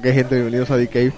Ok, 0.00 0.06
gente, 0.06 0.34
bienvenidos 0.34 0.70
a 0.70 0.78
The 0.78 0.88
Cave. 0.88 1.12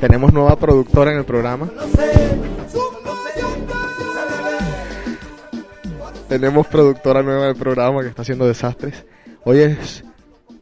Tenemos 0.00 0.32
nueva 0.32 0.56
productora 0.56 1.12
en 1.12 1.18
el 1.18 1.26
programa. 1.26 1.70
Tenemos 6.30 6.66
productora 6.68 7.22
nueva 7.22 7.48
del 7.48 7.56
programa 7.56 8.00
que 8.00 8.08
está 8.08 8.22
haciendo 8.22 8.46
desastres. 8.46 9.04
Hoy 9.44 9.58
es 9.58 10.02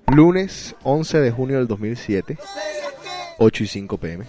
lunes 0.08 0.74
11 0.82 1.20
de 1.20 1.30
junio 1.30 1.58
del 1.58 1.68
2007, 1.68 2.38
8 3.38 3.62
y 3.62 3.66
5 3.68 3.98
pm. 3.98 4.24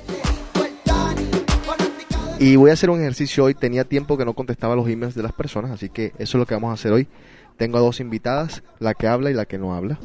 Y 2.37 2.57
voy 2.57 2.69
a 2.69 2.73
hacer 2.73 2.91
un 2.91 2.99
ejercicio 2.99 3.45
hoy. 3.45 3.55
Tenía 3.55 3.85
tiempo 3.85 4.19
que 4.19 4.23
no 4.23 4.35
contestaba 4.35 4.75
los 4.75 4.87
emails 4.87 5.15
de 5.15 5.23
las 5.23 5.33
personas, 5.33 5.71
así 5.71 5.89
que 5.89 6.13
eso 6.19 6.19
es 6.19 6.35
lo 6.35 6.45
que 6.45 6.53
vamos 6.53 6.69
a 6.69 6.73
hacer 6.75 6.91
hoy. 6.91 7.07
Tengo 7.59 7.77
a 7.77 7.81
dos 7.81 7.99
invitadas, 7.99 8.63
la 8.79 8.93
que 8.93 9.05
habla 9.05 9.31
y 9.31 9.33
la 9.33 9.43
que 9.43 9.57
no 9.57 9.75
habla. 9.75 9.99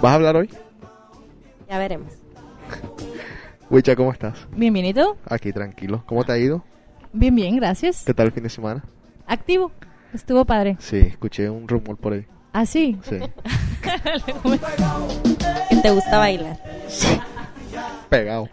¿Vas 0.00 0.12
a 0.12 0.14
hablar 0.14 0.36
hoy? 0.36 0.48
Ya 1.68 1.78
veremos. 1.78 2.12
Wicha, 3.70 3.96
¿cómo 3.96 4.12
estás? 4.12 4.46
Bienvenido. 4.52 5.16
Aquí, 5.26 5.52
tranquilo. 5.52 6.04
¿Cómo 6.06 6.22
te 6.22 6.30
ha 6.30 6.38
ido? 6.38 6.62
Bien, 7.12 7.34
bien, 7.34 7.56
gracias. 7.56 8.04
¿Qué 8.04 8.14
tal 8.14 8.26
el 8.26 8.32
fin 8.32 8.44
de 8.44 8.50
semana? 8.50 8.84
Activo. 9.26 9.72
Estuvo 10.14 10.44
padre. 10.44 10.76
Sí, 10.78 10.98
escuché 10.98 11.50
un 11.50 11.66
rumor 11.66 11.96
por 11.96 12.12
ahí. 12.12 12.24
¿Ah, 12.52 12.66
sí? 12.66 13.00
Sí. 13.02 13.18
Que 15.68 15.76
te 15.76 15.90
gusta 15.90 16.18
bailar. 16.18 16.56
Pegado. 18.08 18.48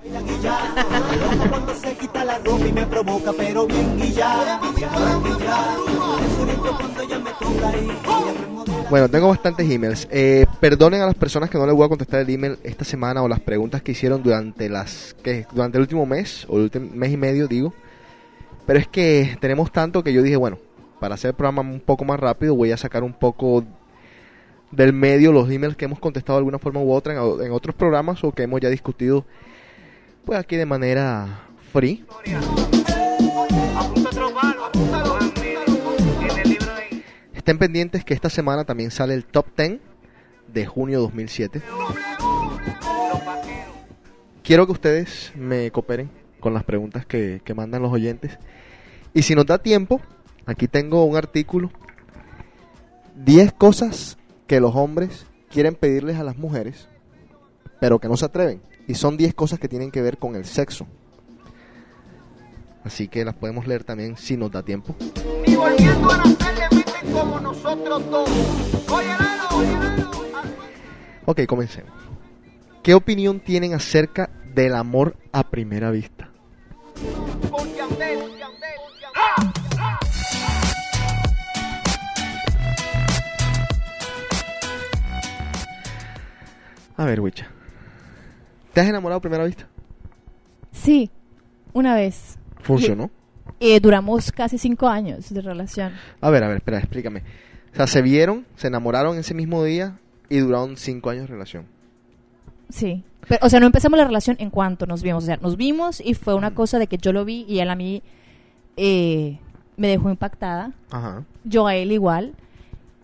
Bueno, 8.90 9.10
tengo 9.10 9.28
bastantes 9.28 9.70
emails. 9.70 10.08
Eh, 10.12 10.46
perdonen 10.62 11.02
a 11.02 11.06
las 11.08 11.16
personas 11.16 11.50
que 11.50 11.58
no 11.58 11.66
les 11.66 11.76
voy 11.76 11.86
a 11.86 11.90
contestar 11.90 12.22
el 12.22 12.30
email 12.30 12.58
esta 12.64 12.86
semana 12.86 13.22
o 13.22 13.28
las 13.28 13.42
preguntas 13.42 13.82
que 13.82 13.92
hicieron 13.92 14.24
durante 14.24 14.70
las 14.70 15.16
que 15.24 15.46
durante 15.52 15.78
el 15.78 15.82
último 15.82 16.06
mes 16.06 16.46
o 16.48 16.58
el 16.58 16.64
último 16.64 16.90
mes 16.94 17.12
y 17.12 17.18
medio, 17.18 17.48
digo. 17.48 17.74
Pero 18.66 18.80
es 18.80 18.88
que 18.88 19.38
tenemos 19.42 19.72
tanto 19.72 20.04
que 20.04 20.14
yo 20.14 20.22
dije, 20.22 20.38
bueno, 20.38 20.58
para 21.00 21.16
hacer 21.16 21.30
el 21.30 21.36
programa 21.36 21.62
un 21.62 21.80
poco 21.80 22.06
más 22.06 22.20
rápido 22.20 22.56
voy 22.56 22.72
a 22.72 22.78
sacar 22.78 23.04
un 23.04 23.14
poco 23.14 23.64
del 24.72 24.94
medio 24.94 25.32
los 25.32 25.50
emails 25.50 25.76
que 25.76 25.86
hemos 25.86 26.00
contestado 26.00 26.38
de 26.38 26.42
alguna 26.42 26.60
forma 26.60 26.82
u 26.82 26.92
otra 26.92 27.14
en, 27.14 27.46
en 27.46 27.52
otros 27.52 27.76
programas 27.76 28.24
o 28.24 28.32
que 28.32 28.44
hemos 28.44 28.60
ya 28.60 28.70
discutido 28.70 29.26
pues 30.28 30.38
aquí 30.38 30.58
de 30.58 30.66
manera 30.66 31.48
free. 31.72 32.06
Estén 37.34 37.58
pendientes 37.58 38.04
que 38.04 38.14
esta 38.14 38.30
semana 38.30 38.66
también 38.66 38.92
sale 38.92 39.14
el 39.14 39.24
top 39.24 39.46
10 39.56 39.80
de 40.54 40.66
junio 40.66 41.00
2007. 41.00 41.62
Quiero 44.44 44.66
que 44.66 44.74
ustedes 44.74 45.32
me 45.36 45.72
cooperen 45.72 46.10
con 46.42 46.54
las 46.54 46.66
preguntas 46.66 47.06
que, 47.06 47.42
que 47.46 47.54
mandan 47.54 47.82
los 47.82 47.94
oyentes. 47.94 48.38
Y 49.14 49.22
si 49.22 49.34
nos 49.34 49.46
da 49.46 49.60
tiempo, 49.60 50.02
aquí 50.46 50.68
tengo 50.68 51.06
un 51.06 51.16
artículo. 51.16 51.72
10 53.16 53.54
cosas 53.54 54.17
que 54.48 54.60
los 54.60 54.76
hombres 54.76 55.26
quieren 55.50 55.76
pedirles 55.76 56.18
a 56.18 56.24
las 56.24 56.38
mujeres, 56.38 56.88
pero 57.80 58.00
que 58.00 58.08
no 58.08 58.18
se 58.18 58.26
atreven. 58.26 58.62
Y 58.88 58.96
son 58.96 59.18
10 59.18 59.34
cosas 59.34 59.60
que 59.60 59.68
tienen 59.68 59.92
que 59.92 60.02
ver 60.02 60.18
con 60.18 60.36
el 60.36 60.46
sexo. 60.46 60.88
Así 62.84 63.10
que 63.10 63.26
las 63.26 63.36
podemos 63.36 63.68
leer 63.68 63.84
también 63.84 64.16
si 64.16 64.38
nos 64.38 64.50
da 64.50 64.64
tiempo. 64.64 64.96
Y 65.46 65.56
volviendo 65.56 66.10
a 66.10 66.18
nacer 66.18 66.70
como 67.12 67.40
nosotros 67.40 68.10
dos. 68.10 68.30
Oye, 68.92 69.08
Lalo, 69.08 69.58
oye, 69.58 69.74
Lalo. 69.74 70.12
Ok, 71.26 71.46
comencemos. 71.46 71.92
¿Qué 72.82 72.94
opinión 72.94 73.42
tienen 73.42 73.74
acerca 73.74 74.30
del 74.56 74.76
amor 74.76 75.18
a 75.34 75.50
primera 75.50 75.92
vista? 75.92 76.32
Con 77.52 77.68
A 86.98 87.06
ver, 87.06 87.22
Wicha. 87.22 87.48
¿Te 88.74 88.82
has 88.82 88.88
enamorado 88.88 89.20
a 89.20 89.22
primera 89.22 89.46
vista? 89.46 89.68
Sí, 90.72 91.10
una 91.74 91.96
vez. 91.96 92.38
¿Funcionó? 92.62 93.10
Eh, 93.60 93.80
duramos 93.80 94.32
casi 94.32 94.58
cinco 94.58 94.88
años 94.88 95.30
de 95.34 95.42
relación. 95.42 95.94
A 96.22 96.30
ver, 96.30 96.44
a 96.44 96.48
ver, 96.48 96.58
espera, 96.58 96.80
explícame. 96.80 97.24
O 97.74 97.76
sea, 97.76 97.88
se 97.88 98.02
vieron, 98.02 98.46
se 98.56 98.68
enamoraron 98.68 99.18
ese 99.18 99.34
mismo 99.34 99.64
día 99.64 100.00
y 100.30 100.40
duraron 100.40 100.78
cinco 100.78 101.10
años 101.10 101.24
de 101.24 101.28
relación. 101.28 101.66
Sí. 102.70 103.04
Pero, 103.28 103.46
o 103.46 103.50
sea, 103.50 103.60
no 103.60 103.68
empezamos 103.68 103.98
la 103.98 104.06
relación 104.06 104.36
en 104.40 104.50
cuanto 104.50 104.86
nos 104.86 105.04
vimos. 105.04 105.24
O 105.24 105.26
sea, 105.28 105.38
nos 105.38 105.58
vimos 105.58 106.02
y 106.04 106.14
fue 106.14 106.34
una 106.34 106.54
cosa 106.54 106.80
de 106.80 106.88
que 106.88 106.98
yo 106.98 107.14
lo 107.14 107.26
vi 107.26 107.46
y 107.48 107.60
él 107.60 107.70
a 107.70 107.76
mí 107.76 108.02
eh, 108.76 109.40
me 109.76 109.88
dejó 109.88 110.10
impactada. 110.10 110.74
Ajá. 110.90 111.24
Yo 111.44 111.68
a 111.68 111.76
él 111.76 111.92
igual. 111.92 112.34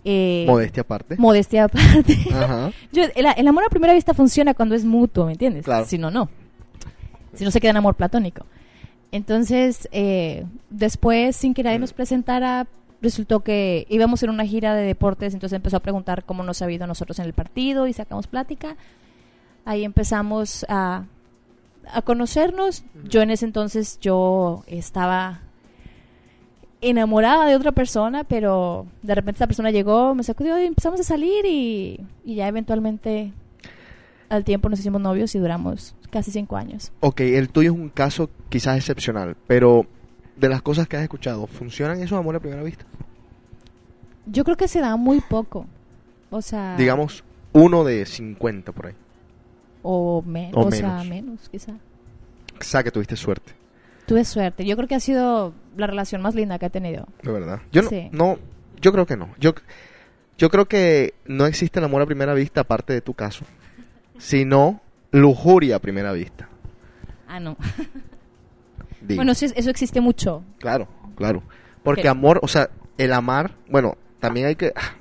Eh, 0.06 0.44
Modestia 0.48 0.82
aparte. 0.82 1.16
modestia 1.18 1.64
aparte. 1.66 2.18
Ajá. 2.34 2.72
Yo, 2.92 3.04
el, 3.16 3.26
el 3.38 3.48
amor 3.48 3.64
a 3.64 3.70
primera 3.70 3.94
vista 3.94 4.14
funciona 4.14 4.54
cuando 4.54 4.76
es 4.76 4.84
mutuo, 4.84 5.26
¿me 5.26 5.32
entiendes? 5.34 5.64
Claro. 5.66 5.86
Si 5.86 5.98
no, 5.98 6.12
no. 6.12 6.30
Si 7.34 7.44
no, 7.46 7.52
se 7.52 7.60
queda 7.62 7.72
en 7.72 7.78
amor 7.78 7.96
platónico. 7.96 8.46
Entonces, 9.12 9.88
eh, 9.92 10.46
después, 10.70 11.36
sin 11.36 11.54
que 11.54 11.64
nadie 11.64 11.80
nos 11.80 11.94
presentara, 11.94 12.68
resultó 13.02 13.42
que 13.42 13.86
íbamos 13.90 14.24
en 14.24 14.30
una 14.30 14.46
gira 14.46 14.76
de 14.76 14.84
deportes, 14.84 15.34
entonces 15.34 15.56
empezó 15.56 15.78
a 15.78 15.82
preguntar 15.82 16.24
cómo 16.26 16.44
nos 16.44 16.62
ha 16.62 16.72
ido 16.72 16.88
nosotros 16.88 17.20
en 17.20 17.26
el 17.26 17.34
partido 17.34 17.88
y 17.88 17.94
sacamos 17.94 18.28
plática. 18.28 18.76
Ahí 19.66 19.84
empezamos 19.86 20.66
a, 20.68 21.06
a 21.92 22.02
conocernos. 22.02 22.84
Yo 23.08 23.22
en 23.22 23.32
ese 23.32 23.46
entonces, 23.46 24.00
yo 24.02 24.64
estaba 24.68 25.42
enamorada 26.84 27.46
de 27.46 27.56
otra 27.56 27.72
persona, 27.72 28.24
pero 28.24 28.86
de 29.02 29.16
repente 29.16 29.38
esa 29.40 29.48
persona 29.48 29.72
llegó, 29.72 30.14
me 30.16 30.24
sacudió 30.24 30.60
y 30.62 30.66
empezamos 30.66 31.00
a 31.00 31.04
salir 31.04 31.46
y, 31.46 32.00
y 32.26 32.36
ya 32.36 32.48
eventualmente 32.48 33.32
al 34.30 34.44
tiempo 34.44 34.70
nos 34.70 34.80
hicimos 34.80 35.02
novios 35.02 35.34
y 35.36 35.40
duramos 35.40 35.96
casi 36.10 36.32
cinco 36.32 36.58
años. 36.58 36.92
Ok, 37.00 37.22
el 37.22 37.50
tuyo 37.50 37.72
es 37.74 37.78
un 37.80 37.90
caso 37.90 38.30
quizás 38.50 38.78
excepcional, 38.78 39.36
pero 39.48 39.86
de 40.36 40.50
las 40.50 40.62
cosas 40.62 40.88
que 40.88 40.98
has 40.98 41.04
escuchado, 41.04 41.46
¿funcionan 41.48 42.02
esos 42.02 42.18
amores 42.18 42.40
a 42.40 42.42
primera 42.42 42.64
vista? 42.64 42.86
Yo 44.26 44.44
creo 44.44 44.58
que 44.58 44.68
se 44.68 44.80
da 44.80 44.96
muy 44.96 45.20
poco. 45.22 45.66
O 46.30 46.42
sea, 46.42 46.76
Digamos, 46.78 47.24
uno 47.52 47.84
de 47.84 48.06
50 48.06 48.72
por 48.72 48.88
ahí. 48.88 48.94
o, 49.84 50.24
me- 50.26 50.50
o 50.54 50.62
o 50.62 50.72
sea, 50.72 50.90
menos. 51.04 51.08
menos 51.08 51.50
quizá. 51.50 51.74
O 52.60 52.64
sea, 52.64 52.84
que 52.84 52.92
tuviste 52.92 53.16
suerte, 53.16 53.52
Tuve 54.06 54.26
suerte. 54.26 54.66
Yo 54.66 54.76
creo 54.76 54.88
que 54.88 54.96
ha 54.96 55.00
sido 55.00 55.54
la 55.78 55.88
relación 55.88 56.22
más 56.22 56.36
linda 56.36 56.60
que 56.60 56.66
he 56.68 56.70
tenido. 56.70 57.08
de 57.22 57.32
verdad. 57.32 57.62
Yo 57.72 57.82
no, 57.84 57.90
Sí. 57.90 58.10
no 58.12 58.38
yo 58.82 58.92
creo 58.92 59.06
que 59.06 59.16
no. 59.18 59.30
Yo, 59.40 59.54
yo 60.38 60.50
creo 60.50 60.66
que 60.68 61.14
no 61.26 61.46
existe 61.46 61.80
el 61.80 61.86
amor 61.86 62.02
a 62.02 62.06
primera 62.06 62.34
vista 62.34 62.62
aparte 62.62 62.92
de 62.94 63.02
tu 63.02 63.14
caso, 63.14 63.46
sino 64.18 64.82
lujuria 65.12 65.78
a 65.78 65.80
primera 65.80 66.12
vista. 66.12 66.50
Ah, 67.28 67.40
no. 67.40 67.56
Digo. 69.02 69.18
Bueno, 69.20 69.32
eso 69.34 69.70
existe 69.70 70.02
mucho. 70.02 70.44
Claro, 70.60 70.88
claro. 71.16 71.44
Porque 71.84 72.08
amor, 72.08 72.40
o 72.44 72.48
sea, 72.48 72.70
el 72.98 73.12
amar, 73.14 73.56
bueno, 73.70 73.98
también 74.20 74.48
hay 74.48 74.56
que... 74.56 74.72
ah, 74.76 74.96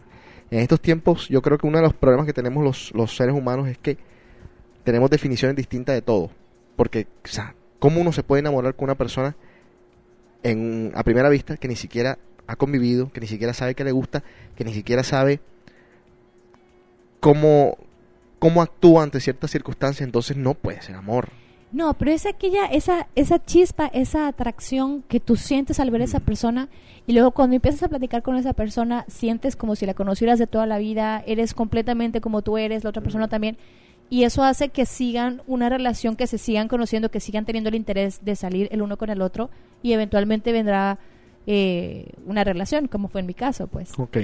En 0.51 0.59
estos 0.61 0.81
tiempos, 0.81 1.29
yo 1.29 1.41
creo 1.43 1.57
que 1.59 1.67
uno 1.67 1.79
de 1.79 1.85
los 1.85 1.95
problemas 1.95 2.27
que 2.27 2.33
tenemos 2.33 2.63
los, 2.65 2.93
los 2.95 3.15
seres 3.17 3.35
humanos 3.35 3.69
es 3.69 3.79
que 3.79 3.97
tenemos 4.85 5.09
definiciones 5.11 5.57
distintas 5.57 5.95
de 5.95 6.03
todo. 6.03 6.31
Porque, 6.77 7.07
o 7.25 7.29
sea, 7.29 7.55
¿cómo 7.83 8.01
uno 8.01 8.13
se 8.13 8.23
puede 8.23 8.39
enamorar 8.39 8.77
con 8.77 8.85
una 8.85 8.95
persona 8.95 9.35
en, 10.45 10.93
a 10.95 11.03
primera 11.03 11.29
vista 11.29 11.57
que 11.57 11.67
ni 11.67 11.75
siquiera 11.75 12.17
ha 12.47 12.55
convivido, 12.55 13.11
que 13.11 13.19
ni 13.19 13.27
siquiera 13.27 13.55
sabe 13.55 13.75
que 13.75 13.83
le 13.83 13.91
gusta, 13.91 14.23
que 14.55 14.65
ni 14.65 14.73
siquiera 14.73 15.03
sabe 15.03 15.41
cómo, 17.19 17.77
cómo 18.39 18.63
actúa 18.63 19.03
ante 19.03 19.19
ciertas 19.19 19.51
circunstancias? 19.51 20.07
Entonces 20.07 20.37
no 20.37 20.55
puede 20.55 20.81
ser 20.81 20.95
amor. 20.95 21.31
No, 21.73 21.95
pero 21.95 22.13
es 22.13 22.25
aquella, 22.25 22.67
esa, 22.67 23.09
esa 23.17 23.45
chispa, 23.45 23.87
esa 23.87 24.29
atracción 24.29 25.03
que 25.09 25.19
tú 25.19 25.35
sientes 25.35 25.81
al 25.81 25.91
ver 25.91 26.03
a 26.03 26.05
esa 26.05 26.21
persona 26.21 26.69
y 27.09 27.15
luego 27.15 27.33
cuando 27.33 27.57
empiezas 27.57 27.83
a 27.83 27.89
platicar 27.89 28.23
con 28.23 28.37
esa 28.37 28.53
persona 28.53 29.05
sientes 29.09 29.57
como 29.57 29.75
si 29.75 29.87
la 29.87 29.95
conocieras 29.95 30.39
de 30.39 30.47
toda 30.47 30.67
la 30.67 30.79
vida, 30.79 31.25
eres 31.27 31.53
completamente 31.53 32.21
como 32.21 32.43
tú 32.43 32.59
eres, 32.59 32.85
la 32.85 32.91
otra 32.91 33.03
persona 33.03 33.27
también 33.27 33.57
y 34.11 34.25
eso 34.25 34.45
hace 34.45 34.69
que 34.69 34.85
sigan 34.87 35.43
una 35.47 35.69
relación, 35.69 36.17
que 36.17 36.27
se 36.27 36.39
sigan 36.39 36.69
conociendo, 36.69 37.11
que 37.11 37.21
sigan 37.21 37.45
teniendo 37.45 37.69
el 37.69 37.75
interés 37.77 38.25
de 38.25 38.37
salir 38.37 38.69
el 38.71 38.83
uno 38.83 38.97
con 38.97 39.09
el 39.11 39.23
otro 39.23 39.49
y 39.83 39.93
eventualmente 39.93 40.53
vendrá 40.53 40.99
eh, 41.47 42.11
una 42.27 42.45
relación, 42.45 42.89
como 42.89 43.09
fue 43.09 43.21
en 43.23 43.27
mi 43.27 43.35
caso, 43.35 43.67
pues. 43.69 43.91
Ok. 43.99 44.19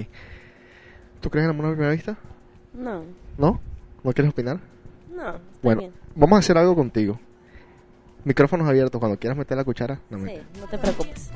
¿Tú 1.21 1.31
crees 1.31 1.45
en 1.47 1.51
amor 1.51 1.67
a 1.67 1.71
primera 1.71 1.93
vista? 1.93 2.17
No, 2.75 3.03
¿No? 3.39 3.61
¿No 4.05 4.13
quieres 4.13 4.31
opinar? 4.33 4.61
no, 5.15 5.27
está 5.31 5.41
Bueno, 5.63 5.81
bien. 5.81 5.93
vamos 6.15 6.37
a 6.37 6.41
hacer 6.41 6.57
algo 6.59 6.75
contigo. 6.77 7.19
Micrófonos 8.25 8.69
abiertos, 8.69 8.99
cuando 9.01 9.19
quieras 9.19 9.39
meter 9.39 9.57
la 9.57 9.65
cuchara. 9.65 10.01
No 10.11 10.19
me... 10.19 10.37
Sí, 10.37 10.43
no 10.61 10.67
te 10.67 10.79
preocupes. 10.79 11.31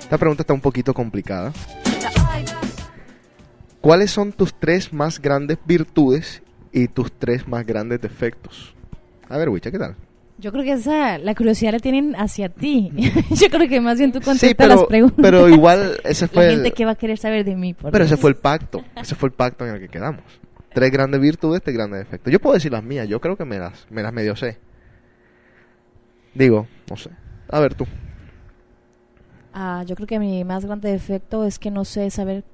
Esta 0.00 0.16
pregunta 0.16 0.42
está 0.42 0.54
un 0.54 0.60
poquito 0.60 0.94
complicada. 0.94 1.52
¿Cuáles 3.88 4.10
son 4.10 4.32
tus 4.32 4.52
tres 4.52 4.92
más 4.92 5.18
grandes 5.18 5.56
virtudes 5.64 6.42
y 6.72 6.88
tus 6.88 7.10
tres 7.10 7.48
más 7.48 7.64
grandes 7.64 8.02
defectos? 8.02 8.74
A 9.30 9.38
ver, 9.38 9.48
Wicha, 9.48 9.70
¿qué 9.70 9.78
tal? 9.78 9.96
Yo 10.36 10.52
creo 10.52 10.62
que 10.62 10.72
esa, 10.72 11.16
la 11.16 11.34
curiosidad 11.34 11.72
la 11.72 11.78
tienen 11.78 12.14
hacia 12.14 12.50
ti. 12.50 12.92
Yo 13.30 13.48
creo 13.48 13.66
que 13.66 13.80
más 13.80 13.96
bien 13.96 14.12
tú 14.12 14.20
contestas 14.20 14.50
sí, 14.50 14.54
pero, 14.54 14.74
las 14.74 14.84
preguntas. 14.84 15.18
pero 15.22 15.48
igual 15.48 15.98
ese 16.04 16.28
fue 16.28 16.42
La 16.44 16.48
el, 16.50 16.54
gente 16.56 16.72
que 16.72 16.84
va 16.84 16.90
a 16.90 16.94
querer 16.96 17.16
saber 17.16 17.46
de 17.46 17.56
mí. 17.56 17.72
por 17.72 17.90
pero 17.90 18.04
ese 18.04 18.16
Dios. 18.16 18.20
fue 18.20 18.28
el 18.28 18.36
pacto. 18.36 18.84
Ese 18.94 19.14
fue 19.14 19.30
el 19.30 19.34
pacto 19.34 19.66
en 19.66 19.76
el 19.76 19.80
que 19.80 19.88
quedamos. 19.88 20.20
Tres 20.74 20.90
grandes 20.90 21.18
virtudes, 21.22 21.62
tres 21.62 21.74
grandes 21.74 22.00
defectos. 22.00 22.30
Yo 22.30 22.40
puedo 22.40 22.52
decir 22.52 22.70
las 22.70 22.84
mías, 22.84 23.08
yo 23.08 23.22
creo 23.22 23.38
que 23.38 23.46
me 23.46 23.58
las, 23.58 23.86
me 23.88 24.02
las 24.02 24.12
medio 24.12 24.36
sé. 24.36 24.58
Digo, 26.34 26.66
no 26.90 26.98
sé. 26.98 27.08
A 27.48 27.58
ver 27.58 27.74
tú. 27.74 27.86
Ah, 29.54 29.82
yo 29.86 29.96
creo 29.96 30.06
que 30.06 30.18
mi 30.18 30.44
más 30.44 30.66
grande 30.66 30.92
defecto 30.92 31.46
es 31.46 31.58
que 31.58 31.70
no 31.70 31.86
sé 31.86 32.10
saber 32.10 32.44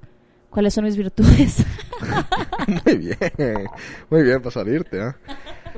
cuáles 0.49 0.73
son 0.73 0.85
mis 0.85 0.97
virtudes. 0.97 1.65
Muy 2.85 2.97
bien, 2.97 3.17
muy 4.09 4.23
bien 4.23 4.39
para 4.39 4.51
salirte, 4.51 5.01
¿ah? 5.01 5.15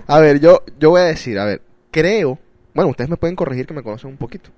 A 0.07 0.19
ver, 0.19 0.39
yo, 0.39 0.63
yo 0.79 0.89
voy 0.91 1.01
a 1.01 1.05
decir, 1.05 1.37
a 1.37 1.45
ver, 1.45 1.61
creo, 1.91 2.39
bueno, 2.73 2.89
ustedes 2.91 3.09
me 3.09 3.17
pueden 3.17 3.35
corregir 3.35 3.67
que 3.67 3.73
me 3.73 3.83
conocen 3.83 4.09
un 4.11 4.17
poquito. 4.17 4.49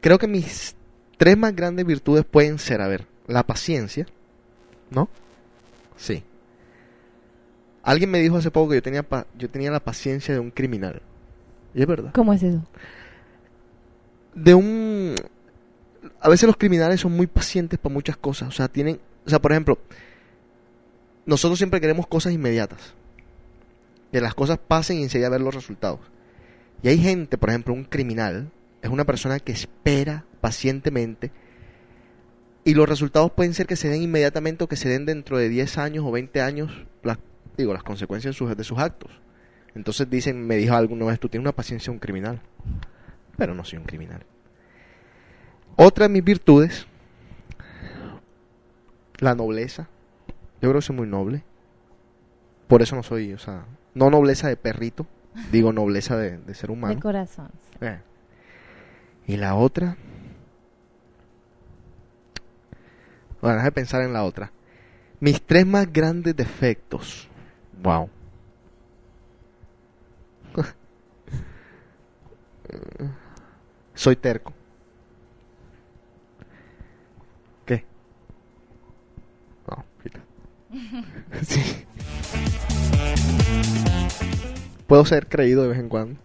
Creo 0.00 0.18
que 0.18 0.26
mis 0.26 0.76
tres 1.16 1.36
más 1.38 1.54
grandes 1.56 1.86
virtudes 1.86 2.24
pueden 2.24 2.58
ser, 2.58 2.80
a 2.82 2.88
ver, 2.88 3.06
la 3.26 3.44
paciencia, 3.46 4.06
¿no? 4.90 5.08
Sí. 5.96 6.22
Alguien 7.82 8.10
me 8.10 8.20
dijo 8.20 8.36
hace 8.36 8.50
poco 8.50 8.70
que 8.70 8.76
yo 8.76 8.82
tenía, 8.82 9.02
pa- 9.02 9.26
yo 9.38 9.48
tenía 9.50 9.70
la 9.70 9.80
paciencia 9.80 10.34
de 10.34 10.40
un 10.40 10.50
criminal. 10.50 11.02
Y 11.74 11.80
es 11.80 11.86
verdad. 11.86 12.10
¿Cómo 12.14 12.32
es 12.32 12.42
eso? 12.42 12.62
de 14.34 14.54
un 14.54 15.14
a 16.20 16.28
veces 16.28 16.46
los 16.46 16.56
criminales 16.56 17.00
son 17.00 17.12
muy 17.12 17.26
pacientes 17.26 17.78
para 17.78 17.92
muchas 17.92 18.16
cosas, 18.16 18.48
o 18.48 18.52
sea, 18.52 18.68
tienen, 18.68 19.00
o 19.26 19.30
sea, 19.30 19.40
por 19.40 19.52
ejemplo, 19.52 19.78
nosotros 21.26 21.58
siempre 21.58 21.80
queremos 21.80 22.06
cosas 22.06 22.32
inmediatas. 22.32 22.94
Que 24.10 24.20
las 24.20 24.34
cosas 24.34 24.58
pasen 24.58 24.98
y 24.98 25.02
enseguida 25.04 25.30
ver 25.30 25.40
los 25.40 25.54
resultados. 25.54 26.00
Y 26.82 26.88
hay 26.88 26.98
gente, 26.98 27.38
por 27.38 27.48
ejemplo, 27.48 27.72
un 27.72 27.84
criminal 27.84 28.50
es 28.82 28.90
una 28.90 29.04
persona 29.04 29.38
que 29.38 29.52
espera 29.52 30.24
pacientemente 30.40 31.30
y 32.64 32.74
los 32.74 32.88
resultados 32.88 33.30
pueden 33.30 33.54
ser 33.54 33.66
que 33.66 33.76
se 33.76 33.88
den 33.88 34.02
inmediatamente 34.02 34.64
o 34.64 34.68
que 34.68 34.76
se 34.76 34.88
den 34.88 35.06
dentro 35.06 35.38
de 35.38 35.48
10 35.48 35.78
años 35.78 36.04
o 36.04 36.10
20 36.10 36.40
años, 36.42 36.84
las, 37.04 37.18
digo, 37.56 37.72
las 37.72 37.84
consecuencias 37.84 38.34
de 38.34 38.38
sus, 38.38 38.56
de 38.56 38.64
sus 38.64 38.78
actos. 38.78 39.10
Entonces 39.74 40.10
dicen, 40.10 40.46
me 40.46 40.56
dijo 40.56 40.74
alguna 40.74 41.06
vez, 41.06 41.20
tú 41.20 41.28
tienes 41.28 41.44
una 41.44 41.52
paciencia 41.52 41.92
un 41.92 42.00
criminal 42.00 42.40
pero 43.36 43.54
no 43.54 43.64
soy 43.64 43.78
un 43.78 43.84
criminal. 43.84 44.24
Otra 45.76 46.06
de 46.06 46.12
mis 46.12 46.24
virtudes, 46.24 46.86
la 49.18 49.34
nobleza. 49.34 49.88
Yo 50.60 50.68
creo 50.68 50.74
que 50.74 50.82
soy 50.82 50.96
muy 50.96 51.06
noble. 51.08 51.42
Por 52.68 52.82
eso 52.82 52.94
no 52.96 53.02
soy, 53.02 53.32
o 53.32 53.38
sea, 53.38 53.64
no 53.94 54.10
nobleza 54.10 54.48
de 54.48 54.56
perrito, 54.56 55.06
digo 55.50 55.72
nobleza 55.72 56.16
de, 56.16 56.38
de 56.38 56.54
ser 56.54 56.68
De 56.68 56.72
humano. 56.72 57.00
corazón. 57.00 57.50
Eh. 57.80 58.00
Y 59.26 59.36
la 59.36 59.54
otra. 59.54 59.96
Bueno, 63.40 63.56
déjame 63.56 63.72
pensar 63.72 64.02
en 64.02 64.12
la 64.12 64.24
otra. 64.24 64.52
Mis 65.20 65.42
tres 65.42 65.66
más 65.66 65.92
grandes 65.92 66.36
defectos. 66.36 67.28
Wow. 67.82 68.08
Soy 73.94 74.16
terco. 74.16 74.52
¿Qué? 77.66 77.84
No, 79.68 79.84
quita. 80.02 80.20
sí. 81.46 81.84
Puedo 84.86 85.04
ser 85.04 85.26
creído 85.26 85.62
de 85.62 85.68
vez 85.68 85.78
en 85.78 85.88
cuando. 85.88 86.20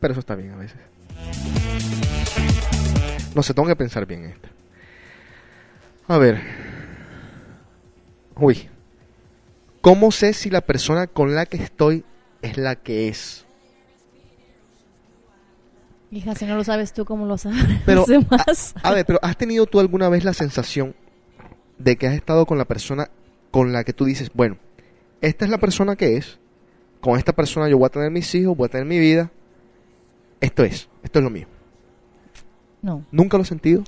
Pero 0.00 0.12
eso 0.12 0.20
está 0.20 0.34
bien 0.34 0.52
a 0.52 0.56
veces. 0.56 0.78
No 3.34 3.42
sé, 3.42 3.54
tengo 3.54 3.68
que 3.68 3.76
pensar 3.76 4.06
bien 4.06 4.24
esto. 4.24 4.48
A 6.08 6.18
ver. 6.18 6.40
Uy. 8.36 8.68
¿Cómo 9.80 10.10
sé 10.10 10.32
si 10.32 10.50
la 10.50 10.60
persona 10.60 11.06
con 11.06 11.34
la 11.34 11.46
que 11.46 11.56
estoy 11.56 12.04
es 12.42 12.58
la 12.58 12.76
que 12.76 13.08
es? 13.08 13.46
Hija, 16.10 16.34
si 16.34 16.44
no 16.44 16.56
lo 16.56 16.64
sabes 16.64 16.92
tú, 16.92 17.04
¿cómo 17.04 17.24
lo 17.24 17.38
sabes 17.38 17.64
Pero, 17.86 18.04
demás? 18.08 18.74
A 18.82 18.90
ver, 18.90 19.06
pero 19.06 19.20
¿has 19.22 19.36
tenido 19.36 19.66
tú 19.66 19.78
alguna 19.78 20.08
vez 20.08 20.24
la 20.24 20.34
sensación 20.34 20.94
de 21.78 21.96
que 21.96 22.08
has 22.08 22.14
estado 22.14 22.46
con 22.46 22.58
la 22.58 22.64
persona 22.64 23.10
con 23.50 23.72
la 23.72 23.84
que 23.84 23.92
tú 23.92 24.04
dices, 24.04 24.30
bueno, 24.34 24.56
esta 25.20 25.44
es 25.44 25.50
la 25.50 25.58
persona 25.58 25.96
que 25.96 26.16
es, 26.16 26.38
con 27.00 27.18
esta 27.18 27.32
persona 27.32 27.68
yo 27.68 27.78
voy 27.78 27.86
a 27.86 27.90
tener 27.90 28.10
mis 28.10 28.34
hijos, 28.34 28.56
voy 28.56 28.66
a 28.66 28.70
tener 28.70 28.86
mi 28.86 28.98
vida, 28.98 29.30
esto 30.40 30.64
es, 30.64 30.88
esto 31.02 31.18
es 31.18 31.22
lo 31.22 31.30
mío. 31.30 31.46
No, 32.82 33.04
¿Nunca 33.10 33.36
lo 33.36 33.42
has 33.42 33.48
sentido? 33.48 33.84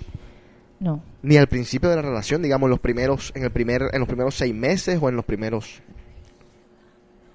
no. 0.78 1.00
Ni 1.22 1.36
al 1.36 1.46
principio 1.46 1.88
de 1.88 1.96
la 1.96 2.02
relación, 2.02 2.42
digamos, 2.42 2.66
en 2.66 2.70
los 2.70 2.80
primeros, 2.80 3.32
en 3.36 3.44
el 3.44 3.52
primer, 3.52 3.82
en 3.92 4.00
los 4.00 4.08
primeros 4.08 4.34
seis 4.34 4.52
meses 4.52 4.98
o 5.00 5.08
en 5.08 5.14
los 5.14 5.24
primeros... 5.24 5.80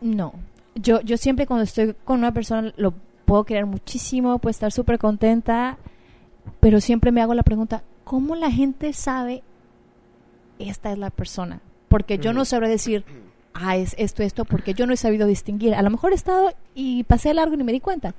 No. 0.01 0.33
Yo, 0.75 0.99
yo 1.01 1.15
siempre 1.17 1.47
cuando 1.47 1.63
estoy 1.63 1.95
con 2.03 2.19
una 2.19 2.33
persona 2.33 2.73
lo 2.75 2.93
puedo 3.25 3.45
querer 3.45 3.65
muchísimo, 3.65 4.37
puedo 4.39 4.51
estar 4.51 4.71
súper 4.71 4.99
contenta, 4.99 5.77
pero 6.59 6.81
siempre 6.81 7.11
me 7.11 7.21
hago 7.21 7.33
la 7.33 7.43
pregunta, 7.43 7.83
¿cómo 8.03 8.35
la 8.35 8.51
gente 8.51 8.93
sabe 8.93 9.41
esta 10.59 10.91
es 10.91 10.97
la 10.97 11.09
persona? 11.09 11.61
Porque 11.87 12.17
yo 12.17 12.33
no 12.33 12.43
sabré 12.45 12.67
decir, 12.69 13.03
ah, 13.53 13.77
es 13.77 13.95
esto, 13.97 14.23
esto, 14.23 14.45
porque 14.45 14.73
yo 14.73 14.85
no 14.85 14.93
he 14.93 14.97
sabido 14.97 15.25
distinguir. 15.27 15.73
A 15.75 15.81
lo 15.81 15.89
mejor 15.89 16.11
he 16.11 16.15
estado 16.15 16.53
y 16.75 17.03
pasé 17.03 17.33
largo 17.33 17.53
y 17.53 17.57
ni 17.57 17.63
me 17.63 17.71
di 17.71 17.79
cuenta. 17.79 18.13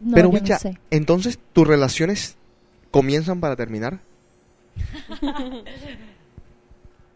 No, 0.00 0.14
pero, 0.16 0.28
yo 0.30 0.34
Wicha, 0.34 0.54
no 0.54 0.58
sé. 0.60 0.78
entonces 0.90 1.38
tus 1.52 1.66
relaciones 1.66 2.36
comienzan 2.90 3.40
para 3.40 3.54
terminar. 3.56 4.00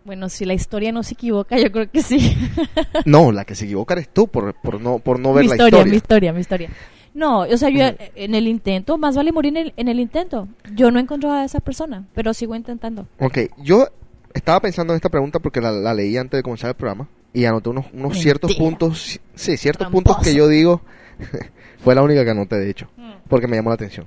Bueno, 0.04 0.28
si 0.28 0.44
la 0.44 0.54
historia 0.54 0.92
no 0.92 1.02
se 1.02 1.14
equivoca, 1.14 1.58
yo 1.58 1.72
creo 1.72 1.90
que 1.90 2.00
sí. 2.00 2.36
No, 3.06 3.32
la 3.32 3.44
que 3.44 3.56
se 3.56 3.64
equivoca 3.64 3.94
eres 3.94 4.08
tú 4.08 4.28
por, 4.28 4.54
por 4.54 4.80
no, 4.80 5.00
por 5.00 5.18
no 5.18 5.32
ver 5.34 5.42
mi 5.44 5.48
la 5.48 5.54
historia, 5.56 5.78
historia. 5.78 5.90
mi 5.90 5.96
historia, 5.96 6.32
mi 6.32 6.40
historia. 6.40 6.70
No, 7.12 7.40
o 7.40 7.56
sea, 7.56 7.70
yo 7.70 7.84
Ujú. 7.88 7.96
en 8.14 8.34
el 8.36 8.46
intento, 8.46 8.98
más 8.98 9.16
vale 9.16 9.32
morir 9.32 9.56
en 9.56 9.66
el, 9.66 9.74
en 9.76 9.88
el 9.88 9.98
intento. 9.98 10.46
Yo 10.76 10.92
no 10.92 11.00
he 11.00 11.02
encontrado 11.02 11.34
a 11.34 11.44
esa 11.44 11.58
persona, 11.58 12.04
pero 12.14 12.34
sigo 12.34 12.54
intentando. 12.54 13.08
Ok, 13.18 13.38
yo 13.58 13.88
estaba 14.36 14.60
pensando 14.60 14.92
en 14.92 14.96
esta 14.96 15.08
pregunta 15.08 15.38
porque 15.38 15.60
la, 15.60 15.72
la 15.72 15.94
leí 15.94 16.16
antes 16.16 16.38
de 16.38 16.42
comenzar 16.42 16.70
el 16.70 16.76
programa 16.76 17.08
y 17.32 17.44
anoté 17.44 17.70
unos, 17.70 18.18
ciertos 18.18 18.54
puntos, 18.54 19.20
sí, 19.34 19.56
ciertos 19.56 19.86
Tramposo. 19.88 20.04
puntos 20.04 20.24
que 20.24 20.34
yo 20.34 20.48
digo, 20.48 20.80
fue 21.84 21.94
la 21.94 22.02
única 22.02 22.24
que 22.24 22.30
anoté 22.30 22.56
de 22.56 22.70
hecho, 22.70 22.88
Mm. 22.96 23.12
porque 23.28 23.46
me 23.46 23.56
llamó 23.56 23.70
la 23.70 23.74
atención. 23.74 24.06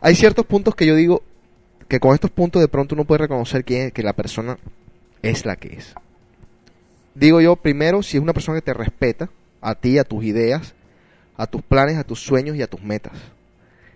Hay 0.00 0.14
ciertos 0.14 0.46
puntos 0.46 0.74
que 0.74 0.86
yo 0.86 0.94
digo 0.94 1.22
que 1.88 2.00
con 2.00 2.14
estos 2.14 2.30
puntos 2.30 2.62
de 2.62 2.68
pronto 2.68 2.94
uno 2.94 3.04
puede 3.04 3.18
reconocer 3.22 3.64
que, 3.64 3.90
que 3.92 4.02
la 4.02 4.12
persona 4.12 4.58
es 5.22 5.44
la 5.44 5.56
que 5.56 5.74
es. 5.74 5.94
Digo 7.14 7.40
yo, 7.40 7.56
primero, 7.56 8.02
si 8.02 8.16
es 8.16 8.22
una 8.22 8.32
persona 8.32 8.58
que 8.58 8.62
te 8.62 8.74
respeta, 8.74 9.28
a 9.60 9.74
ti, 9.74 9.98
a 9.98 10.04
tus 10.04 10.24
ideas, 10.24 10.74
a 11.36 11.46
tus 11.46 11.62
planes, 11.62 11.96
a 11.96 12.04
tus 12.04 12.20
sueños 12.20 12.56
y 12.56 12.62
a 12.62 12.66
tus 12.66 12.82
metas. 12.82 13.12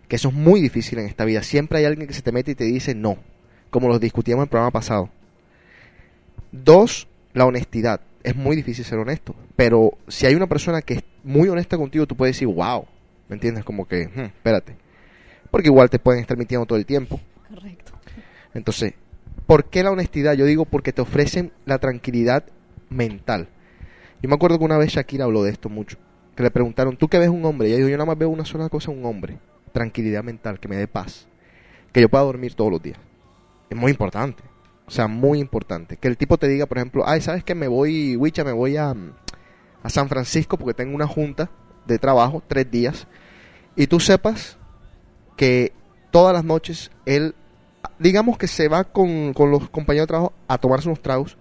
Que 0.06 0.16
eso 0.16 0.28
es 0.28 0.34
muy 0.34 0.60
difícil 0.60 0.98
en 0.98 1.06
esta 1.06 1.25
vida. 1.25 1.42
Siempre 1.42 1.78
hay 1.78 1.84
alguien 1.84 2.06
que 2.06 2.14
se 2.14 2.22
te 2.22 2.32
mete 2.32 2.52
y 2.52 2.54
te 2.54 2.64
dice 2.64 2.94
no, 2.94 3.18
como 3.70 3.88
los 3.88 4.00
discutíamos 4.00 4.42
en 4.42 4.46
el 4.46 4.50
programa 4.50 4.70
pasado. 4.70 5.10
Dos, 6.52 7.09
la 7.33 7.47
honestidad. 7.47 8.00
Es 8.23 8.37
muy 8.37 8.57
difícil 8.57 8.85
ser 8.85 8.99
honesto, 8.99 9.35
pero 9.57 9.93
si 10.09 10.26
hay 10.26 10.35
una 10.35 10.47
persona 10.49 10.83
que 10.83 10.95
es 10.95 11.02
muy 11.25 11.49
honesta 11.49 11.76
contigo, 11.76 12.07
tú 12.07 12.17
puedes 12.17 12.35
decir, 12.37 12.49
wow, 12.49 12.87
¿me 13.28 13.35
entiendes? 13.35 13.64
Como 13.64 13.87
que, 13.87 14.09
"Hmm, 14.09 14.21
espérate. 14.37 14.76
Porque 15.50 15.69
igual 15.69 15.88
te 15.88 15.99
pueden 15.99 16.21
estar 16.21 16.37
mintiendo 16.37 16.67
todo 16.67 16.78
el 16.78 16.85
tiempo. 16.85 17.21
Correcto. 17.49 17.93
Entonces, 18.55 18.95
¿por 19.47 19.64
qué 19.67 19.83
la 19.83 19.90
honestidad? 19.90 20.35
Yo 20.35 20.45
digo 20.45 20.64
porque 20.64 20.93
te 20.93 21.00
ofrecen 21.00 21.52
la 21.64 21.78
tranquilidad 21.78 22.45
mental. 22.90 23.49
Yo 24.21 24.28
me 24.28 24.35
acuerdo 24.35 24.59
que 24.59 24.64
una 24.64 24.78
vez 24.78 24.90
Shakira 24.93 25.25
habló 25.25 25.43
de 25.43 25.50
esto 25.50 25.69
mucho. 25.69 25.97
Que 26.35 26.43
le 26.43 26.50
preguntaron, 26.50 26.97
¿tú 26.97 27.09
qué 27.09 27.19
ves 27.19 27.28
un 27.28 27.45
hombre? 27.45 27.69
Y 27.69 27.73
ella 27.73 27.78
dijo, 27.78 27.88
yo 27.88 27.97
nada 27.97 28.07
más 28.07 28.19
veo 28.19 28.28
una 28.28 28.45
sola 28.45 28.69
cosa 28.69 28.90
un 28.90 29.05
hombre. 29.07 29.38
Tranquilidad 29.73 30.23
mental, 30.25 30.59
que 30.61 30.69
me 30.69 30.76
dé 30.76 30.87
paz. 30.87 31.26
Que 31.93 32.00
yo 32.00 32.09
pueda 32.09 32.25
dormir 32.25 32.55
todos 32.55 32.71
los 32.71 32.83
días. 32.83 32.99
Es 33.71 33.76
muy 33.76 33.90
importante. 33.90 34.43
O 34.88 34.90
sea, 34.90 35.07
muy 35.07 35.38
importante. 35.38 35.97
Que 35.99 36.09
el 36.09 36.16
tipo 36.16 36.38
te 36.38 36.49
diga, 36.49 36.66
por 36.66 36.78
ejemplo, 36.78 37.04
ay, 37.07 37.21
¿sabes 37.21 37.45
qué? 37.45 37.54
Me 37.54 37.68
voy, 37.68 38.16
Wicha, 38.16 38.42
me 38.42 38.52
voy 38.52 38.76
a, 38.76 38.97
a 39.83 39.90
San 39.90 40.09
Francisco 40.09 40.57
porque 40.57 40.75
tengo 40.75 40.97
una 40.97 41.07
junta 41.07 41.50
de 41.87 41.99
trabajo, 41.99 42.42
tres 42.49 42.68
días. 42.71 43.07
Y 43.76 43.87
tú 43.87 44.00
sepas 44.00 44.59
que 45.37 45.73
todas 46.11 46.33
las 46.33 46.45
noches 46.45 46.90
él 47.04 47.35
digamos 47.99 48.38
que 48.38 48.47
se 48.47 48.68
va 48.68 48.85
con, 48.85 49.33
con 49.35 49.50
los 49.50 49.68
compañeros 49.71 50.07
de 50.07 50.09
trabajo 50.09 50.33
a 50.47 50.59
tomarse 50.59 50.88
unos 50.88 51.02
tragos. 51.02 51.37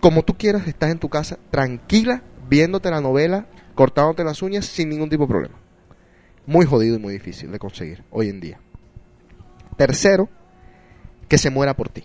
Como 0.00 0.22
tú 0.22 0.34
quieras, 0.34 0.66
estás 0.66 0.90
en 0.90 0.98
tu 0.98 1.08
casa, 1.08 1.38
tranquila, 1.50 2.22
viéndote 2.48 2.90
la 2.90 3.00
novela, 3.00 3.46
cortándote 3.74 4.24
las 4.24 4.42
uñas 4.42 4.66
sin 4.66 4.88
ningún 4.88 5.08
tipo 5.08 5.24
de 5.24 5.28
problema. 5.28 5.54
Muy 6.46 6.64
jodido 6.64 6.96
y 6.96 7.00
muy 7.00 7.12
difícil 7.12 7.50
de 7.50 7.58
conseguir 7.58 8.04
hoy 8.10 8.28
en 8.28 8.40
día. 8.40 8.60
Tercero, 9.76 10.28
que 11.28 11.38
se 11.38 11.50
muera 11.50 11.74
por 11.74 11.88
ti. 11.88 12.04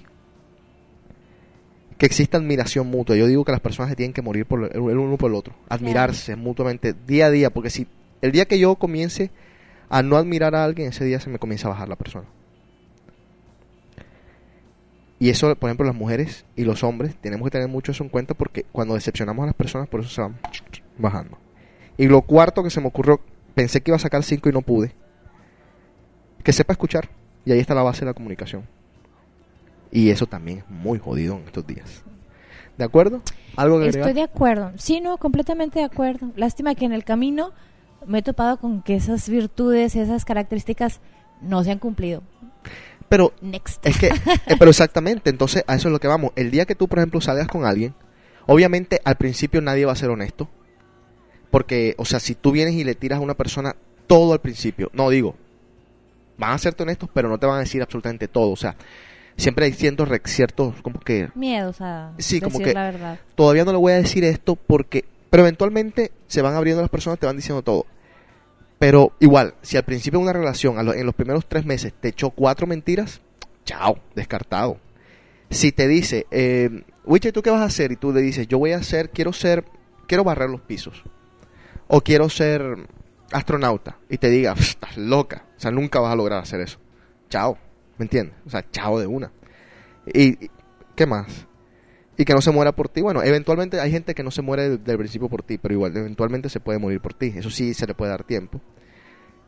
Que 2.02 2.08
exista 2.08 2.40
admiración 2.40 2.88
mutua. 2.88 3.16
Yo 3.16 3.28
digo 3.28 3.46
que 3.46 3.52
las 3.52 3.62
personas 3.62 3.92
se 3.92 3.96
tienen 3.96 4.12
que 4.12 4.24
morir 4.24 4.48
por 4.48 4.64
el, 4.64 4.72
el 4.76 4.98
uno 4.98 5.18
por 5.18 5.30
el 5.30 5.36
otro. 5.36 5.54
Admirarse 5.70 6.36
mutuamente 6.36 6.96
día 7.06 7.28
a 7.28 7.30
día. 7.30 7.52
Porque 7.52 7.70
si 7.70 7.86
el 8.24 8.32
día 8.32 8.46
que 8.46 8.58
yo 8.58 8.74
comience 8.74 9.30
a 9.88 10.02
no 10.02 10.18
admirar 10.18 10.56
a 10.56 10.64
alguien, 10.64 10.88
ese 10.88 11.06
día 11.06 11.20
se 11.20 11.30
me 11.30 11.38
comienza 11.38 11.68
a 11.68 11.70
bajar 11.70 11.88
la 11.88 11.96
persona. 11.96 12.26
Y 15.20 15.30
eso, 15.30 15.56
por 15.56 15.70
ejemplo, 15.70 15.86
las 15.86 15.94
mujeres 15.94 16.44
y 16.56 16.64
los 16.64 16.84
hombres 16.84 17.16
tenemos 17.22 17.46
que 17.46 17.52
tener 17.52 17.68
mucho 17.68 17.92
eso 17.92 18.04
en 18.04 18.10
cuenta 18.10 18.34
porque 18.34 18.66
cuando 18.72 18.96
decepcionamos 18.96 19.44
a 19.44 19.46
las 19.46 19.56
personas, 19.56 19.88
por 19.88 20.00
eso 20.00 20.10
se 20.10 20.22
van 20.22 20.40
bajando. 20.98 21.38
Y 22.00 22.08
lo 22.08 22.24
cuarto 22.24 22.64
que 22.64 22.72
se 22.72 22.82
me 22.82 22.88
ocurrió, 22.88 23.22
pensé 23.54 23.82
que 23.82 23.92
iba 23.92 23.98
a 23.98 24.00
sacar 24.00 24.24
cinco 24.24 24.50
y 24.50 24.54
no 24.54 24.64
pude. 24.64 24.96
Que 26.44 26.52
sepa 26.52 26.74
escuchar. 26.74 27.10
Y 27.46 27.52
ahí 27.52 27.60
está 27.60 27.76
la 27.76 27.84
base 27.84 28.00
de 28.00 28.08
la 28.08 28.16
comunicación. 28.16 28.81
Y 29.92 30.10
eso 30.10 30.26
también 30.26 30.60
es 30.60 30.70
muy 30.70 31.00
jodido 31.00 31.36
en 31.36 31.44
estos 31.46 31.68
días. 31.68 32.04
¿De 32.78 32.86
acuerdo? 32.86 33.22
¿Algo 33.56 33.80
que 33.80 33.88
Estoy 33.88 34.02
agregar? 34.02 34.16
de 34.16 34.34
acuerdo. 34.34 34.72
Sí, 34.78 35.02
no, 35.02 35.18
completamente 35.18 35.80
de 35.80 35.86
acuerdo. 35.86 36.32
Lástima 36.36 36.74
que 36.76 36.86
en 36.86 36.94
el 36.94 37.04
camino 37.04 37.52
me 38.08 38.20
he 38.20 38.22
topado 38.24 38.58
con 38.58 38.82
que 38.82 38.96
esas 38.96 39.28
virtudes, 39.30 39.96
esas 39.96 40.26
características 40.26 41.02
no 41.42 41.64
se 41.64 41.72
han 41.72 41.80
cumplido. 41.80 42.24
Pero 43.10 43.34
Next. 43.42 43.86
Es 43.86 43.98
que, 43.98 44.08
eh, 44.08 44.56
pero 44.58 44.72
exactamente, 44.72 45.30
entonces 45.30 45.64
a 45.68 45.76
eso 45.76 45.90
es 45.90 45.92
lo 45.92 46.00
que 46.00 46.08
vamos. 46.08 46.32
El 46.36 46.50
día 46.50 46.66
que 46.66 46.76
tú, 46.76 46.88
por 46.88 47.00
ejemplo, 47.00 47.20
salgas 47.20 47.48
con 47.48 47.66
alguien, 47.66 47.94
obviamente 48.48 49.02
al 49.04 49.18
principio 49.18 49.62
nadie 49.62 49.86
va 49.86 49.92
a 49.92 49.98
ser 49.98 50.10
honesto. 50.10 50.48
Porque, 51.52 51.96
o 51.98 52.06
sea, 52.06 52.22
si 52.22 52.34
tú 52.34 52.52
vienes 52.52 52.76
y 52.76 52.86
le 52.86 52.96
tiras 52.96 53.20
a 53.20 53.22
una 53.22 53.34
persona 53.34 53.76
todo 54.08 54.32
al 54.32 54.40
principio, 54.40 54.90
no 54.94 55.10
digo, 55.10 55.36
van 56.38 56.54
a 56.54 56.58
serte 56.58 56.84
honestos, 56.84 57.10
pero 57.14 57.28
no 57.28 57.38
te 57.38 57.46
van 57.46 57.58
a 57.58 57.60
decir 57.60 57.82
absolutamente 57.82 58.30
todo. 58.30 58.52
O 58.52 58.56
sea, 58.56 58.78
siempre 59.38 59.66
hay 59.66 59.74
ciertos, 59.74 60.10
ciertos 60.26 60.82
como 60.82 61.00
que 61.00 61.30
Miedos 61.36 61.82
a 61.82 62.14
Sí, 62.18 62.40
como 62.40 62.60
decir 62.60 62.68
que- 62.68 62.74
la 62.74 62.84
verdad. 62.92 63.20
todavía 63.36 63.66
no 63.66 63.72
le 63.72 63.78
voy 63.78 63.94
a 63.94 63.96
decir 63.98 64.24
esto 64.24 64.56
porque, 64.56 65.06
pero 65.30 65.44
eventualmente 65.44 66.12
se 66.28 66.42
van 66.42 66.56
abriendo 66.56 66.82
las 66.82 66.90
personas, 66.92 67.20
te 67.20 67.26
van 67.26 67.36
diciendo 67.38 67.62
todo. 67.62 67.86
Pero 68.80 69.14
igual, 69.20 69.54
si 69.62 69.78
al 69.78 69.84
principio 69.84 70.20
de 70.20 70.24
una 70.24 70.34
relación, 70.34 70.78
a 70.80 70.84
lo- 70.84 70.94
en 70.94 71.06
los 71.06 71.14
primeros 71.16 71.46
tres 71.48 71.66
meses, 71.66 71.94
te 72.00 72.08
echó 72.10 72.32
cuatro 72.32 72.66
mentiras, 72.66 73.22
chao, 73.64 74.00
descartado. 74.16 74.78
Si 75.50 75.72
te 75.72 75.88
dice, 75.88 76.26
eh, 76.32 76.84
Wiche, 77.06 77.32
¿tú 77.32 77.42
qué 77.42 77.50
vas 77.52 77.62
a 77.62 77.66
hacer? 77.66 77.92
Y 77.92 77.96
tú 77.98 78.12
le 78.12 78.22
dices, 78.22 78.48
yo 78.48 78.58
voy 78.58 78.72
a 78.72 78.78
hacer, 78.78 79.10
quiero 79.10 79.34
ser, 79.34 79.66
quiero 80.08 80.24
barrer 80.24 80.50
los 80.50 80.62
pisos. 80.62 81.04
O 81.88 82.02
quiero 82.02 82.30
ser 82.30 82.88
astronauta. 83.32 83.98
Y 84.10 84.18
te 84.18 84.30
diga, 84.30 84.54
"Pff, 84.56 84.70
estás 84.70 84.98
loca. 84.98 85.46
O 85.58 85.60
sea, 85.60 85.72
nunca 85.72 86.00
vas 86.00 86.14
a 86.14 86.16
lograr 86.16 86.40
hacer 86.42 86.62
eso. 86.62 86.80
Chao. 87.30 87.58
¿Me 87.98 88.06
entiendes? 88.06 88.36
O 88.46 88.50
sea, 88.50 88.66
chao 88.72 89.00
de 89.00 89.08
una. 89.08 89.32
Y, 90.14 90.50
¿qué 90.96 91.06
más? 91.06 91.48
Y 92.18 92.26
que 92.26 92.34
no 92.34 92.42
se 92.42 92.52
muera 92.52 92.72
por 92.72 92.90
ti. 92.90 93.02
Bueno, 93.02 93.24
eventualmente 93.24 93.80
hay 93.80 93.92
gente 93.92 94.14
que 94.14 94.24
no 94.24 94.32
se 94.32 94.42
muere 94.42 94.70
del, 94.70 94.84
del 94.84 94.98
principio 94.98 95.30
por 95.30 95.44
ti, 95.44 95.58
pero 95.58 95.74
igual, 95.74 95.96
eventualmente 95.96 96.50
se 96.50 96.60
puede 96.60 96.80
morir 96.80 97.00
por 97.00 97.14
ti. 97.14 97.34
Eso 97.36 97.50
sí, 97.50 97.74
se 97.74 97.88
le 97.88 97.94
puede 97.94 98.12
dar 98.12 98.24
tiempo. 98.24 98.60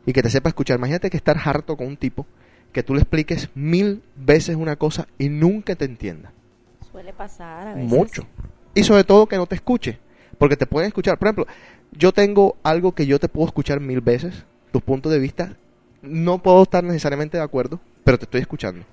Y 0.06 0.12
que 0.12 0.22
te 0.22 0.30
sepa 0.30 0.48
escuchar. 0.48 0.78
Imagínate 0.78 1.10
que 1.10 1.16
estar 1.16 1.36
harto 1.44 1.76
con 1.76 1.86
un 1.86 1.96
tipo, 1.96 2.26
que 2.72 2.82
tú 2.82 2.94
le 2.94 3.00
expliques 3.00 3.50
mil 3.54 4.02
veces 4.16 4.56
una 4.56 4.76
cosa 4.76 5.06
y 5.18 5.28
nunca 5.28 5.74
te 5.74 5.84
entienda. 5.84 6.32
Suele 6.90 7.12
pasar 7.12 7.68
a 7.68 7.74
veces. 7.74 7.90
Mucho. 7.90 8.26
Y 8.74 8.82
sobre 8.82 9.04
todo 9.04 9.26
que 9.26 9.36
no 9.36 9.46
te 9.46 9.54
escuche. 9.54 9.98
Porque 10.38 10.56
te 10.56 10.66
pueden 10.66 10.88
escuchar. 10.88 11.18
Por 11.18 11.28
ejemplo, 11.28 11.46
yo 11.92 12.12
tengo 12.12 12.56
algo 12.62 12.92
que 12.92 13.06
yo 13.06 13.18
te 13.18 13.28
puedo 13.28 13.46
escuchar 13.46 13.80
mil 13.80 14.00
veces, 14.00 14.44
tus 14.72 14.82
puntos 14.82 15.12
de 15.12 15.18
vista. 15.18 15.56
No 16.02 16.42
puedo 16.42 16.62
estar 16.62 16.84
necesariamente 16.84 17.38
de 17.38 17.44
acuerdo, 17.44 17.80
pero 18.04 18.18
te 18.18 18.24
estoy 18.24 18.40
escuchando. 18.42 18.84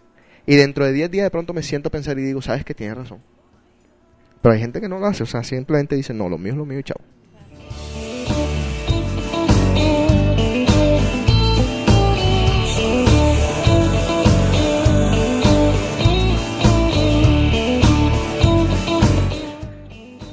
Y 0.45 0.55
dentro 0.55 0.85
de 0.85 0.93
10 0.93 1.11
días 1.11 1.23
de 1.25 1.29
pronto 1.31 1.53
me 1.53 1.61
siento 1.63 1.89
a 1.89 1.91
pensar 1.91 2.17
y 2.17 2.23
digo, 2.23 2.41
sabes 2.41 2.65
que 2.65 2.73
tienes 2.73 2.97
razón. 2.97 3.19
Pero 4.41 4.53
hay 4.55 4.59
gente 4.59 4.81
que 4.81 4.87
no 4.89 4.97
lo 4.99 5.05
hace, 5.05 5.21
o 5.23 5.27
sea, 5.27 5.43
simplemente 5.43 5.95
dice, 5.95 6.13
no, 6.13 6.27
lo 6.27 6.37
mío 6.37 6.53
es 6.53 6.57
lo 6.57 6.65
mío 6.65 6.79
y 6.79 6.83
chao. 6.83 6.97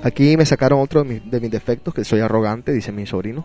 Aquí 0.02 0.36
me 0.36 0.46
sacaron 0.46 0.80
otro 0.80 1.02
de, 1.02 1.08
mis- 1.14 1.30
de 1.30 1.40
mis 1.40 1.50
defectos, 1.50 1.92
que 1.92 2.04
soy 2.04 2.20
arrogante, 2.20 2.72
dice 2.72 2.92
mi 2.92 3.04
sobrino. 3.06 3.44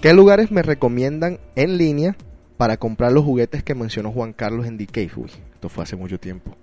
¿Qué 0.00 0.14
lugares 0.14 0.50
me 0.50 0.62
recomiendan 0.62 1.38
en 1.56 1.76
línea 1.76 2.16
para 2.56 2.78
comprar 2.78 3.12
los 3.12 3.22
juguetes 3.22 3.62
que 3.62 3.74
mencionó 3.74 4.10
Juan 4.10 4.32
Carlos 4.32 4.64
en 4.66 4.78
Cave? 4.86 5.10
Uy, 5.14 5.30
esto 5.52 5.68
fue 5.68 5.84
hace 5.84 5.94
mucho 5.94 6.18
tiempo. 6.18 6.56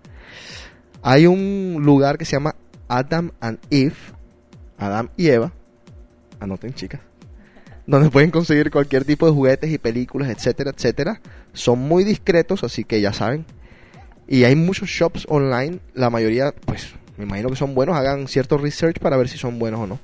Hay 1.03 1.27
un 1.27 1.84
lugar 1.84 2.17
que 2.17 2.25
se 2.25 2.32
llama 2.32 2.56
Adam 2.88 3.32
and 3.39 3.60
Eve, 3.70 3.94
Adam 4.79 5.10
y 5.17 5.27
Eva, 5.27 5.51
anoten 6.39 6.74
chicas, 6.74 7.00
donde 7.86 8.10
pueden 8.10 8.32
conseguir 8.32 8.72
cualquier 8.72 9.06
tipo 9.06 9.27
de 9.27 9.34
juguetes 9.34 9.72
y 9.72 9.77
películas, 9.77 10.29
etcétera, 10.29 10.72
etcétera. 10.75 11.22
Son 11.53 11.77
muy 11.77 12.03
discretos, 12.03 12.63
así 12.63 12.86
que 12.86 13.01
ya 13.01 13.13
saben. 13.13 13.46
Y 14.27 14.46
hay 14.46 14.56
muchos 14.56 14.89
shops 14.89 15.27
online, 15.29 15.77
la 15.94 16.10
mayoría, 16.10 16.56
pues, 16.65 16.96
me 17.17 17.25
imagino 17.25 17.50
que 17.50 17.56
son 17.56 17.75
buenos, 17.75 17.96
hagan 17.98 18.27
cierto 18.27 18.58
research 18.58 18.98
para 18.98 19.15
ver 19.15 19.27
si 19.27 19.38
son 19.38 19.60
buenos 19.60 19.82
o 19.82 19.86
no. 19.86 20.00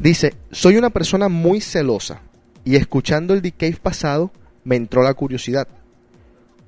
Dice, 0.00 0.34
soy 0.50 0.76
una 0.76 0.90
persona 0.90 1.28
muy 1.28 1.60
celosa 1.60 2.22
y 2.64 2.76
escuchando 2.76 3.34
el 3.34 3.42
decay 3.42 3.72
pasado 3.74 4.30
me 4.64 4.76
entró 4.76 5.02
la 5.02 5.14
curiosidad. 5.14 5.68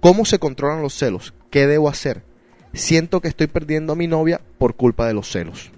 ¿Cómo 0.01 0.25
se 0.25 0.39
controlan 0.39 0.83
los 0.83 0.95
celos? 0.95 1.33
¿Qué 1.51 1.67
debo 1.67 1.89
hacer? 1.89 2.23
Siento 2.75 3.21
que 3.21 3.29
estoy 3.29 3.47
perdiendo 3.47 3.95
a 3.95 3.97
mi 3.97 4.07
novia 4.07 4.41
por 4.59 4.75
culpa 4.75 5.07
de 5.07 5.15
los 5.15 5.31
celos. 5.31 5.71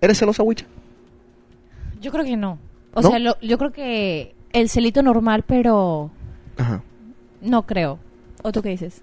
¿Eres 0.00 0.18
celosa, 0.18 0.42
Wicha? 0.42 0.66
Yo 2.00 2.10
creo 2.12 2.24
que 2.24 2.36
no. 2.36 2.58
O 2.94 3.00
¿No? 3.02 3.10
sea, 3.10 3.18
lo- 3.18 3.38
yo 3.40 3.58
creo 3.58 3.72
que 3.72 4.34
el 4.52 4.68
celito 4.68 5.02
normal, 5.02 5.44
pero 5.46 6.10
Ajá. 6.56 6.82
no 7.40 7.66
creo. 7.66 7.98
¿O 8.42 8.52
tú 8.52 8.62
qué 8.62 8.70
dices? 8.70 9.02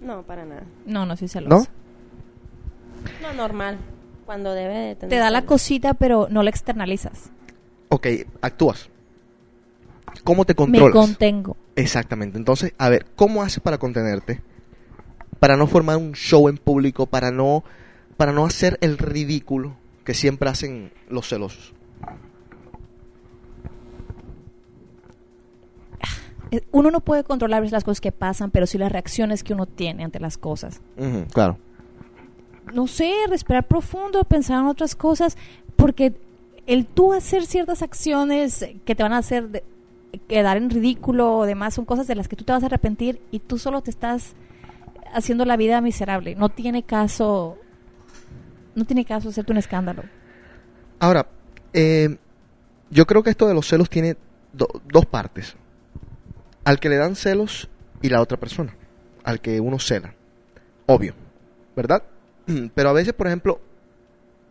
No, 0.00 0.22
para 0.22 0.44
nada. 0.44 0.62
No, 0.86 1.04
no 1.06 1.16
soy 1.16 1.28
celosa. 1.28 1.70
¿No? 3.22 3.28
No, 3.28 3.34
normal. 3.34 3.78
Cuando 4.28 4.52
debe 4.52 4.74
de 4.74 4.94
tener. 4.94 5.08
Te 5.08 5.16
da 5.16 5.30
la 5.30 5.46
cosita, 5.46 5.94
pero 5.94 6.28
no 6.30 6.42
la 6.42 6.50
externalizas. 6.50 7.30
Ok, 7.88 8.08
actúas. 8.42 8.90
¿Cómo 10.22 10.44
te 10.44 10.52
Me 10.52 10.56
controlas? 10.56 10.92
contengo. 10.92 11.56
Exactamente. 11.76 12.36
Entonces, 12.36 12.74
a 12.76 12.90
ver, 12.90 13.06
¿cómo 13.16 13.42
haces 13.42 13.60
para 13.60 13.78
contenerte? 13.78 14.42
Para 15.40 15.56
no 15.56 15.66
formar 15.66 15.96
un 15.96 16.12
show 16.12 16.50
en 16.50 16.58
público, 16.58 17.06
para 17.06 17.30
no, 17.30 17.64
para 18.18 18.32
no 18.32 18.44
hacer 18.44 18.76
el 18.82 18.98
ridículo 18.98 19.76
que 20.04 20.12
siempre 20.12 20.50
hacen 20.50 20.92
los 21.08 21.26
celosos. 21.26 21.72
Uno 26.70 26.90
no 26.90 27.00
puede 27.00 27.24
controlar 27.24 27.62
las 27.72 27.82
cosas 27.82 28.02
que 28.02 28.12
pasan, 28.12 28.50
pero 28.50 28.66
sí 28.66 28.76
las 28.76 28.92
reacciones 28.92 29.42
que 29.42 29.54
uno 29.54 29.64
tiene 29.64 30.04
ante 30.04 30.20
las 30.20 30.36
cosas. 30.36 30.82
Claro. 31.32 31.56
No 32.74 32.86
sé, 32.86 33.12
respirar 33.28 33.66
profundo, 33.66 34.22
pensar 34.24 34.60
en 34.60 34.66
otras 34.66 34.94
cosas, 34.94 35.36
porque 35.76 36.14
el 36.66 36.86
tú 36.86 37.12
hacer 37.12 37.46
ciertas 37.46 37.82
acciones 37.82 38.66
que 38.84 38.94
te 38.94 39.02
van 39.02 39.12
a 39.12 39.18
hacer 39.18 39.48
de- 39.48 39.64
quedar 40.26 40.56
en 40.56 40.70
ridículo 40.70 41.36
o 41.38 41.46
demás 41.46 41.74
son 41.74 41.84
cosas 41.84 42.06
de 42.06 42.14
las 42.14 42.28
que 42.28 42.36
tú 42.36 42.44
te 42.44 42.52
vas 42.52 42.62
a 42.62 42.66
arrepentir 42.66 43.20
y 43.30 43.38
tú 43.40 43.58
solo 43.58 43.82
te 43.82 43.90
estás 43.90 44.34
haciendo 45.12 45.44
la 45.44 45.56
vida 45.56 45.80
miserable. 45.80 46.34
No 46.34 46.48
tiene 46.48 46.82
caso, 46.82 47.56
no 48.74 48.84
tiene 48.84 49.04
caso 49.04 49.28
hacerte 49.28 49.52
un 49.52 49.58
escándalo. 49.58 50.02
Ahora, 50.98 51.26
eh, 51.72 52.16
yo 52.90 53.06
creo 53.06 53.22
que 53.22 53.30
esto 53.30 53.46
de 53.46 53.54
los 53.54 53.66
celos 53.68 53.88
tiene 53.90 54.16
do- 54.52 54.68
dos 54.90 55.06
partes. 55.06 55.56
Al 56.64 56.80
que 56.80 56.88
le 56.88 56.96
dan 56.96 57.16
celos, 57.16 57.68
y 58.02 58.08
la 58.10 58.20
otra 58.20 58.36
persona 58.38 58.74
al 59.24 59.40
que 59.40 59.60
uno 59.60 59.78
cela. 59.78 60.14
Obvio, 60.86 61.12
¿verdad? 61.76 62.02
Pero 62.74 62.90
a 62.90 62.92
veces, 62.92 63.12
por 63.12 63.26
ejemplo, 63.26 63.60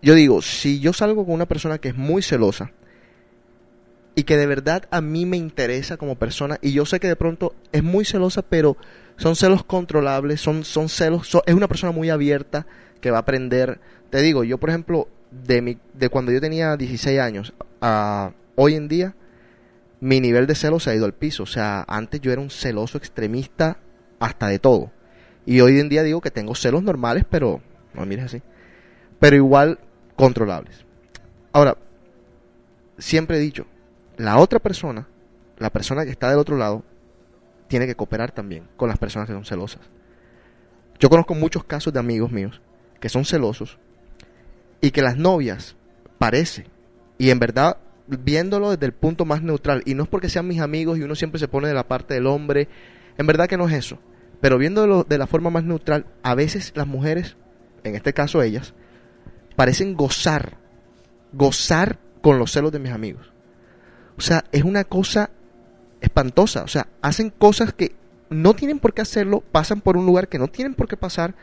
yo 0.02 0.14
digo, 0.14 0.42
si 0.42 0.80
yo 0.80 0.94
salgo 0.94 1.26
con 1.26 1.34
una 1.34 1.48
persona 1.48 1.80
que 1.80 1.90
es 1.90 1.96
muy 1.96 2.22
celosa 2.22 2.72
y 4.16 4.24
que 4.24 4.38
de 4.38 4.48
verdad 4.48 4.88
a 4.92 5.02
mí 5.02 5.26
me 5.26 5.38
interesa 5.38 5.98
como 5.98 6.16
persona 6.16 6.58
y 6.62 6.72
yo 6.72 6.86
sé 6.86 7.00
que 7.00 7.08
de 7.08 7.16
pronto 7.16 7.56
es 7.72 7.84
muy 7.84 8.06
celosa, 8.06 8.42
pero 8.42 8.78
son 9.18 9.36
celos 9.36 9.64
controlables, 9.64 10.42
son, 10.42 10.64
son 10.64 10.90
celos, 10.90 11.30
es 11.46 11.54
una 11.54 11.68
persona 11.68 11.92
muy 11.92 12.10
abierta 12.10 12.68
que 13.02 13.12
va 13.12 13.18
a 13.18 13.22
aprender. 13.22 13.80
Te 14.10 14.22
digo, 14.22 14.44
yo 14.44 14.58
por 14.60 14.70
ejemplo, 14.70 15.08
de, 15.32 15.62
mi, 15.62 15.78
de 15.94 16.10
cuando 16.10 16.32
yo 16.32 16.40
tenía 16.40 16.78
16 16.78 17.20
años 17.20 17.54
a 17.82 18.32
hoy 18.56 18.76
en 18.76 18.88
día, 18.88 19.16
mi 20.00 20.22
nivel 20.22 20.46
de 20.46 20.56
celos 20.56 20.84
se 20.84 20.92
ha 20.92 20.96
ido 20.96 21.06
al 21.06 21.14
piso. 21.14 21.44
O 21.44 21.48
sea, 21.48 21.84
antes 21.88 22.22
yo 22.22 22.32
era 22.32 22.42
un 22.42 22.50
celoso 22.50 22.98
extremista 22.98 23.78
hasta 24.20 24.48
de 24.48 24.60
todo. 24.60 24.92
Y 25.46 25.62
hoy 25.62 25.80
en 25.80 25.90
día 25.90 26.04
digo 26.04 26.22
que 26.22 26.32
tengo 26.32 26.56
celos 26.56 26.84
normales, 26.84 27.26
pero 27.30 27.62
no 28.00 28.06
mires 28.06 28.26
así. 28.26 28.42
Pero 29.20 29.36
igual 29.36 29.80
controlables. 30.16 30.86
Ahora, 31.52 31.78
siempre 32.98 33.38
he 33.38 33.40
dicho, 33.40 33.66
la 34.18 34.38
otra 34.38 34.60
persona, 34.60 35.08
la 35.58 35.70
persona 35.70 36.06
que 36.06 36.12
está 36.12 36.30
del 36.30 36.40
otro 36.40 36.58
lado, 36.58 36.84
tiene 37.68 37.86
que 37.86 37.96
cooperar 37.96 38.32
también 38.32 38.64
con 38.78 38.90
las 38.90 38.98
personas 38.98 39.28
que 39.28 39.34
son 39.34 39.46
celosas. 39.46 39.82
Yo 41.00 41.10
conozco 41.10 41.36
muchos 41.36 41.64
casos 41.64 41.94
de 41.94 42.00
amigos 42.00 42.32
míos 42.32 42.62
que 43.00 43.10
son 43.10 43.26
celosos 43.26 43.78
y 44.82 44.92
que 44.92 45.02
las 45.02 45.18
novias 45.18 45.76
parece, 46.18 46.66
y 47.18 47.30
en 47.30 47.40
verdad 47.40 47.78
viéndolo 48.08 48.72
desde 48.72 48.86
el 48.86 48.94
punto 48.94 49.26
más 49.26 49.42
neutral, 49.42 49.84
y 49.86 49.94
no 49.94 50.04
es 50.04 50.10
porque 50.10 50.30
sean 50.30 50.48
mis 50.48 50.62
amigos 50.62 50.98
y 50.98 51.04
uno 51.04 51.16
siempre 51.16 51.40
se 51.40 51.48
pone 51.48 51.68
de 51.68 51.74
la 51.74 51.88
parte 51.88 52.14
del 52.14 52.28
hombre, 52.28 52.68
en 53.18 53.28
verdad 53.28 53.48
que 53.48 53.58
no 53.58 53.68
es 53.68 53.74
eso, 53.74 54.00
pero 54.42 54.58
viéndolo 54.58 55.04
de 55.04 55.18
la 55.18 55.28
forma 55.28 55.50
más 55.50 55.64
neutral, 55.64 56.06
a 56.24 56.36
veces 56.36 56.72
las 56.76 56.88
mujeres, 56.88 57.36
en 57.88 57.96
este 57.96 58.14
caso 58.14 58.42
ellas, 58.42 58.74
parecen 59.56 59.96
gozar, 59.96 60.58
gozar 61.34 62.00
con 62.22 62.40
los 62.40 62.52
celos 62.52 62.72
de 62.72 62.80
mis 62.80 62.92
amigos. 62.92 63.32
O 64.18 64.22
sea, 64.22 64.46
es 64.52 64.64
una 64.64 64.84
cosa 64.84 65.30
espantosa, 66.02 66.64
o 66.64 66.68
sea, 66.68 66.88
hacen 67.02 67.30
cosas 67.30 67.74
que 67.74 67.96
no 68.30 68.54
tienen 68.56 68.80
por 68.80 68.94
qué 68.94 69.02
hacerlo, 69.02 69.42
pasan 69.52 69.82
por 69.82 69.98
un 69.98 70.06
lugar 70.06 70.28
que 70.28 70.40
no 70.40 70.48
tienen 70.48 70.74
por 70.76 70.88
qué 70.88 70.98
pasar, 70.98 71.36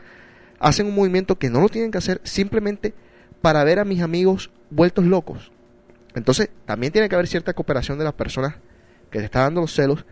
hacen 0.59 0.87
un 0.87 0.95
movimiento 0.95 1.37
que 1.37 1.49
no 1.49 1.61
lo 1.61 1.69
tienen 1.69 1.91
que 1.91 1.97
hacer 1.97 2.21
simplemente 2.23 2.93
para 3.41 3.63
ver 3.63 3.79
a 3.79 3.85
mis 3.85 4.01
amigos 4.01 4.51
vueltos 4.69 5.05
locos. 5.05 5.51
Entonces, 6.15 6.49
también 6.65 6.93
tiene 6.93 7.09
que 7.09 7.15
haber 7.15 7.27
cierta 7.27 7.53
cooperación 7.53 7.97
de 7.97 8.05
las 8.05 8.13
personas 8.13 8.55
que 9.09 9.19
te 9.19 9.25
está 9.25 9.41
dando 9.41 9.61
los 9.61 9.73
celos. 9.73 10.05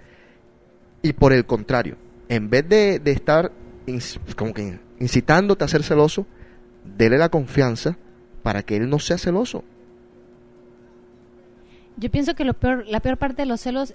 Y 1.01 1.13
por 1.13 1.33
el 1.33 1.45
contrario, 1.45 1.97
en 2.29 2.49
vez 2.49 2.67
de, 2.67 2.99
de 2.99 3.11
estar 3.11 3.51
como 4.35 4.53
que 4.53 4.79
incitándote 4.99 5.63
a 5.63 5.67
ser 5.67 5.83
celoso, 5.83 6.25
dele 6.83 7.17
la 7.17 7.29
confianza 7.29 7.97
para 8.41 8.63
que 8.63 8.77
él 8.77 8.89
no 8.89 8.99
sea 8.99 9.17
celoso. 9.17 9.63
Yo 11.97 12.09
pienso 12.09 12.35
que 12.35 12.43
lo 12.43 12.53
peor, 12.53 12.85
la 12.87 12.99
peor 12.99 13.17
parte 13.17 13.43
de 13.43 13.45
los 13.45 13.61
celos 13.61 13.93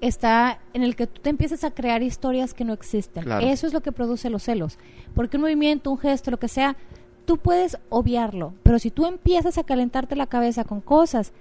está 0.00 0.60
en 0.74 0.82
el 0.82 0.96
que 0.96 1.06
tú 1.06 1.22
te 1.22 1.30
empiezas 1.30 1.64
a 1.64 1.70
crear 1.70 2.02
historias 2.02 2.54
que 2.54 2.64
no 2.64 2.72
existen. 2.72 3.24
Claro. 3.24 3.46
Eso 3.46 3.66
es 3.66 3.72
lo 3.72 3.80
que 3.80 3.92
produce 3.92 4.30
los 4.30 4.42
celos. 4.42 4.78
Porque 5.14 5.36
un 5.36 5.42
movimiento, 5.42 5.90
un 5.90 5.98
gesto, 5.98 6.30
lo 6.30 6.38
que 6.38 6.48
sea, 6.48 6.76
tú 7.24 7.38
puedes 7.38 7.78
obviarlo. 7.88 8.54
Pero 8.62 8.78
si 8.78 8.90
tú 8.90 9.06
empiezas 9.06 9.56
a 9.58 9.64
calentarte 9.64 10.16
la 10.16 10.26
cabeza 10.26 10.64
con 10.64 10.80
cosas, 10.80 11.32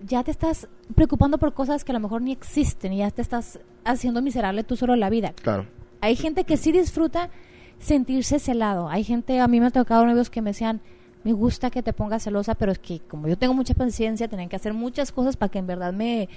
ya 0.00 0.24
te 0.24 0.30
estás 0.30 0.68
preocupando 0.94 1.38
por 1.38 1.54
cosas 1.54 1.84
que 1.84 1.92
a 1.92 1.94
lo 1.94 2.00
mejor 2.00 2.22
ni 2.22 2.32
existen 2.32 2.92
y 2.92 2.98
ya 2.98 3.10
te 3.10 3.22
estás 3.22 3.60
haciendo 3.84 4.22
miserable 4.22 4.64
tú 4.64 4.76
solo 4.76 4.96
la 4.96 5.10
vida. 5.10 5.34
Claro. 5.42 5.66
Hay 6.02 6.16
gente 6.16 6.44
que 6.44 6.56
sí 6.56 6.72
disfruta 6.72 7.30
sentirse 7.78 8.38
celado. 8.38 8.88
Hay 8.88 9.04
gente, 9.04 9.40
a 9.40 9.48
mí 9.48 9.60
me 9.60 9.66
ha 9.66 9.70
tocado 9.70 10.04
novios 10.04 10.30
que 10.30 10.42
me 10.42 10.50
decían, 10.50 10.80
me 11.24 11.32
gusta 11.32 11.70
que 11.70 11.82
te 11.82 11.92
pongas 11.92 12.24
celosa, 12.24 12.54
pero 12.56 12.72
es 12.72 12.78
que 12.78 13.00
como 13.00 13.28
yo 13.28 13.38
tengo 13.38 13.54
mucha 13.54 13.74
paciencia, 13.74 14.28
tenían 14.28 14.48
que 14.48 14.56
hacer 14.56 14.74
muchas 14.74 15.12
cosas 15.12 15.36
para 15.36 15.50
que 15.50 15.58
en 15.60 15.66
verdad 15.66 15.92
me, 15.92 16.28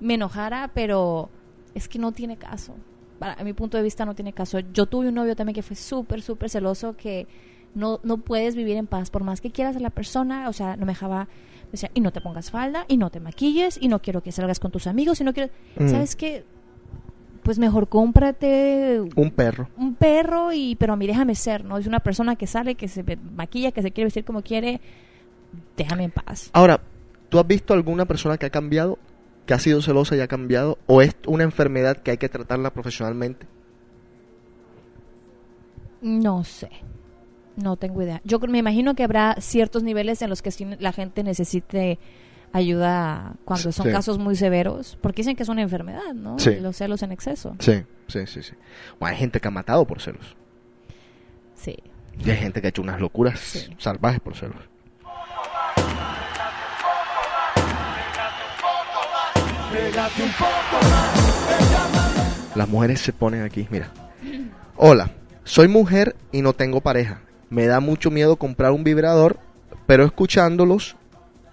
me 0.00 0.14
enojara, 0.14 0.70
pero 0.74 1.30
es 1.74 1.88
que 1.88 1.98
no 1.98 2.12
tiene 2.12 2.36
caso. 2.36 2.74
Para 3.18 3.34
a 3.34 3.44
mi 3.44 3.52
punto 3.52 3.76
de 3.76 3.84
vista 3.84 4.04
no 4.04 4.14
tiene 4.16 4.32
caso. 4.32 4.58
Yo 4.58 4.86
tuve 4.86 5.08
un 5.08 5.14
novio 5.14 5.36
también 5.36 5.54
que 5.54 5.62
fue 5.62 5.76
súper, 5.76 6.22
súper 6.22 6.50
celoso, 6.50 6.96
que 6.96 7.28
no, 7.74 8.00
no 8.02 8.18
puedes 8.18 8.56
vivir 8.56 8.76
en 8.76 8.86
paz, 8.88 9.10
por 9.10 9.22
más 9.22 9.40
que 9.40 9.50
quieras 9.52 9.76
a 9.76 9.80
la 9.80 9.90
persona, 9.90 10.48
o 10.48 10.52
sea, 10.52 10.76
no 10.76 10.84
me 10.86 10.92
dejaba, 10.92 11.28
me 11.66 11.70
decía, 11.72 11.90
y 11.94 12.00
no 12.00 12.10
te 12.12 12.20
pongas 12.20 12.50
falda, 12.50 12.84
y 12.88 12.96
no 12.96 13.10
te 13.10 13.20
maquilles, 13.20 13.78
y 13.80 13.86
no 13.88 14.00
quiero 14.02 14.22
que 14.22 14.32
salgas 14.32 14.58
con 14.58 14.72
tus 14.72 14.86
amigos, 14.88 15.20
y 15.20 15.24
no 15.24 15.32
quiero, 15.32 15.50
Mm. 15.76 15.88
¿sabes 15.88 16.16
qué? 16.16 16.44
Pues 17.42 17.58
mejor 17.58 17.88
cómprate 17.88 19.00
Un 19.16 19.30
perro. 19.32 19.68
un 19.76 19.94
perro 19.94 20.52
y 20.52 20.76
pero 20.76 20.92
a 20.92 20.96
mí 20.96 21.06
déjame 21.06 21.34
ser, 21.34 21.64
¿no? 21.64 21.76
Es 21.78 21.86
una 21.86 22.00
persona 22.00 22.36
que 22.36 22.46
sale, 22.46 22.76
que 22.76 22.86
se 22.88 23.04
maquilla, 23.34 23.72
que 23.72 23.82
se 23.82 23.90
quiere 23.90 24.06
vestir 24.06 24.24
como 24.24 24.42
quiere, 24.42 24.80
déjame 25.76 26.04
en 26.04 26.12
paz. 26.12 26.50
Ahora, 26.52 26.80
¿tú 27.28 27.38
has 27.40 27.46
visto 27.46 27.74
alguna 27.74 28.04
persona 28.04 28.38
que 28.38 28.46
ha 28.46 28.50
cambiado, 28.50 28.96
que 29.44 29.54
ha 29.54 29.58
sido 29.58 29.82
celosa 29.82 30.14
y 30.16 30.20
ha 30.20 30.28
cambiado? 30.28 30.78
¿O 30.86 31.02
es 31.02 31.16
una 31.26 31.42
enfermedad 31.42 31.96
que 31.96 32.12
hay 32.12 32.18
que 32.18 32.28
tratarla 32.28 32.70
profesionalmente? 32.72 33.46
No 36.00 36.44
sé. 36.44 36.70
No 37.56 37.76
tengo 37.76 38.02
idea. 38.02 38.20
Yo 38.24 38.38
me 38.38 38.58
imagino 38.58 38.94
que 38.94 39.04
habrá 39.04 39.36
ciertos 39.40 39.82
niveles 39.82 40.22
en 40.22 40.30
los 40.30 40.42
que 40.42 40.50
la 40.78 40.92
gente 40.92 41.22
necesite 41.22 41.98
ayuda 42.52 43.34
cuando 43.44 43.72
son 43.72 43.86
Sí. 43.86 43.92
casos 43.92 44.18
muy 44.18 44.36
severos, 44.36 44.98
porque 45.00 45.22
dicen 45.22 45.36
que 45.36 45.42
es 45.42 45.48
una 45.48 45.62
enfermedad, 45.62 46.12
¿no? 46.14 46.38
Sí. 46.38 46.56
Los 46.60 46.76
celos 46.76 47.02
en 47.02 47.12
exceso. 47.12 47.56
Sí, 47.58 47.82
sí, 48.08 48.26
sí, 48.26 48.42
sí. 48.42 48.52
O 48.98 49.06
hay 49.06 49.16
gente 49.16 49.40
que 49.40 49.48
ha 49.48 49.50
matado 49.50 49.86
por 49.86 50.00
celos. 50.00 50.36
Sí. 51.54 51.76
Y 52.24 52.30
hay 52.30 52.36
gente 52.36 52.60
que 52.60 52.66
ha 52.66 52.70
hecho 52.70 52.82
unas 52.82 53.00
locuras 53.00 53.38
Sí. 53.40 53.74
salvajes 53.78 54.20
por 54.20 54.36
celos. 54.36 54.56
Las 62.54 62.68
mujeres 62.68 63.00
se 63.00 63.12
ponen 63.12 63.42
aquí, 63.42 63.66
mira. 63.70 63.88
Hola, 64.76 65.10
soy 65.44 65.68
mujer 65.68 66.16
y 66.32 66.42
no 66.42 66.52
tengo 66.52 66.80
pareja. 66.80 67.20
Me 67.50 67.66
da 67.66 67.80
mucho 67.80 68.10
miedo 68.10 68.36
comprar 68.36 68.72
un 68.72 68.84
vibrador, 68.84 69.38
pero 69.86 70.04
escuchándolos 70.04 70.96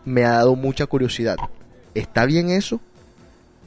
me 0.06 0.24
ha 0.26 0.32
dado 0.32 0.56
mucha 0.56 0.86
curiosidad. 0.86 1.38
¿Está 1.94 2.26
bien 2.26 2.50
eso? 2.50 2.80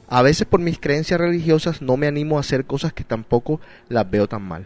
A 0.07 0.21
veces 0.21 0.45
por 0.47 0.59
mis 0.59 0.79
creencias 0.79 1.19
religiosas 1.19 1.81
no 1.81 1.97
me 1.97 2.07
animo 2.07 2.37
a 2.37 2.41
hacer 2.41 2.65
cosas 2.65 2.93
que 2.93 3.03
tampoco 3.03 3.59
las 3.89 4.09
veo 4.09 4.27
tan 4.27 4.41
mal. 4.43 4.65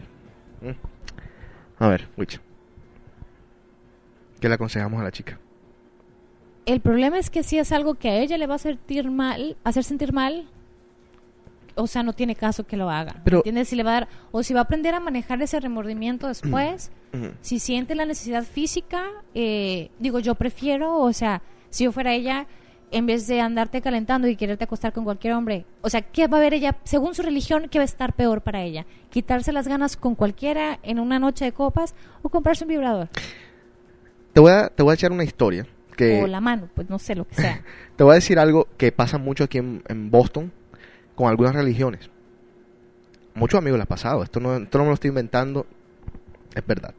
Mm. 0.60 1.82
A 1.82 1.88
ver, 1.88 2.08
Witch. 2.16 2.40
¿Qué 4.40 4.48
le 4.48 4.54
aconsejamos 4.54 5.00
a 5.00 5.04
la 5.04 5.10
chica? 5.10 5.38
El 6.66 6.80
problema 6.80 7.18
es 7.18 7.30
que 7.30 7.42
si 7.42 7.58
es 7.58 7.72
algo 7.72 7.94
que 7.94 8.10
a 8.10 8.16
ella 8.18 8.36
le 8.36 8.46
va 8.46 8.56
a 8.56 8.58
sentir 8.58 9.10
mal, 9.10 9.56
hacer 9.64 9.84
sentir 9.84 10.12
mal, 10.12 10.46
o 11.74 11.86
sea, 11.86 12.02
no 12.02 12.12
tiene 12.12 12.34
caso 12.34 12.66
que 12.66 12.76
lo 12.76 12.90
haga. 12.90 13.16
Pero- 13.24 13.38
¿Entiendes? 13.38 13.68
Si 13.68 13.76
le 13.76 13.84
va 13.84 13.90
a 13.90 13.94
dar, 14.00 14.08
o 14.32 14.42
si 14.42 14.52
va 14.52 14.60
a 14.60 14.62
aprender 14.64 14.94
a 14.94 15.00
manejar 15.00 15.40
ese 15.40 15.58
remordimiento 15.60 16.26
después, 16.28 16.90
Ujú. 17.14 17.30
si 17.40 17.58
siente 17.58 17.94
la 17.94 18.04
necesidad 18.04 18.44
física, 18.44 19.04
eh, 19.34 19.90
digo, 19.98 20.18
yo 20.18 20.34
prefiero, 20.34 20.98
o 20.98 21.12
sea, 21.12 21.40
si 21.70 21.84
yo 21.84 21.92
fuera 21.92 22.12
ella, 22.14 22.46
en 22.90 23.06
vez 23.06 23.26
de 23.26 23.40
andarte 23.40 23.82
calentando 23.82 24.28
y 24.28 24.36
quererte 24.36 24.64
acostar 24.64 24.92
con 24.92 25.04
cualquier 25.04 25.34
hombre, 25.34 25.66
o 25.82 25.90
sea, 25.90 26.02
¿qué 26.02 26.26
va 26.26 26.38
a 26.38 26.40
ver 26.40 26.54
ella, 26.54 26.76
según 26.84 27.14
su 27.14 27.22
religión, 27.22 27.68
qué 27.70 27.78
va 27.78 27.82
a 27.82 27.84
estar 27.84 28.14
peor 28.14 28.40
para 28.40 28.62
ella? 28.62 28.86
¿Quitarse 29.10 29.52
las 29.52 29.68
ganas 29.68 29.96
con 29.96 30.14
cualquiera 30.14 30.78
en 30.82 30.98
una 30.98 31.18
noche 31.18 31.44
de 31.44 31.52
copas 31.52 31.94
o 32.22 32.28
comprarse 32.28 32.64
un 32.64 32.68
vibrador? 32.68 33.08
Te 34.32 34.40
voy 34.40 34.52
a, 34.52 34.68
te 34.68 34.82
voy 34.82 34.92
a 34.92 34.94
echar 34.94 35.12
una 35.12 35.24
historia. 35.24 35.66
Que 35.96 36.22
O 36.22 36.26
la 36.28 36.40
mano, 36.40 36.68
pues 36.74 36.88
no 36.88 36.98
sé 36.98 37.16
lo 37.16 37.26
que 37.26 37.34
sea. 37.34 37.60
Te 37.96 38.04
voy 38.04 38.12
a 38.12 38.14
decir 38.14 38.38
algo 38.38 38.68
que 38.76 38.92
pasa 38.92 39.18
mucho 39.18 39.42
aquí 39.42 39.58
en, 39.58 39.82
en 39.88 40.12
Boston 40.12 40.52
con 41.16 41.28
algunas 41.28 41.56
religiones. 41.56 42.08
Muchos 43.34 43.58
amigos 43.58 43.78
les 43.78 43.84
ha 43.86 43.88
pasado. 43.88 44.22
Esto 44.22 44.38
no, 44.38 44.56
esto 44.56 44.78
no 44.78 44.84
me 44.84 44.90
lo 44.90 44.94
estoy 44.94 45.08
inventando. 45.08 45.66
Es 46.54 46.64
verdad. 46.64 46.94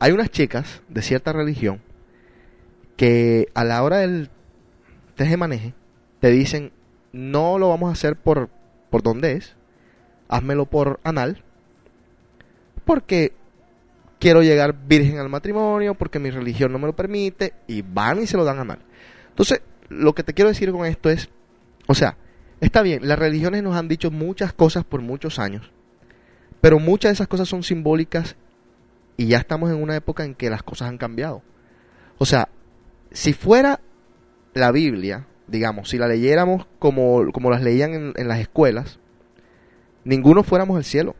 Hay 0.00 0.10
unas 0.10 0.30
chicas 0.30 0.82
de 0.88 1.02
cierta 1.02 1.32
religión 1.32 1.80
que 2.96 3.48
a 3.54 3.64
la 3.64 3.82
hora 3.82 3.98
del 3.98 4.30
teje 5.16 5.36
maneje 5.36 5.74
te 6.20 6.30
dicen 6.30 6.72
no 7.14 7.58
lo 7.58 7.68
vamos 7.68 7.90
a 7.90 7.92
hacer 7.92 8.16
por, 8.16 8.50
por 8.90 9.02
donde 9.02 9.32
es. 9.34 9.54
Házmelo 10.28 10.66
por 10.66 10.98
anal. 11.04 11.44
Porque 12.84 13.32
quiero 14.18 14.42
llegar 14.42 14.74
virgen 14.86 15.18
al 15.18 15.28
matrimonio, 15.28 15.94
porque 15.94 16.18
mi 16.18 16.30
religión 16.30 16.72
no 16.72 16.78
me 16.80 16.88
lo 16.88 16.96
permite. 16.96 17.54
Y 17.68 17.82
van 17.82 18.20
y 18.20 18.26
se 18.26 18.36
lo 18.36 18.44
dan 18.44 18.58
anal. 18.58 18.80
Entonces, 19.28 19.62
lo 19.88 20.12
que 20.14 20.24
te 20.24 20.34
quiero 20.34 20.48
decir 20.48 20.72
con 20.72 20.86
esto 20.86 21.08
es, 21.08 21.28
o 21.86 21.94
sea, 21.94 22.16
está 22.60 22.82
bien, 22.82 23.06
las 23.06 23.18
religiones 23.18 23.62
nos 23.62 23.76
han 23.76 23.88
dicho 23.88 24.10
muchas 24.10 24.52
cosas 24.52 24.84
por 24.84 25.00
muchos 25.00 25.38
años, 25.38 25.70
pero 26.60 26.78
muchas 26.78 27.10
de 27.10 27.14
esas 27.14 27.28
cosas 27.28 27.48
son 27.48 27.62
simbólicas 27.62 28.36
y 29.16 29.26
ya 29.26 29.38
estamos 29.38 29.70
en 29.70 29.80
una 29.80 29.96
época 29.96 30.24
en 30.24 30.34
que 30.34 30.50
las 30.50 30.62
cosas 30.62 30.88
han 30.88 30.98
cambiado. 30.98 31.42
O 32.18 32.26
sea, 32.26 32.48
si 33.14 33.32
fuera 33.32 33.80
la 34.52 34.72
Biblia, 34.72 35.26
digamos, 35.46 35.88
si 35.88 35.98
la 35.98 36.08
leyéramos 36.08 36.66
como, 36.78 37.30
como 37.32 37.50
las 37.50 37.62
leían 37.62 37.94
en, 37.94 38.12
en 38.16 38.28
las 38.28 38.40
escuelas, 38.40 38.98
ninguno 40.04 40.42
fuéramos 40.42 40.76
al 40.76 40.84
cielo. 40.84 41.16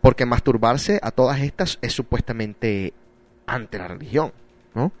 Porque 0.00 0.26
masturbarse 0.26 0.98
a 1.02 1.10
todas 1.12 1.40
estas 1.40 1.78
es 1.80 1.92
supuestamente 1.92 2.92
ante 3.46 3.78
la 3.78 3.88
religión, 3.88 4.32
¿no? 4.74 4.92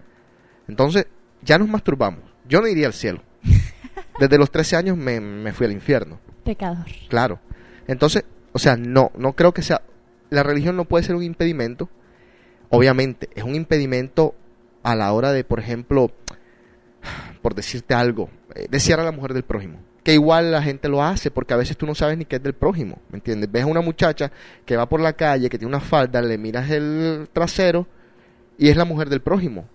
Entonces, 0.68 1.06
ya 1.42 1.58
nos 1.58 1.68
masturbamos. 1.68 2.22
Yo 2.48 2.60
no 2.60 2.68
iría 2.68 2.86
al 2.86 2.94
cielo. 2.94 3.22
Desde 4.20 4.38
los 4.38 4.50
13 4.50 4.76
años 4.76 4.96
me, 4.96 5.20
me 5.20 5.52
fui 5.52 5.66
al 5.66 5.72
infierno. 5.72 6.20
Pecador. 6.44 6.86
Claro. 7.08 7.40
Entonces, 7.86 8.24
o 8.52 8.58
sea, 8.58 8.76
no, 8.76 9.10
no 9.16 9.34
creo 9.34 9.52
que 9.52 9.62
sea. 9.62 9.82
La 10.30 10.42
religión 10.42 10.76
no 10.76 10.84
puede 10.84 11.04
ser 11.04 11.16
un 11.16 11.22
impedimento. 11.22 11.90
Obviamente, 12.70 13.28
es 13.34 13.44
un 13.44 13.54
impedimento 13.54 14.34
a 14.84 14.94
la 14.94 15.12
hora 15.12 15.32
de, 15.32 15.42
por 15.42 15.58
ejemplo, 15.58 16.12
por 17.42 17.54
decirte 17.54 17.94
algo, 17.94 18.30
eh, 18.54 18.68
desear 18.70 19.00
a 19.00 19.04
la 19.04 19.10
mujer 19.10 19.34
del 19.34 19.42
prójimo. 19.42 19.80
Que 20.04 20.12
igual 20.12 20.52
la 20.52 20.62
gente 20.62 20.88
lo 20.88 21.02
hace, 21.02 21.30
porque 21.30 21.54
a 21.54 21.56
veces 21.56 21.76
tú 21.78 21.86
no 21.86 21.94
sabes 21.94 22.18
ni 22.18 22.26
qué 22.26 22.36
es 22.36 22.42
del 22.42 22.52
prójimo, 22.52 22.98
¿me 23.10 23.16
entiendes? 23.16 23.50
Ves 23.50 23.64
a 23.64 23.66
una 23.66 23.80
muchacha 23.80 24.30
que 24.66 24.76
va 24.76 24.88
por 24.88 25.00
la 25.00 25.14
calle, 25.14 25.48
que 25.48 25.58
tiene 25.58 25.74
una 25.74 25.80
falda, 25.80 26.20
le 26.20 26.36
miras 26.36 26.70
el 26.70 27.28
trasero 27.32 27.86
y 28.58 28.68
es 28.68 28.76
la 28.76 28.84
mujer 28.84 29.08
del 29.08 29.22
prójimo, 29.22 29.66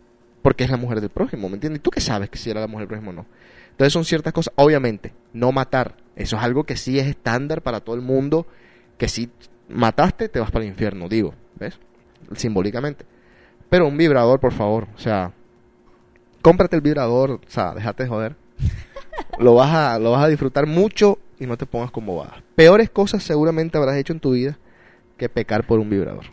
porque 0.43 0.63
es 0.63 0.69
la 0.69 0.77
mujer 0.77 1.01
del 1.01 1.09
prójimo, 1.09 1.49
¿me 1.49 1.55
entiendes? 1.55 1.79
¿Y 1.79 1.81
tú 1.81 1.89
qué 1.89 1.99
sabes 1.99 2.29
que 2.29 2.37
si 2.37 2.51
era 2.51 2.61
la 2.61 2.67
mujer 2.67 2.87
del 2.87 2.89
prójimo 2.89 3.09
o 3.09 3.13
no? 3.13 3.25
Entonces 3.71 3.91
son 3.91 4.05
ciertas 4.05 4.31
cosas, 4.31 4.53
obviamente, 4.55 5.13
no 5.33 5.51
matar, 5.51 5.95
eso 6.15 6.37
es 6.37 6.43
algo 6.43 6.63
que 6.63 6.77
sí 6.77 6.99
es 6.99 7.07
estándar 7.07 7.63
para 7.63 7.79
todo 7.79 7.95
el 7.95 8.01
mundo, 8.01 8.45
que 8.99 9.07
si 9.07 9.31
mataste 9.67 10.29
te 10.29 10.39
vas 10.39 10.51
para 10.51 10.63
el 10.63 10.69
infierno, 10.69 11.09
digo, 11.09 11.33
¿ves? 11.55 11.79
Simbólicamente. 12.35 13.05
Pero 13.69 13.87
un 13.87 13.97
vibrador, 13.97 14.39
por 14.39 14.51
favor, 14.51 14.87
o 14.95 14.99
sea, 14.99 15.31
cómprate 16.41 16.75
el 16.75 16.81
vibrador, 16.81 17.31
o 17.31 17.39
sea, 17.47 17.75
déjate 17.75 18.03
de 18.03 18.09
joder. 18.09 18.35
lo 19.39 19.53
vas 19.53 19.73
a 19.73 19.99
lo 19.99 20.11
vas 20.11 20.23
a 20.23 20.27
disfrutar 20.27 20.65
mucho 20.65 21.19
y 21.39 21.45
no 21.45 21.55
te 21.55 21.67
pongas 21.67 21.91
como 21.91 22.15
baja. 22.15 22.41
Peores 22.55 22.89
cosas 22.89 23.21
seguramente 23.23 23.77
habrás 23.77 23.97
hecho 23.97 24.11
en 24.11 24.19
tu 24.19 24.31
vida 24.31 24.57
que 25.17 25.29
pecar 25.29 25.67
por 25.67 25.79
un 25.79 25.89
vibrador. 25.89 26.25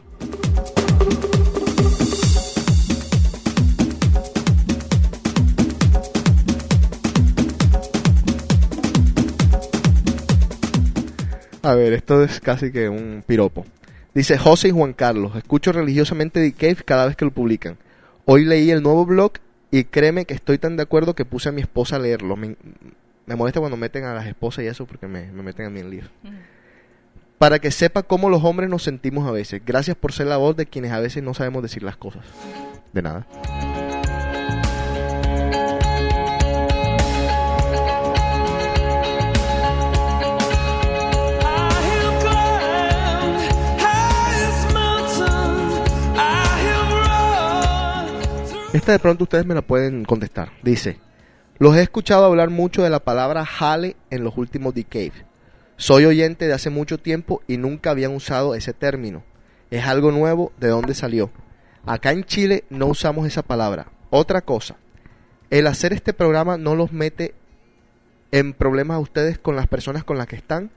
A 11.62 11.74
ver, 11.74 11.92
esto 11.92 12.22
es 12.22 12.40
casi 12.40 12.70
que 12.70 12.88
un 12.88 13.24
piropo. 13.26 13.66
Dice 14.16 14.38
José 14.38 14.68
y 14.68 14.70
Juan 14.70 14.94
Carlos, 14.94 15.36
escucho 15.36 15.72
religiosamente 15.72 16.40
The 16.40 16.56
Cave 16.56 16.84
cada 16.86 17.04
vez 17.04 17.16
que 17.16 17.26
lo 17.26 17.32
publican. 17.32 17.76
Hoy 18.24 18.46
leí 18.46 18.70
el 18.70 18.82
nuevo 18.82 19.04
blog 19.04 19.32
y 19.70 19.84
créeme 19.84 20.24
que 20.24 20.32
estoy 20.32 20.56
tan 20.56 20.78
de 20.78 20.84
acuerdo 20.84 21.14
que 21.14 21.26
puse 21.26 21.50
a 21.50 21.52
mi 21.52 21.60
esposa 21.60 21.96
a 21.96 21.98
leerlo. 21.98 22.34
Me, 22.34 22.56
me 23.26 23.36
molesta 23.36 23.60
cuando 23.60 23.76
meten 23.76 24.04
a 24.04 24.14
las 24.14 24.24
esposas 24.26 24.64
y 24.64 24.68
eso 24.68 24.86
porque 24.86 25.06
me, 25.06 25.30
me 25.32 25.42
meten 25.42 25.66
a 25.66 25.68
mí 25.68 25.80
en 25.80 25.90
lío. 25.90 26.04
Para 27.36 27.58
que 27.58 27.70
sepa 27.70 28.04
cómo 28.04 28.30
los 28.30 28.42
hombres 28.42 28.70
nos 28.70 28.84
sentimos 28.84 29.28
a 29.28 29.32
veces. 29.32 29.60
Gracias 29.66 29.98
por 29.98 30.14
ser 30.14 30.28
la 30.28 30.38
voz 30.38 30.56
de 30.56 30.64
quienes 30.64 30.92
a 30.92 31.00
veces 31.00 31.22
no 31.22 31.34
sabemos 31.34 31.62
decir 31.62 31.82
las 31.82 31.98
cosas. 31.98 32.24
De 32.94 33.02
nada. 33.02 33.26
Esta 48.76 48.92
de 48.92 48.98
pronto 48.98 49.24
ustedes 49.24 49.46
me 49.46 49.54
la 49.54 49.62
pueden 49.62 50.04
contestar. 50.04 50.52
Dice, 50.62 50.98
los 51.56 51.74
he 51.74 51.80
escuchado 51.80 52.26
hablar 52.26 52.50
mucho 52.50 52.82
de 52.82 52.90
la 52.90 53.00
palabra 53.00 53.46
jale 53.46 53.96
en 54.10 54.22
los 54.22 54.36
últimos 54.36 54.74
Cave. 54.90 55.14
Soy 55.78 56.04
oyente 56.04 56.46
de 56.46 56.52
hace 56.52 56.68
mucho 56.68 56.98
tiempo 56.98 57.40
y 57.48 57.56
nunca 57.56 57.88
habían 57.88 58.14
usado 58.14 58.54
ese 58.54 58.74
término. 58.74 59.22
Es 59.70 59.86
algo 59.86 60.12
nuevo, 60.12 60.52
¿de 60.60 60.68
dónde 60.68 60.92
salió? 60.92 61.30
Acá 61.86 62.12
en 62.12 62.24
Chile 62.24 62.64
no 62.68 62.88
usamos 62.88 63.26
esa 63.26 63.40
palabra. 63.40 63.86
Otra 64.10 64.42
cosa, 64.42 64.76
el 65.48 65.68
hacer 65.68 65.94
este 65.94 66.12
programa 66.12 66.58
no 66.58 66.74
los 66.74 66.92
mete 66.92 67.34
en 68.30 68.52
problemas 68.52 68.96
a 68.96 69.00
ustedes 69.00 69.38
con 69.38 69.56
las 69.56 69.68
personas 69.68 70.04
con 70.04 70.18
las 70.18 70.26
que 70.26 70.36
están. 70.36 70.70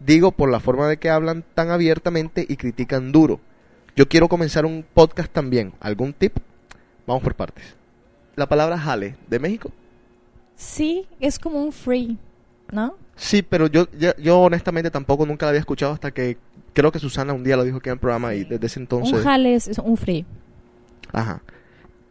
Digo 0.00 0.32
por 0.32 0.50
la 0.50 0.60
forma 0.60 0.86
de 0.86 0.98
que 0.98 1.08
hablan 1.08 1.46
tan 1.54 1.70
abiertamente 1.70 2.44
y 2.46 2.58
critican 2.58 3.10
duro. 3.10 3.40
Yo 3.96 4.06
quiero 4.06 4.28
comenzar 4.28 4.66
un 4.66 4.84
podcast 4.92 5.32
también. 5.32 5.72
¿Algún 5.80 6.12
tip? 6.12 6.36
Vamos 7.08 7.22
por 7.22 7.34
partes. 7.34 7.64
La 8.36 8.46
palabra 8.46 8.76
jale, 8.76 9.16
¿de 9.28 9.38
México? 9.38 9.72
Sí, 10.56 11.08
es 11.20 11.38
como 11.38 11.64
un 11.64 11.72
free, 11.72 12.18
¿no? 12.70 12.96
Sí, 13.16 13.40
pero 13.40 13.66
yo, 13.66 13.88
yo, 13.98 14.14
yo 14.18 14.40
honestamente 14.40 14.90
tampoco 14.90 15.24
nunca 15.24 15.46
la 15.46 15.50
había 15.50 15.60
escuchado 15.60 15.94
hasta 15.94 16.10
que 16.10 16.36
creo 16.74 16.92
que 16.92 16.98
Susana 16.98 17.32
un 17.32 17.42
día 17.42 17.56
lo 17.56 17.64
dijo 17.64 17.78
aquí 17.78 17.88
en 17.88 17.94
el 17.94 17.98
programa 17.98 18.34
y 18.34 18.44
desde 18.44 18.66
ese 18.66 18.80
entonces... 18.80 19.14
Un 19.14 19.22
jale 19.22 19.54
es, 19.54 19.68
es 19.68 19.78
un 19.78 19.96
free. 19.96 20.26
Ajá. 21.10 21.40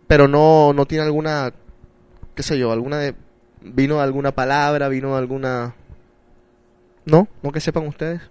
Pero 0.08 0.28
no, 0.28 0.74
no 0.74 0.88
tiene 0.88 1.04
alguna, 1.04 1.54
qué 2.34 2.42
sé 2.42 2.58
yo, 2.58 2.72
alguna 2.72 2.98
de... 2.98 3.14
Vino 3.62 3.98
de 3.98 4.02
alguna 4.02 4.32
palabra, 4.32 4.90
vino 4.90 5.12
de 5.12 5.20
alguna... 5.20 5.76
¿No? 7.06 7.28
¿No 7.44 7.52
que 7.52 7.60
sepan 7.60 7.86
ustedes? 7.86 8.22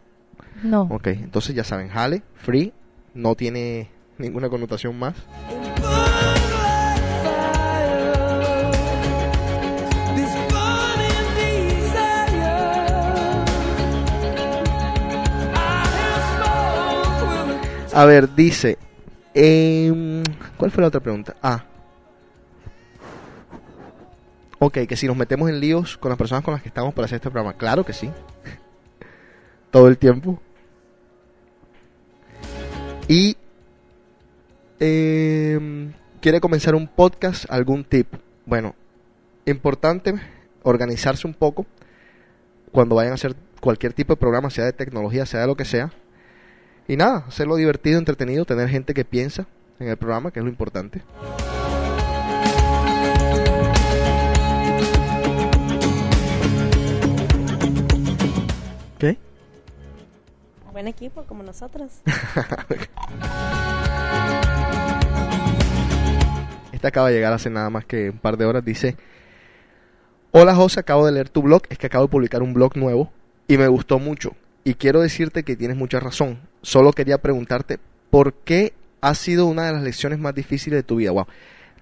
No. 0.64 0.82
Ok, 0.90 1.06
entonces 1.06 1.54
ya 1.54 1.62
saben, 1.62 1.90
jale, 1.90 2.24
free, 2.34 2.72
no 3.14 3.36
tiene 3.36 3.88
ninguna 4.18 4.48
connotación 4.48 4.98
más. 4.98 5.14
A 17.96 18.04
ver, 18.04 18.34
dice... 18.34 18.76
em, 19.32 20.22
¿Cuál 20.58 20.70
fue 20.70 20.82
la 20.82 20.88
otra 20.88 21.00
pregunta? 21.00 21.34
Ah. 21.42 21.64
Ok, 24.58 24.80
que 24.86 24.96
si 24.96 25.06
nos 25.06 25.16
metemos 25.16 25.48
en 25.48 25.60
líos 25.60 25.96
con 25.96 26.10
las 26.10 26.18
personas 26.18 26.44
con 26.44 26.52
las 26.52 26.60
que 26.62 26.68
estamos 26.68 26.92
para 26.92 27.06
hacer 27.06 27.16
este 27.16 27.30
programa. 27.30 27.56
Claro 27.56 27.86
que 27.86 27.94
sí. 27.94 28.10
Todo 29.70 29.88
el 29.88 29.96
tiempo. 29.96 30.38
Y... 33.08 33.34
em, 34.78 35.94
¿Quiere 36.20 36.38
comenzar 36.42 36.74
un 36.74 36.88
podcast? 36.88 37.46
¿Algún 37.48 37.82
tip? 37.82 38.12
Bueno, 38.44 38.74
importante 39.46 40.12
organizarse 40.64 41.26
un 41.26 41.32
poco 41.32 41.64
cuando 42.72 42.96
vayan 42.96 43.12
a 43.12 43.14
hacer 43.14 43.34
cualquier 43.58 43.94
tipo 43.94 44.12
de 44.12 44.18
programa, 44.18 44.50
sea 44.50 44.66
de 44.66 44.74
tecnología, 44.74 45.24
sea 45.24 45.40
de 45.40 45.46
lo 45.46 45.56
que 45.56 45.64
sea. 45.64 45.94
Y 46.88 46.96
nada, 46.96 47.24
hacerlo 47.26 47.56
divertido, 47.56 47.98
entretenido, 47.98 48.44
tener 48.44 48.68
gente 48.68 48.94
que 48.94 49.04
piensa 49.04 49.48
en 49.80 49.88
el 49.88 49.96
programa, 49.96 50.30
que 50.30 50.38
es 50.38 50.44
lo 50.44 50.50
importante. 50.50 51.02
¿Qué? 58.98 59.18
Buen 60.72 60.86
equipo 60.86 61.24
como 61.24 61.42
nosotros. 61.42 61.90
Esta 66.72 66.88
acaba 66.88 67.08
de 67.08 67.14
llegar 67.14 67.32
hace 67.32 67.50
nada 67.50 67.68
más 67.68 67.84
que 67.84 68.10
un 68.10 68.18
par 68.18 68.36
de 68.36 68.44
horas. 68.44 68.64
Dice: 68.64 68.96
Hola 70.30 70.54
José, 70.54 70.78
acabo 70.78 71.04
de 71.04 71.10
leer 71.10 71.30
tu 71.30 71.42
blog. 71.42 71.62
Es 71.68 71.78
que 71.78 71.86
acabo 71.88 72.04
de 72.04 72.10
publicar 72.10 72.44
un 72.44 72.54
blog 72.54 72.76
nuevo 72.76 73.10
y 73.48 73.58
me 73.58 73.66
gustó 73.66 73.98
mucho. 73.98 74.36
Y 74.66 74.74
quiero 74.74 75.00
decirte 75.00 75.44
que 75.44 75.54
tienes 75.54 75.76
mucha 75.76 76.00
razón. 76.00 76.40
Solo 76.60 76.90
quería 76.90 77.18
preguntarte 77.18 77.78
por 78.10 78.34
qué 78.34 78.72
ha 79.00 79.14
sido 79.14 79.46
una 79.46 79.66
de 79.66 79.72
las 79.72 79.84
lecciones 79.84 80.18
más 80.18 80.34
difíciles 80.34 80.78
de 80.78 80.82
tu 80.82 80.96
vida. 80.96 81.12
Wow. 81.12 81.28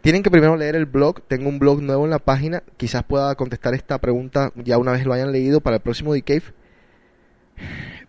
Tienen 0.02 0.22
que 0.22 0.30
primero 0.30 0.54
leer 0.54 0.76
el 0.76 0.84
blog. 0.84 1.22
Tengo 1.22 1.48
un 1.48 1.58
blog 1.58 1.80
nuevo 1.80 2.04
en 2.04 2.10
la 2.10 2.18
página. 2.18 2.62
Quizás 2.76 3.02
pueda 3.02 3.34
contestar 3.36 3.72
esta 3.72 3.98
pregunta 4.02 4.52
ya 4.54 4.76
una 4.76 4.92
vez 4.92 5.06
lo 5.06 5.14
hayan 5.14 5.32
leído 5.32 5.62
para 5.62 5.76
el 5.76 5.82
próximo 5.82 6.12
The 6.12 6.20
Cave. 6.20 6.42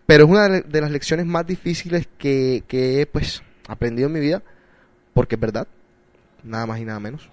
Pero 0.04 0.24
es 0.24 0.30
una 0.30 0.46
de 0.60 0.80
las 0.82 0.90
lecciones 0.90 1.24
más 1.24 1.46
difíciles 1.46 2.06
que, 2.18 2.62
que 2.68 3.00
he 3.00 3.06
pues 3.06 3.42
aprendido 3.68 4.08
en 4.08 4.12
mi 4.12 4.20
vida. 4.20 4.42
Porque 5.14 5.36
es 5.36 5.40
verdad. 5.40 5.66
Nada 6.44 6.66
más 6.66 6.78
y 6.80 6.84
nada 6.84 7.00
menos. 7.00 7.30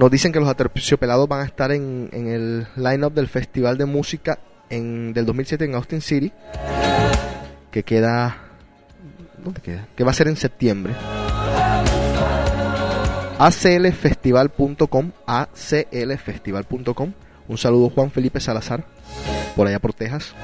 Nos 0.00 0.10
dicen 0.10 0.32
que 0.32 0.40
los 0.40 0.48
aterciopelados 0.48 1.28
van 1.28 1.42
a 1.42 1.44
estar 1.44 1.70
en, 1.72 2.08
en 2.12 2.26
el 2.26 2.66
line-up 2.74 3.12
del 3.12 3.28
Festival 3.28 3.76
de 3.76 3.84
Música 3.84 4.38
en, 4.70 5.12
del 5.12 5.26
2007 5.26 5.66
en 5.66 5.74
Austin 5.74 6.00
City. 6.00 6.32
Que 7.70 7.82
queda... 7.82 8.34
¿Dónde 9.44 9.60
queda? 9.60 9.88
Que 9.94 10.02
va 10.02 10.12
a 10.12 10.14
ser 10.14 10.28
en 10.28 10.36
septiembre. 10.36 10.94
aclfestival.com 13.38 15.10
aclfestival.com 15.26 17.12
Un 17.48 17.58
saludo 17.58 17.90
Juan 17.90 18.10
Felipe 18.10 18.40
Salazar, 18.40 18.82
por 19.54 19.66
allá 19.66 19.80
por 19.80 19.92
Texas. 19.92 20.34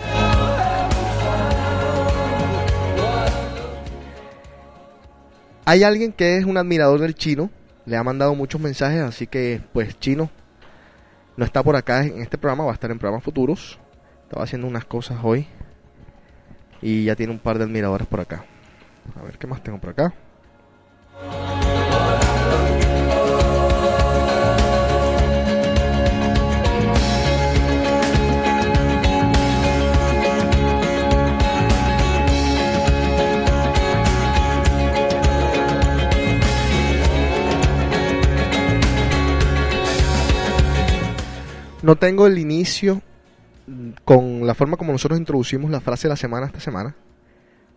Hay 5.64 5.83
alguien 5.83 6.12
que 6.12 6.37
es 6.37 6.45
un 6.45 6.59
admirador 6.59 7.01
del 7.01 7.14
chino 7.14 7.49
le 7.87 7.96
ha 7.96 8.03
mandado 8.03 8.35
muchos 8.35 8.61
mensajes, 8.61 9.01
así 9.01 9.27
que 9.27 9.62
pues 9.72 9.99
Chino 9.99 10.29
no 11.37 11.44
está 11.44 11.62
por 11.62 11.77
acá 11.77 12.05
en 12.05 12.20
este 12.20 12.37
programa, 12.38 12.64
va 12.64 12.72
a 12.72 12.75
estar 12.75 12.90
en 12.90 12.99
programas 12.99 13.25
futuros. 13.25 13.79
Estaba 14.25 14.44
haciendo 14.44 14.66
unas 14.66 14.85
cosas 14.85 15.18
hoy 15.22 15.46
y 16.83 17.05
ya 17.05 17.14
tiene 17.14 17.33
un 17.33 17.38
par 17.38 17.59
de 17.59 17.64
admiradores 17.64 18.07
por 18.07 18.20
acá. 18.20 18.44
A 19.18 19.22
ver 19.22 19.38
qué 19.38 19.46
más 19.46 19.62
tengo 19.62 19.79
por 19.79 19.90
acá. 19.90 20.12
No 41.87 41.94
tengo 41.94 42.27
el 42.27 42.37
inicio 42.37 43.01
con 44.05 44.44
la 44.44 44.57
forma 44.57 44.77
como 44.77 44.90
nosotros 44.90 45.20
introducimos 45.20 45.70
la 45.70 45.81
frase 45.81 46.09
de 46.09 46.14
la 46.14 46.16
semana 46.16 46.46
esta 46.46 46.59
semana, 46.59 46.96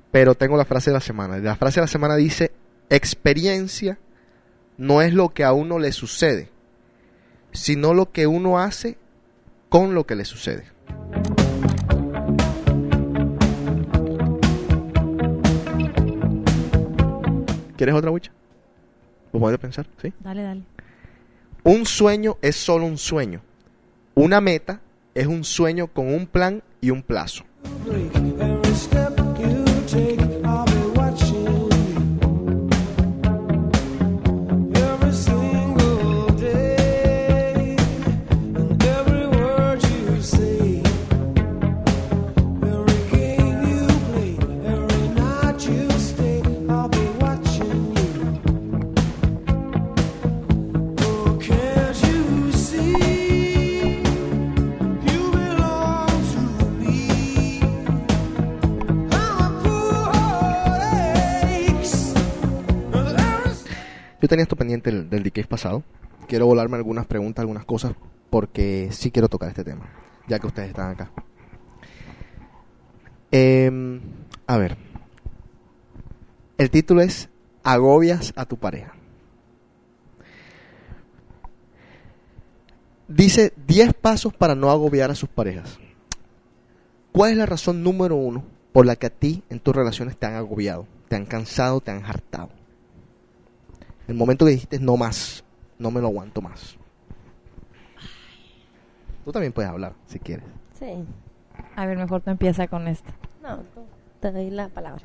pero 0.10 0.34
tengo 0.34 0.58
la 0.58 0.65
frase 0.65 0.89
de 0.89 0.95
la 0.95 1.00
semana. 1.00 1.38
La 1.38 1.56
frase 1.56 1.80
de 1.80 1.84
la 1.84 1.88
semana 1.88 2.15
dice, 2.15 2.52
experiencia 2.89 4.00
no 4.80 5.04
es 5.04 5.13
lo 5.13 5.30
que 5.30 5.43
a 5.43 5.54
uno 5.54 5.78
le 5.78 5.91
sucede, 5.91 6.50
sino 7.52 7.93
lo 7.93 8.12
que 8.12 8.26
uno 8.26 8.58
hace 8.58 8.98
con 9.69 9.93
lo 9.93 10.08
que 10.08 10.15
le 10.15 10.26
sucede. 10.26 10.63
¿Quieres 17.78 17.93
otra 17.93 18.10
hucha? 18.10 18.32
¿Vos 19.32 19.39
podés 19.39 19.60
pensar? 19.60 19.86
¿Sí? 20.02 20.12
Dale, 20.19 20.41
dale. 20.41 20.63
Un 21.63 21.86
sueño 21.86 22.39
es 22.41 22.56
solo 22.56 22.88
un 22.88 22.98
sueño. 22.98 23.43
Una 24.15 24.41
meta 24.41 24.82
es 25.13 25.28
un 25.28 25.43
sueño 25.43 25.88
con 25.88 26.13
un 26.13 26.28
plan 26.28 26.63
y 26.82 26.89
un 26.91 27.04
plazo. 27.04 27.43
Yo 64.22 64.28
tenía 64.28 64.44
esto 64.44 64.56
pendiente 64.56 64.92
del, 64.92 65.10
del 65.10 65.48
pasado. 65.48 65.84
Quiero 66.28 66.46
volarme 66.46 66.78
algunas 66.78 67.06
preguntas, 67.06 67.42
algunas 67.42 67.66
cosas, 67.66 67.94
porque 68.30 68.90
sí 68.92 69.12
quiero 69.12 69.30
tocar 69.30 69.50
este 69.50 69.64
tema, 69.64 69.90
ya 70.28 70.40
que 70.40 70.48
ustedes 70.48 70.70
están 70.70 70.92
acá. 70.92 71.12
Em, 73.32 74.02
a 74.48 74.58
ver. 74.58 74.78
El 76.58 76.70
título 76.70 77.02
es 77.02 77.30
Agobias 77.64 78.34
a 78.36 78.46
tu 78.46 78.58
pareja. 78.58 78.94
Dice 83.08 83.54
10 83.66 83.94
pasos 83.94 84.34
para 84.34 84.56
no 84.56 84.70
agobiar 84.70 85.10
a 85.10 85.16
sus 85.16 85.30
parejas. 85.30 85.80
¿Cuál 87.12 87.32
es 87.32 87.38
la 87.38 87.46
razón 87.46 87.82
número 87.82 88.16
uno 88.16 88.44
por 88.72 88.86
la 88.86 88.96
que 88.96 89.08
a 89.08 89.10
ti 89.10 89.44
en 89.50 89.60
tus 89.60 89.76
relaciones 89.76 90.16
te 90.18 90.28
han 90.28 90.36
agobiado, 90.36 90.86
te 91.08 91.16
han 91.16 91.26
cansado, 91.26 91.82
te 91.82 91.92
han 91.92 92.04
hartado? 92.04 92.59
El 94.10 94.15
momento 94.15 94.43
que 94.45 94.52
dijiste 94.52 94.80
no 94.80 94.98
más, 94.98 95.43
no 95.78 95.91
me 95.91 96.02
lo 96.02 96.08
aguanto 96.08 96.41
más. 96.41 96.76
Tú 99.24 99.32
también 99.32 99.54
puedes 99.54 99.69
hablar 99.69 99.93
si 100.08 100.17
quieres. 100.19 100.45
Sí. 100.80 101.06
A 101.76 101.86
ver, 101.86 101.95
mejor 101.95 102.22
tú 102.22 102.32
empieza 102.32 102.67
con 102.67 102.88
esto. 102.88 103.12
No, 103.43 103.58
tú, 103.58 103.82
te 104.19 104.32
doy 104.32 104.50
la 104.50 104.67
palabra. 104.69 105.04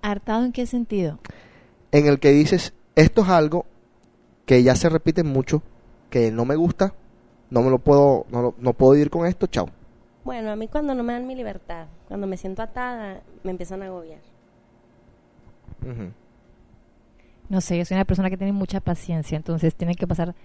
¿Hartado 0.00 0.46
en 0.46 0.52
qué 0.52 0.66
sentido? 0.66 1.18
En 1.92 2.06
el 2.06 2.18
que 2.20 2.30
dices, 2.30 2.72
esto 2.96 3.20
es 3.22 3.28
algo 3.28 3.66
que 4.46 4.62
ya 4.62 4.74
se 4.76 4.88
repite 4.88 5.22
mucho, 5.22 5.62
que 6.08 6.30
no 6.32 6.46
me 6.46 6.56
gusta, 6.56 6.94
no 7.50 7.60
me 7.60 7.68
lo 7.70 7.78
puedo, 7.80 8.24
no, 8.30 8.40
lo- 8.40 8.54
no 8.58 8.72
puedo 8.72 8.96
ir 8.96 9.10
con 9.10 9.26
esto, 9.26 9.46
chao. 9.46 9.68
Bueno, 10.24 10.50
a 10.50 10.56
mí 10.56 10.68
cuando 10.68 10.94
no 10.94 11.02
me 11.02 11.12
dan 11.12 11.26
mi 11.26 11.34
libertad, 11.34 11.86
cuando 12.08 12.26
me 12.26 12.38
siento 12.38 12.62
atada, 12.62 13.20
me 13.42 13.50
empiezan 13.50 13.82
a 13.82 13.86
agobiar. 13.86 14.20
Ujú. 15.82 16.12
No 17.50 17.60
sé, 17.60 17.84
soy 17.84 17.96
una 17.96 18.04
persona 18.04 18.30
que 18.30 18.36
tiene 18.36 18.52
mucha 18.52 18.80
paciencia, 18.80 19.36
entonces 19.36 19.74
tiene 19.74 19.96
que 19.96 20.06
pasar 20.06 20.36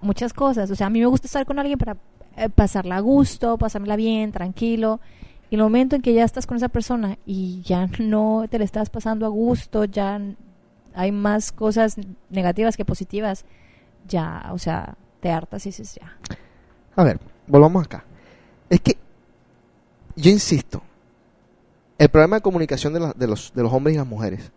muchas 0.00 0.32
cosas. 0.32 0.70
O 0.70 0.74
sea, 0.74 0.86
a 0.86 0.90
mí 0.90 1.00
me 1.00 1.06
gusta 1.06 1.26
estar 1.26 1.44
con 1.44 1.58
alguien 1.58 1.78
para 1.78 1.98
eh, 2.38 2.48
pasarla 2.48 2.96
a 2.96 3.00
gusto, 3.00 3.58
pasármela 3.58 3.94
bien, 3.94 4.32
tranquilo. 4.32 5.00
Y 5.50 5.56
el 5.56 5.60
momento 5.60 5.96
en 5.96 6.02
que 6.02 6.14
ya 6.14 6.24
estás 6.24 6.46
con 6.46 6.56
esa 6.56 6.70
persona 6.70 7.18
y 7.26 7.60
ya 7.60 7.86
no 7.98 8.46
te 8.48 8.58
la 8.58 8.64
estás 8.64 8.88
pasando 8.88 9.26
a 9.26 9.28
gusto, 9.28 9.84
ya 9.84 10.18
hay 10.94 11.12
más 11.12 11.52
cosas 11.52 11.96
negativas 12.30 12.78
que 12.78 12.86
positivas, 12.86 13.44
ya, 14.08 14.48
o 14.52 14.58
sea, 14.58 14.96
te 15.20 15.30
hartas 15.30 15.66
y 15.66 15.68
dices 15.68 15.94
ya. 16.00 16.16
A 16.96 17.04
ver, 17.04 17.20
volvamos 17.46 17.84
acá. 17.84 18.02
Es 18.70 18.80
que, 18.80 18.96
yo 20.16 20.30
insisto, 20.30 20.82
el 21.98 22.08
problema 22.08 22.36
de 22.36 22.42
comunicación 22.42 22.94
de, 22.94 23.12
de 23.14 23.26
los, 23.26 23.52
de 23.52 23.62
los 23.62 23.70
hombres 23.74 23.94
y 23.94 23.98
las 23.98 24.06
mujeres 24.06 24.52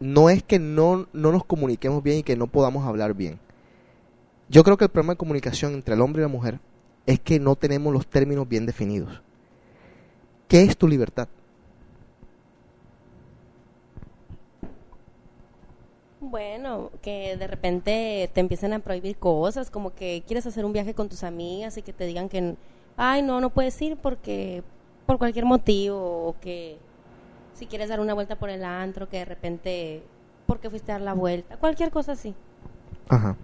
no 0.00 0.30
es 0.30 0.42
que 0.42 0.58
no, 0.58 1.06
no 1.12 1.32
nos 1.32 1.44
comuniquemos 1.44 2.02
bien 2.02 2.18
y 2.18 2.22
que 2.22 2.36
no 2.36 2.46
podamos 2.46 2.86
hablar 2.86 3.14
bien. 3.14 3.38
Yo 4.48 4.62
creo 4.62 4.76
que 4.76 4.84
el 4.84 4.90
problema 4.90 5.14
de 5.14 5.18
comunicación 5.18 5.74
entre 5.74 5.94
el 5.94 6.00
hombre 6.00 6.20
y 6.20 6.24
la 6.24 6.28
mujer 6.28 6.60
es 7.06 7.20
que 7.20 7.40
no 7.40 7.56
tenemos 7.56 7.92
los 7.92 8.06
términos 8.06 8.48
bien 8.48 8.66
definidos. 8.66 9.22
¿Qué 10.48 10.62
es 10.62 10.76
tu 10.76 10.86
libertad? 10.86 11.28
Bueno, 16.20 16.90
que 17.02 17.36
de 17.36 17.46
repente 17.46 18.30
te 18.32 18.40
empiecen 18.40 18.72
a 18.72 18.80
prohibir 18.80 19.16
cosas, 19.16 19.70
como 19.70 19.94
que 19.94 20.22
quieres 20.26 20.46
hacer 20.46 20.64
un 20.64 20.72
viaje 20.72 20.94
con 20.94 21.08
tus 21.08 21.22
amigas 21.22 21.76
y 21.76 21.82
que 21.82 21.92
te 21.92 22.04
digan 22.04 22.28
que, 22.28 22.56
ay, 22.96 23.22
no, 23.22 23.40
no 23.40 23.50
puedes 23.50 23.80
ir 23.80 23.96
porque 23.96 24.62
por 25.06 25.18
cualquier 25.18 25.44
motivo, 25.44 26.28
o 26.28 26.36
que 26.40 26.78
si 27.56 27.66
quieres 27.66 27.88
dar 27.88 28.00
una 28.00 28.14
vuelta 28.14 28.36
por 28.36 28.50
el 28.50 28.64
antro, 28.64 29.08
que 29.08 29.18
de 29.18 29.24
repente, 29.24 30.02
porque 30.46 30.70
fuiste 30.70 30.92
a 30.92 30.96
dar 30.96 31.02
la 31.02 31.14
vuelta, 31.14 31.56
cualquier 31.56 31.90
cosa 31.90 32.12
así. 32.12 32.34
Ajá. 33.08 33.36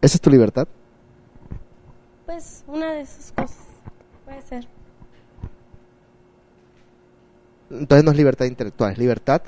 ¿Esa 0.00 0.16
es 0.16 0.20
tu 0.20 0.30
libertad? 0.30 0.68
Pues 2.26 2.64
una 2.68 2.92
de 2.92 3.00
esas 3.00 3.32
cosas, 3.32 3.66
puede 4.24 4.42
ser. 4.42 4.68
Entonces 7.70 8.04
no 8.04 8.12
es 8.12 8.16
libertad 8.16 8.46
intelectual, 8.46 8.92
es 8.92 8.98
libertad 8.98 9.42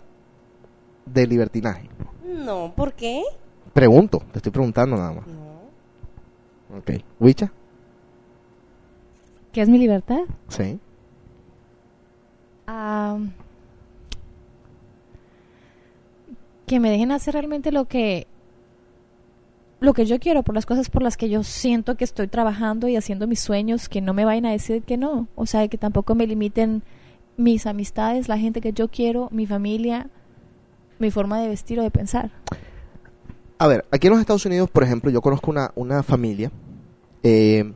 de 1.06 1.26
libertinaje. 1.26 1.88
No, 2.24 2.72
¿por 2.74 2.92
qué? 2.92 3.22
Pregunto, 3.72 4.18
te 4.32 4.38
estoy 4.38 4.52
preguntando 4.52 4.96
nada 4.96 5.12
más. 5.12 5.26
No. 5.26 6.78
Ok. 6.78 7.02
¿Wicha? 7.18 7.52
¿Qué 9.52 9.62
es 9.62 9.68
mi 9.68 9.78
libertad? 9.78 10.20
Sí. 10.48 10.78
Que 16.66 16.80
me 16.80 16.90
dejen 16.90 17.12
hacer 17.12 17.34
realmente 17.34 17.72
lo 17.72 17.86
que 17.86 18.26
lo 19.80 19.94
que 19.94 20.04
yo 20.04 20.20
quiero 20.20 20.42
por 20.42 20.54
las 20.54 20.66
cosas 20.66 20.90
por 20.90 21.02
las 21.02 21.16
que 21.16 21.30
yo 21.30 21.42
siento 21.42 21.96
que 21.96 22.04
estoy 22.04 22.28
trabajando 22.28 22.86
y 22.86 22.96
haciendo 22.96 23.26
mis 23.26 23.40
sueños 23.40 23.88
que 23.88 24.02
no 24.02 24.12
me 24.12 24.26
vayan 24.26 24.46
a 24.46 24.52
decir 24.52 24.82
que 24.82 24.98
no. 24.98 25.26
O 25.36 25.46
sea 25.46 25.66
que 25.68 25.78
tampoco 25.78 26.14
me 26.14 26.26
limiten 26.26 26.82
mis 27.36 27.66
amistades 27.66 28.28
la 28.28 28.36
gente 28.36 28.60
que 28.60 28.72
yo 28.72 28.88
quiero 28.88 29.28
mi 29.32 29.46
familia 29.46 30.10
mi 31.00 31.10
forma 31.10 31.40
de 31.40 31.48
vestir 31.48 31.80
o 31.80 31.82
de 31.82 31.90
pensar. 31.90 32.30
A 33.58 33.66
ver, 33.66 33.84
aquí 33.90 34.06
en 34.06 34.12
los 34.12 34.20
Estados 34.20 34.46
Unidos, 34.46 34.70
por 34.70 34.84
ejemplo, 34.84 35.10
yo 35.10 35.20
conozco 35.20 35.50
una, 35.50 35.72
una 35.74 36.02
familia, 36.02 36.52
eh, 37.22 37.72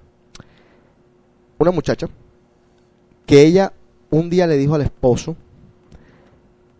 una 1.59 1.70
muchacha, 1.70 2.07
que 3.26 3.42
ella 3.42 3.72
un 4.14 4.31
día 4.31 4.46
le 4.46 4.57
dijo 4.57 4.74
al 4.74 4.83
esposo, 4.83 5.37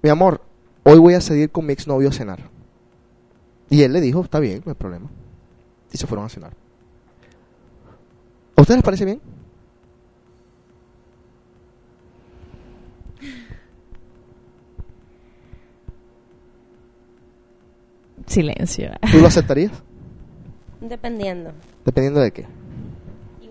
mi 0.03 0.11
amor, 0.11 0.41
hoy 0.85 0.99
voy 0.99 1.15
a 1.15 1.21
salir 1.21 1.51
con 1.51 1.67
mi 1.67 1.73
exnovio 1.73 2.09
a 2.09 2.13
cenar. 2.13 2.39
Y 3.71 3.83
él 3.83 3.93
le 3.93 4.01
dijo, 4.01 4.23
está 4.23 4.39
bien, 4.39 4.63
no 4.65 4.71
hay 4.71 4.77
problema. 4.77 5.09
Y 5.93 5.99
se 5.99 6.07
fueron 6.07 6.27
a 6.27 6.29
cenar. 6.29 6.53
¿A 8.57 8.61
ustedes 8.61 8.79
les 8.79 8.85
parece 8.85 9.05
bien? 9.05 9.21
Silencio. 18.27 18.91
¿Tú 19.11 19.19
lo 19.19 19.27
aceptarías? 19.27 19.73
Dependiendo. 20.81 21.53
Dependiendo 21.85 22.21
de 22.21 22.31
qué. 22.31 22.47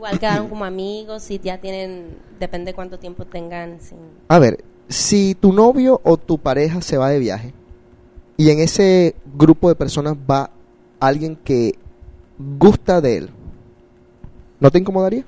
Igual 0.04 0.20
quedaron 0.20 0.50
como 0.50 0.66
amigos, 0.66 1.24
si 1.24 1.39
ya 1.39 1.60
tienen, 1.60 2.18
depende 2.38 2.74
cuánto 2.74 3.00
tiempo 3.00 3.24
tengan 3.24 3.80
sin... 3.80 4.00
A 4.28 4.38
ver, 4.38 4.62
si 4.89 5.34
tu 5.34 5.54
novio 5.54 6.02
o 6.04 6.18
tu 6.18 6.38
pareja 6.38 6.82
se 6.82 6.98
va 6.98 7.08
de 7.08 7.20
viaje 7.20 7.54
y 8.36 8.50
en 8.50 8.60
ese 8.60 9.16
grupo 9.34 9.70
de 9.70 9.76
personas 9.76 10.18
va 10.30 10.52
alguien 11.00 11.38
que 11.38 11.80
gusta 12.38 13.00
de 13.00 13.16
él, 13.16 13.30
¿no 14.60 14.70
te 14.72 14.80
incomodaría? 14.80 15.24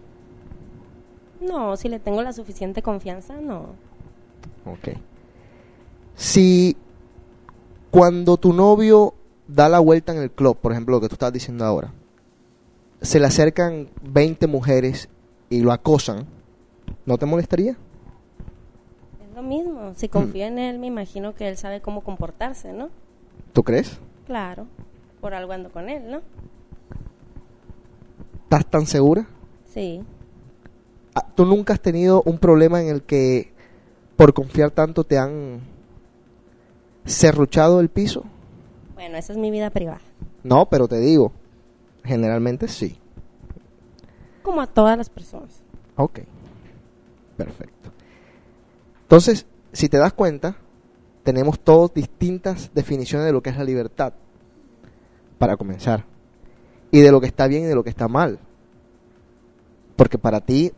No, 1.40 1.78
si 1.78 1.88
le 1.88 2.00
tengo 2.00 2.22
la 2.22 2.34
suficiente 2.34 2.82
confianza, 2.82 3.36
no. 3.40 3.68
Ok. 4.66 4.98
Si 6.16 6.76
cuando 7.92 8.36
tu 8.36 8.52
novio 8.52 9.14
da 9.48 9.70
la 9.70 9.80
vuelta 9.80 10.12
en 10.12 10.22
el 10.22 10.32
club, 10.32 10.58
por 10.58 10.74
ejemplo, 10.74 10.96
lo 10.96 11.00
que 11.00 11.08
tú 11.08 11.16
estás 11.16 11.32
diciendo 11.32 11.64
ahora, 11.64 11.94
se 13.06 13.20
le 13.20 13.28
acercan 13.28 13.89
20 14.02 14.48
mujeres 14.48 15.10
y 15.50 15.62
lo 15.62 15.72
acosan, 15.72 16.26
¿no 17.06 17.18
te 17.18 17.26
molestaría? 17.26 17.72
Es 17.72 19.36
lo 19.36 19.44
mismo. 19.44 19.94
Si 19.96 20.10
confío 20.10 20.46
en 20.46 20.60
él, 20.60 20.80
me 20.80 20.88
imagino 20.88 21.36
que 21.36 21.48
él 21.48 21.58
sabe 21.58 21.82
cómo 21.82 22.02
comportarse, 22.02 22.74
¿no? 22.74 22.89
¿Tú 23.54 23.63
crees? 23.63 24.00
Claro. 24.26 24.68
Por 25.22 25.34
algo 25.34 25.54
ando 25.54 25.72
con 25.72 25.89
él, 25.89 26.10
¿no? 26.10 26.22
¿Estás 28.44 28.65
tan 28.70 28.86
segura? 28.86 29.28
Sí. 29.74 30.04
Ah, 31.13 31.26
¿Tú 31.36 31.46
nunca 31.46 31.74
has 31.74 31.82
tenido 31.82 32.22
un 32.26 32.38
problema 32.38 32.82
en 32.82 32.89
el 32.89 33.04
que 33.04 33.54
por 34.15 34.34
confiar 34.34 34.72
tanto 34.72 35.04
te 35.04 35.18
han 35.18 35.62
serruchado 37.06 37.80
el 37.80 37.89
piso? 37.89 38.24
Bueno, 38.94 39.18
esa 39.18 39.34
es 39.34 39.39
mi 39.39 39.52
vida 39.52 39.70
privada. 39.70 40.02
No, 40.44 40.68
pero 40.68 40.88
te 40.88 41.00
digo, 41.00 41.32
generalmente 42.06 42.68
sí. 42.68 42.98
Como 44.44 44.62
a 44.62 44.68
todas 44.68 44.98
las 44.98 45.10
personas. 45.10 45.63
Ok, 45.96 46.20
perfecto. 47.36 47.91
Entonces, 49.02 49.46
si 49.72 49.89
te 49.89 49.98
das 49.98 50.13
cuenta, 50.13 50.58
tenemos 51.24 51.60
todos 51.60 51.94
distintas 51.94 52.72
definiciones 52.74 53.26
de 53.26 53.34
lo 53.34 53.41
que 53.41 53.50
es 53.50 53.58
la 53.58 53.63
libertad, 53.63 54.13
para 55.38 55.58
comenzar, 55.58 56.06
y 56.91 57.02
de 57.02 57.12
lo 57.12 57.20
que 57.20 57.28
está 57.28 57.48
bien 57.48 57.63
y 57.63 57.65
de 57.65 57.76
lo 57.76 57.84
que 57.84 57.89
está 57.89 58.08
mal. 58.08 58.39
Porque 59.96 60.18
para 60.18 60.41
ti, 60.41 60.72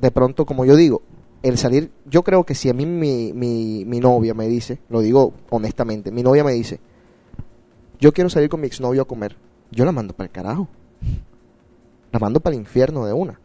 de 0.00 0.10
pronto, 0.10 0.46
como 0.46 0.64
yo 0.64 0.76
digo, 0.76 1.02
el 1.42 1.58
salir, 1.58 1.90
yo 2.06 2.22
creo 2.22 2.44
que 2.44 2.54
si 2.54 2.70
a 2.70 2.74
mí 2.74 2.86
mi, 2.86 3.32
mi, 3.34 3.84
mi 3.84 4.00
novia 4.00 4.32
me 4.32 4.48
dice, 4.48 4.78
lo 4.88 5.00
digo 5.00 5.34
honestamente, 5.50 6.10
mi 6.10 6.22
novia 6.22 6.42
me 6.42 6.52
dice, 6.52 6.80
yo 8.00 8.12
quiero 8.12 8.30
salir 8.30 8.48
con 8.48 8.60
mi 8.60 8.66
exnovio 8.66 9.02
a 9.02 9.06
comer, 9.06 9.36
yo 9.74 9.84
la 9.84 9.92
mando 9.92 10.14
para 10.14 10.26
el 10.26 10.32
carajo. 10.32 10.68
La 12.12 12.18
mando 12.18 12.40
para 12.40 12.54
el 12.54 12.60
infierno 12.60 13.04
de 13.06 13.12
una. 13.12 13.38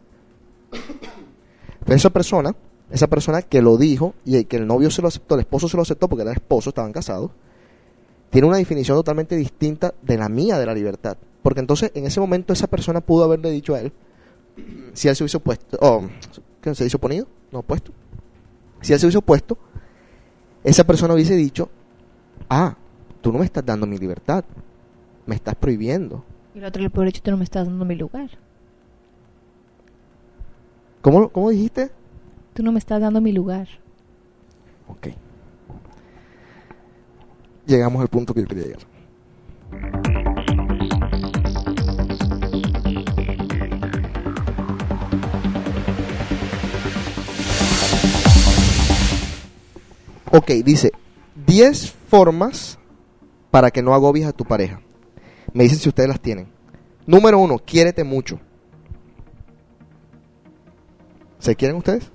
Pero 1.84 1.96
esa 1.96 2.10
persona, 2.12 2.56
esa 2.92 3.08
persona 3.08 3.42
que 3.42 3.62
lo 3.62 3.78
dijo 3.78 4.13
y 4.26 4.44
que 4.46 4.58
el 4.58 4.68
novio 4.68 4.92
se 4.92 5.02
lo 5.02 5.08
aceptó, 5.08 5.36
el 5.36 5.42
esposo 5.42 5.68
se 5.68 5.76
lo 5.76 5.84
aceptó 5.84 6.08
porque 6.08 6.22
era 6.22 6.32
esposo, 6.32 6.70
estaban 6.70 6.92
casados, 6.92 7.32
tiene 8.30 8.48
una 8.48 8.58
definición 8.58 8.98
totalmente 8.98 9.36
distinta 9.36 9.94
de 10.02 10.18
la 10.18 10.30
mía 10.30 10.60
de 10.60 10.65
la 10.65 10.74
libertad. 10.74 11.18
Porque 11.42 11.62
entonces 11.62 11.92
en 11.96 12.06
ese 12.06 12.20
momento 12.20 12.54
esa 12.54 12.68
persona 12.68 13.02
pudo 13.02 13.24
haberle 13.24 13.50
dicho 13.50 13.74
a 13.74 13.82
él, 13.82 13.92
si 14.94 15.08
él 15.08 15.15
se 15.15 15.24
hubiese 15.24 15.38
opuesto, 15.38 15.78
oh, 15.82 16.04
¿qué 16.62 16.76
se 16.76 16.84
dice 16.84 16.98
oponido? 16.98 17.28
No, 17.52 17.60
opuesto. 17.60 17.92
Si 18.82 18.94
él 18.94 19.00
se 19.00 19.06
hubiese 19.08 19.18
opuesto, 19.18 19.58
esa 20.63 20.84
persona 20.84 21.13
hubiese 21.13 21.36
dicho, 21.36 21.70
ah, 22.50 22.76
tú 23.22 23.32
no 23.32 23.39
me 23.39 23.46
estás 23.46 23.65
dando 23.65 23.88
mi 23.88 23.98
libertad, 23.98 24.44
me 25.30 25.36
estás 25.36 25.56
prohibiendo. 25.56 26.26
Y 26.56 26.58
el 26.58 26.65
otro 26.65 26.82
le 26.82 26.89
puede 26.89 27.08
dicho, 27.08 27.22
tú 27.22 27.30
no 27.32 27.38
me 27.38 27.44
estás 27.44 27.68
dando 27.68 27.86
mi 27.86 27.96
lugar. 27.96 28.30
¿Cómo, 31.02 31.30
cómo 31.30 31.52
dijiste? 31.52 31.92
Tú 32.54 32.63
no 32.63 32.72
me 32.72 32.80
estás 32.80 33.00
dando 33.00 33.22
mi 33.22 33.32
lugar. 33.32 33.68
Ok. 34.88 35.10
Llegamos 37.68 38.02
al 38.02 38.08
punto 38.08 38.34
que 38.34 38.42
yo 38.42 38.48
quería 38.48 38.63
llegar. 38.65 38.82
Ok, 50.32 50.50
dice 50.65 50.92
10 51.46 51.92
formas 52.08 52.80
para 53.52 53.70
que 53.70 53.84
no 53.84 53.94
agobies 53.94 54.26
a 54.26 54.34
tu 54.34 54.44
pareja. 54.44 54.82
Me 55.54 55.64
dicen 55.64 55.80
si 55.80 55.90
ustedes 55.90 56.10
las 56.10 56.20
tienen. 56.20 56.48
Número 57.06 57.40
uno, 57.40 57.58
quiérete 57.60 58.04
mucho. 58.04 58.40
¿Se 61.40 61.56
quieren 61.56 61.78
ustedes? 61.78 62.10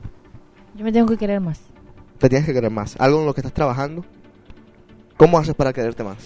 Yo 0.76 0.84
me 0.84 0.92
tengo 0.92 1.06
que 1.08 1.16
querer 1.16 1.40
más. 1.40 1.60
te 2.18 2.28
tienes 2.28 2.46
que 2.46 2.52
querer 2.54 2.70
más. 2.70 2.96
Algo 2.98 3.20
en 3.20 3.26
lo 3.26 3.34
que 3.34 3.40
estás 3.40 3.52
trabajando. 3.52 4.04
¿Cómo 5.16 5.38
haces 5.38 5.54
para 5.54 5.72
quererte 5.72 6.02
más? 6.04 6.16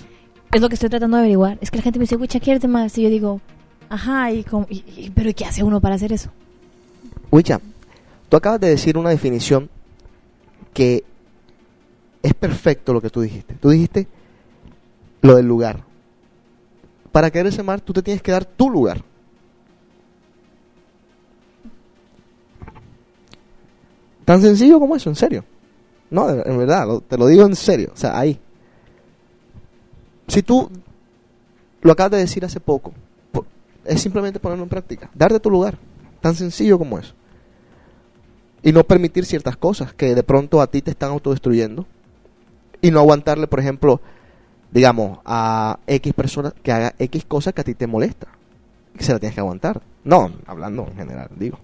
Es 0.52 0.60
lo 0.60 0.68
que 0.68 0.74
estoy 0.74 0.88
tratando 0.88 1.16
de 1.16 1.22
averiguar. 1.22 1.58
Es 1.60 1.70
que 1.70 1.76
la 1.78 1.82
gente 1.82 1.98
me 1.98 2.04
dice, 2.04 2.16
Wicha, 2.16 2.40
quiérete 2.40 2.68
más. 2.68 2.96
Y 2.98 3.02
yo 3.02 3.10
digo, 3.10 3.40
ajá, 3.88 4.30
y, 4.32 4.44
cómo- 4.44 4.66
y- 4.70 4.84
y- 4.96 5.10
pero 5.10 5.28
¿y 5.30 5.34
qué 5.34 5.44
hace 5.44 5.62
uno 5.62 5.80
para 5.80 5.96
hacer 5.96 6.12
eso? 6.12 6.30
Wicha, 7.30 7.60
tú 8.28 8.36
acabas 8.36 8.60
de 8.60 8.68
decir 8.68 8.96
una 8.96 9.10
definición 9.10 9.68
que 10.72 11.04
es 12.22 12.34
perfecto 12.34 12.92
lo 12.92 13.00
que 13.00 13.10
tú 13.10 13.20
dijiste. 13.20 13.54
Tú 13.54 13.70
dijiste 13.70 14.06
lo 15.22 15.36
del 15.36 15.46
lugar. 15.46 15.84
Para 17.12 17.30
quererse 17.30 17.62
más, 17.62 17.82
tú 17.82 17.92
te 17.92 18.02
tienes 18.02 18.22
que 18.22 18.32
dar 18.32 18.44
tu 18.44 18.68
lugar. 18.70 19.02
Tan 24.24 24.42
sencillo 24.42 24.78
como 24.78 24.94
eso, 24.96 25.08
en 25.08 25.16
serio. 25.16 25.44
No, 26.10 26.28
en 26.28 26.58
verdad, 26.58 26.86
lo- 26.86 27.00
te 27.00 27.16
lo 27.16 27.26
digo 27.26 27.44
en 27.44 27.56
serio. 27.56 27.90
O 27.92 27.96
sea, 27.96 28.18
ahí. 28.18 28.38
Si 30.26 30.42
tú 30.42 30.70
lo 31.80 31.92
acabas 31.92 32.12
de 32.12 32.18
decir 32.18 32.44
hace 32.44 32.60
poco, 32.60 32.92
po- 33.32 33.46
es 33.84 34.00
simplemente 34.02 34.38
ponerlo 34.38 34.64
en 34.64 34.68
práctica. 34.70 35.10
Darte 35.14 35.40
tu 35.40 35.50
lugar. 35.50 35.78
Tan 36.20 36.34
sencillo 36.34 36.78
como 36.78 36.98
eso. 36.98 37.14
Y 38.62 38.72
no 38.72 38.84
permitir 38.84 39.24
ciertas 39.24 39.56
cosas 39.56 39.94
que 39.94 40.14
de 40.14 40.22
pronto 40.22 40.60
a 40.60 40.66
ti 40.66 40.82
te 40.82 40.90
están 40.90 41.10
autodestruyendo. 41.10 41.86
Y 42.82 42.90
no 42.90 43.00
aguantarle, 43.00 43.46
por 43.46 43.60
ejemplo, 43.60 44.00
digamos, 44.70 45.18
a 45.24 45.78
X 45.86 46.12
persona 46.14 46.52
que 46.62 46.72
haga 46.72 46.94
X 46.98 47.24
cosa 47.24 47.52
que 47.52 47.60
a 47.60 47.64
ti 47.64 47.74
te 47.74 47.86
molesta. 47.86 48.28
Que 48.96 49.04
se 49.04 49.12
la 49.12 49.18
tienes 49.18 49.34
que 49.34 49.40
aguantar. 49.40 49.80
No, 50.04 50.30
hablando 50.46 50.86
en 50.88 50.96
general, 50.96 51.28
digo. 51.36 51.58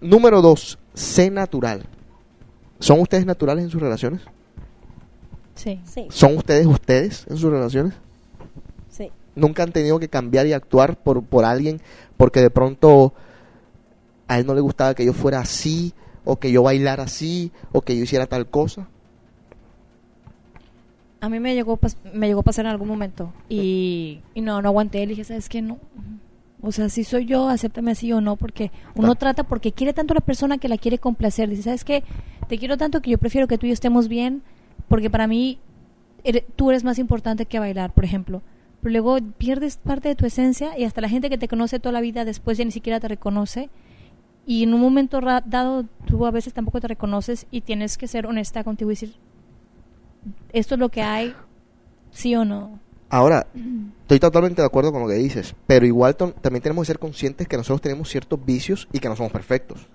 Número 0.00 0.42
dos, 0.42 0.78
sé 0.94 1.30
natural. 1.30 1.86
¿Son 2.78 3.00
ustedes 3.00 3.24
naturales 3.24 3.64
en 3.64 3.70
sus 3.70 3.80
relaciones? 3.80 4.20
Sí. 5.54 5.80
Sí, 5.84 6.06
¿Son 6.10 6.36
ustedes 6.36 6.66
ustedes 6.66 7.26
en 7.28 7.36
sus 7.36 7.50
relaciones? 7.50 7.94
sí. 8.90 9.10
nunca 9.34 9.62
han 9.62 9.72
tenido 9.72 9.98
que 9.98 10.08
cambiar 10.08 10.46
y 10.46 10.52
actuar 10.52 10.96
por, 10.96 11.24
por 11.24 11.44
alguien 11.44 11.80
porque 12.16 12.40
de 12.40 12.50
pronto 12.50 13.14
a 14.28 14.38
él 14.38 14.46
no 14.46 14.54
le 14.54 14.60
gustaba 14.60 14.94
que 14.94 15.04
yo 15.04 15.12
fuera 15.12 15.40
así 15.40 15.92
o 16.24 16.36
que 16.36 16.52
yo 16.52 16.62
bailara 16.62 17.04
así 17.04 17.52
o 17.72 17.80
que 17.82 17.96
yo 17.96 18.02
hiciera 18.02 18.26
tal 18.26 18.46
cosa. 18.48 18.88
A 21.24 21.28
mí 21.28 21.40
me 21.40 21.54
llegó, 21.54 21.78
me 22.12 22.26
llegó 22.26 22.40
a 22.40 22.44
pasar 22.44 22.66
en 22.66 22.70
algún 22.72 22.88
momento 22.88 23.32
y, 23.48 24.20
y 24.34 24.40
no, 24.40 24.60
no 24.62 24.68
aguanté. 24.68 24.98
Le 25.00 25.06
dije, 25.08 25.24
¿sabes 25.24 25.48
qué? 25.48 25.62
No. 25.62 25.78
O 26.60 26.72
sea, 26.72 26.88
si 26.88 27.04
soy 27.04 27.26
yo, 27.26 27.48
acéptame 27.48 27.90
así 27.90 28.12
o 28.12 28.20
no, 28.20 28.36
porque 28.36 28.70
uno 28.94 29.08
Claro. 29.08 29.14
trata 29.16 29.44
porque 29.44 29.72
quiere 29.72 29.92
tanto 29.92 30.12
a 30.14 30.16
la 30.16 30.20
persona 30.20 30.58
que 30.58 30.68
la 30.68 30.78
quiere 30.78 30.98
complacer. 30.98 31.48
Dice, 31.50 31.62
¿sabes 31.62 31.84
qué? 31.84 32.04
Te 32.48 32.58
quiero 32.58 32.76
tanto 32.76 33.00
que 33.02 33.10
yo 33.10 33.18
prefiero 33.18 33.46
que 33.48 33.58
tú 33.58 33.66
y 33.66 33.70
yo 33.70 33.74
estemos 33.74 34.08
bien, 34.08 34.42
porque 34.88 35.10
para 35.10 35.26
mí 35.26 35.58
ere- 36.24 36.44
tú 36.56 36.70
eres 36.70 36.82
más 36.84 36.98
importante 36.98 37.44
que 37.46 37.58
bailar, 37.58 37.92
por 37.92 38.04
ejemplo. 38.04 38.42
Pero 38.80 38.92
luego 38.92 39.18
pierdes 39.38 39.76
parte 39.76 40.08
de 40.08 40.14
tu 40.14 40.24
esencia 40.26 40.78
y 40.78 40.84
hasta 40.84 41.00
la 41.00 41.08
gente 41.08 41.28
que 41.30 41.38
te 41.38 41.48
conoce 41.48 41.78
toda 41.80 41.92
la 41.92 42.00
vida 42.00 42.24
después 42.24 42.56
ya 42.58 42.64
ni 42.64 42.70
siquiera 42.70 43.00
te 43.00 43.08
reconoce. 43.08 43.68
Y 44.46 44.62
en 44.62 44.74
un 44.74 44.80
momento 44.80 45.20
dado, 45.22 45.86
tú 46.06 46.26
a 46.26 46.30
veces 46.30 46.52
tampoco 46.52 46.80
te 46.80 46.88
reconoces 46.88 47.46
y 47.50 47.62
tienes 47.62 47.96
que 47.96 48.06
ser 48.08 48.26
honesta 48.26 48.62
contigo 48.62 48.90
y 48.90 48.92
decir, 48.94 49.14
esto 50.52 50.74
es 50.74 50.78
lo 50.78 50.88
que 50.88 51.02
hay, 51.02 51.34
sí 52.10 52.34
o 52.34 52.44
no. 52.44 52.78
Ahora, 53.10 53.46
estoy 54.02 54.18
totalmente 54.18 54.62
de 54.62 54.66
acuerdo 54.66 54.90
con 54.90 55.02
lo 55.02 55.08
que 55.08 55.14
dices, 55.14 55.54
pero 55.66 55.86
igual 55.86 56.16
también 56.16 56.62
tenemos 56.62 56.82
que 56.82 56.86
ser 56.86 56.98
conscientes 56.98 57.46
que 57.46 57.56
nosotros 57.56 57.80
tenemos 57.80 58.08
ciertos 58.08 58.44
vicios 58.44 58.88
y 58.92 58.98
que 58.98 59.08
no 59.08 59.14
somos 59.14 59.30
perfectos. 59.30 59.86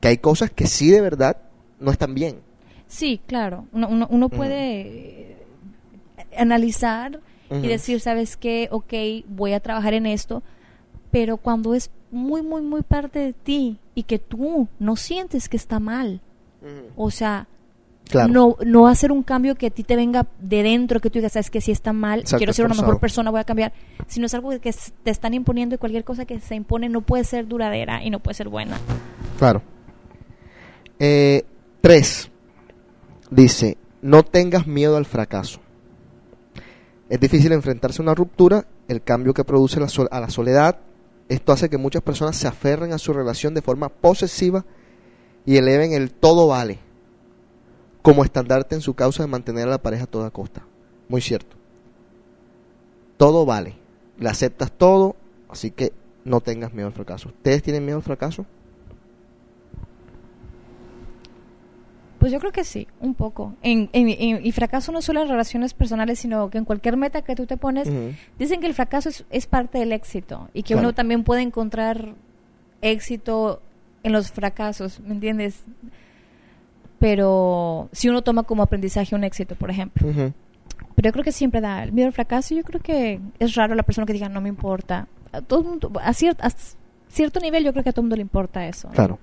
Que 0.00 0.08
hay 0.08 0.18
cosas 0.18 0.50
que 0.50 0.66
sí 0.66 0.90
de 0.90 1.00
verdad 1.00 1.36
no 1.78 1.92
están 1.92 2.14
bien. 2.14 2.40
Sí, 2.88 3.20
claro. 3.26 3.66
Uno, 3.72 4.08
uno, 4.10 4.28
puede 4.28 4.80
eh, 4.80 5.36
analizar 6.36 7.20
y 7.50 7.68
decir, 7.68 8.00
¿sabes 8.00 8.36
qué? 8.36 8.68
Ok, 8.70 8.92
voy 9.28 9.52
a 9.52 9.60
trabajar 9.60 9.94
en 9.94 10.06
esto. 10.06 10.42
Pero 11.10 11.36
cuando 11.36 11.74
es 11.74 11.90
muy, 12.10 12.42
muy, 12.42 12.62
muy 12.62 12.82
parte 12.82 13.18
de 13.18 13.32
ti 13.32 13.78
y 13.94 14.02
que 14.02 14.18
tú 14.18 14.68
no 14.78 14.96
sientes 14.96 15.48
que 15.48 15.56
está 15.56 15.78
mal, 15.78 16.20
o 16.96 17.10
sea, 17.10 17.46
Claro. 18.12 18.30
No, 18.30 18.56
no 18.66 18.88
hacer 18.88 19.10
un 19.10 19.22
cambio 19.22 19.54
que 19.54 19.68
a 19.68 19.70
ti 19.70 19.84
te 19.84 19.96
venga 19.96 20.26
de 20.38 20.62
dentro, 20.62 21.00
que 21.00 21.08
tú 21.08 21.18
digas, 21.18 21.32
sabes 21.32 21.50
que 21.50 21.62
si 21.62 21.72
está 21.72 21.94
mal, 21.94 22.20
Exacto, 22.20 22.36
quiero 22.36 22.52
ser 22.52 22.66
una 22.66 22.74
mejor 22.74 23.00
persona, 23.00 23.30
voy 23.30 23.40
a 23.40 23.44
cambiar. 23.44 23.72
Sino 24.06 24.26
es 24.26 24.34
algo 24.34 24.50
que 24.60 24.74
te 25.02 25.10
están 25.10 25.32
imponiendo 25.32 25.76
y 25.76 25.78
cualquier 25.78 26.04
cosa 26.04 26.26
que 26.26 26.38
se 26.38 26.54
impone 26.54 26.90
no 26.90 27.00
puede 27.00 27.24
ser 27.24 27.48
duradera 27.48 28.04
y 28.04 28.10
no 28.10 28.20
puede 28.20 28.34
ser 28.34 28.50
buena. 28.50 28.76
Claro. 29.38 29.62
Eh, 30.98 31.46
tres. 31.80 32.30
Dice, 33.30 33.78
no 34.02 34.24
tengas 34.24 34.66
miedo 34.66 34.98
al 34.98 35.06
fracaso. 35.06 35.60
Es 37.08 37.18
difícil 37.18 37.52
enfrentarse 37.52 38.02
a 38.02 38.04
una 38.04 38.14
ruptura, 38.14 38.66
el 38.88 39.02
cambio 39.02 39.32
que 39.32 39.42
produce 39.42 39.80
la 39.80 39.86
a 40.10 40.20
la 40.20 40.28
soledad. 40.28 40.80
Esto 41.30 41.52
hace 41.52 41.70
que 41.70 41.78
muchas 41.78 42.02
personas 42.02 42.36
se 42.36 42.46
aferren 42.46 42.92
a 42.92 42.98
su 42.98 43.14
relación 43.14 43.54
de 43.54 43.62
forma 43.62 43.88
posesiva 43.88 44.66
y 45.46 45.56
eleven 45.56 45.94
el 45.94 46.10
todo 46.12 46.46
vale 46.46 46.91
como 48.02 48.24
estandarte 48.24 48.74
en 48.74 48.80
su 48.80 48.94
causa 48.94 49.22
de 49.22 49.28
mantener 49.28 49.68
a 49.68 49.70
la 49.72 49.82
pareja 49.82 50.04
a 50.04 50.08
toda 50.08 50.30
costa. 50.30 50.62
Muy 51.08 51.20
cierto. 51.20 51.56
Todo 53.16 53.46
vale. 53.46 53.74
Le 54.18 54.28
aceptas 54.28 54.72
todo, 54.72 55.16
así 55.48 55.70
que 55.70 55.92
no 56.24 56.40
tengas 56.40 56.72
miedo 56.72 56.88
al 56.88 56.92
fracaso. 56.92 57.28
¿Ustedes 57.28 57.62
tienen 57.62 57.84
miedo 57.84 57.98
al 57.98 58.02
fracaso? 58.02 58.44
Pues 62.18 62.30
yo 62.30 62.38
creo 62.38 62.52
que 62.52 62.62
sí, 62.62 62.86
un 63.00 63.14
poco. 63.14 63.54
En, 63.62 63.90
en- 63.92 64.08
en- 64.08 64.46
y 64.46 64.52
fracaso 64.52 64.92
no 64.92 65.02
solo 65.02 65.22
en 65.22 65.28
relaciones 65.28 65.74
personales, 65.74 66.20
sino 66.20 66.50
que 66.50 66.58
en 66.58 66.64
cualquier 66.64 66.96
meta 66.96 67.22
que 67.22 67.34
tú 67.34 67.46
te 67.46 67.56
pones, 67.56 67.88
dicen 68.38 68.60
que 68.60 68.66
el 68.68 68.74
fracaso 68.74 69.08
es, 69.08 69.24
es 69.30 69.46
parte 69.46 69.78
del 69.78 69.90
éxito 69.92 70.48
y 70.54 70.62
que 70.62 70.74
Claro. 70.74 70.88
uno 70.88 70.94
también 70.94 71.24
puede 71.24 71.42
encontrar 71.42 72.14
éxito 72.80 73.60
en 74.04 74.12
los 74.12 74.30
fracasos, 74.30 75.00
¿me 75.00 75.14
entiendes? 75.14 75.64
Pero 77.02 77.88
si 77.90 78.08
uno 78.08 78.22
toma 78.22 78.44
como 78.44 78.62
aprendizaje 78.62 79.16
un 79.16 79.24
éxito, 79.24 79.56
por 79.56 79.70
ejemplo. 79.70 80.06
Pero 80.94 81.08
yo 81.08 81.12
creo 81.12 81.24
que 81.24 81.32
siempre 81.32 81.60
da 81.60 81.82
el 81.82 81.90
miedo 81.90 82.06
al 82.06 82.12
fracaso. 82.12 82.54
Yo 82.54 82.62
creo 82.62 82.80
que 82.80 83.20
es 83.40 83.56
raro 83.56 83.74
la 83.74 83.82
persona 83.82 84.06
que 84.06 84.12
diga 84.12 84.28
no 84.28 84.40
me 84.40 84.48
importa. 84.48 85.08
A 85.32 85.40
todo 85.40 85.62
el 85.62 85.66
mundo, 85.66 85.90
a, 86.00 86.12
cier- 86.12 86.36
a 86.40 86.50
cierto 87.08 87.40
nivel, 87.40 87.64
yo 87.64 87.72
creo 87.72 87.82
que 87.82 87.90
a 87.90 87.92
todo 87.92 88.02
el 88.02 88.04
mundo 88.04 88.14
le 88.16 88.22
importa 88.22 88.68
eso. 88.68 88.88
Claro. 88.90 89.18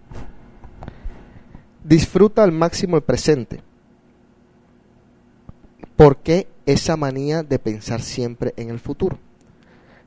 Disfruta 1.85 2.43
al 2.43 2.51
máximo 2.51 2.97
el 2.97 3.03
presente. 3.03 3.61
¿Por 5.95 6.17
qué 6.17 6.47
esa 6.65 6.97
manía 6.97 7.43
de 7.43 7.59
pensar 7.59 8.01
siempre 8.01 8.53
en 8.57 8.69
el 8.71 8.79
futuro? 8.79 9.17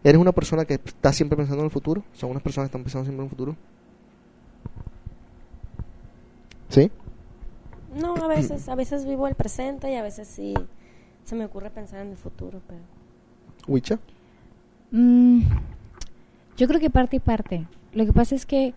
¿Eres 0.05 0.21
una 0.21 0.33
persona 0.33 0.67
que 0.67 0.75
está 0.75 1.11
siempre 1.15 1.37
pensando 1.39 1.63
en 1.63 1.67
el 1.67 1.71
futuro? 1.71 2.03
¿Son 2.13 2.31
unas 2.31 2.43
personas 2.43 2.67
que 2.69 2.73
están 2.77 2.83
pensando 2.83 3.05
siempre 3.07 3.23
en 3.25 3.25
el 3.25 3.31
futuro? 3.31 3.57
¿Sí? 6.69 6.91
No, 7.95 8.17
a 8.17 8.27
veces, 8.27 8.69
a 8.69 8.75
veces 8.75 9.05
vivo 9.05 9.29
el 9.29 9.35
presente 9.35 9.91
y 9.93 9.97
a 9.97 10.03
veces 10.03 10.29
sí 10.29 10.55
se 11.25 11.35
me 11.35 11.45
ocurre 11.45 11.71
pensar 11.71 12.01
en 12.01 12.11
el 12.11 12.17
futuro, 12.17 12.61
pero 12.67 12.81
¿Wicha? 13.69 13.99
Mm, 14.91 15.43
yo 16.57 16.69
creo 16.69 16.81
que 16.81 16.91
parte 16.91 17.17
y 17.17 17.21
parte. 17.21 17.67
Lo 17.93 18.05
que 18.05 18.13
pasa 18.13 18.35
es 18.35 18.47
que 18.47 18.75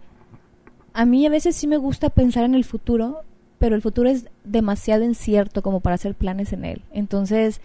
a 0.94 1.06
mí 1.06 1.26
a 1.26 1.30
veces 1.30 1.56
sí 1.56 1.68
me 1.68 1.78
gusta 1.78 2.10
pensar 2.10 2.44
en 2.44 2.56
el 2.56 2.64
futuro, 2.64 3.22
pero 3.60 3.76
el 3.76 3.82
futuro 3.82 4.10
es 4.10 4.28
demasiado 4.44 5.04
incierto 5.04 5.62
como 5.62 5.80
para 5.80 5.96
hacer 5.96 6.16
planes 6.16 6.54
en 6.54 6.66
él. 6.66 6.84
Entonces, 6.92 7.62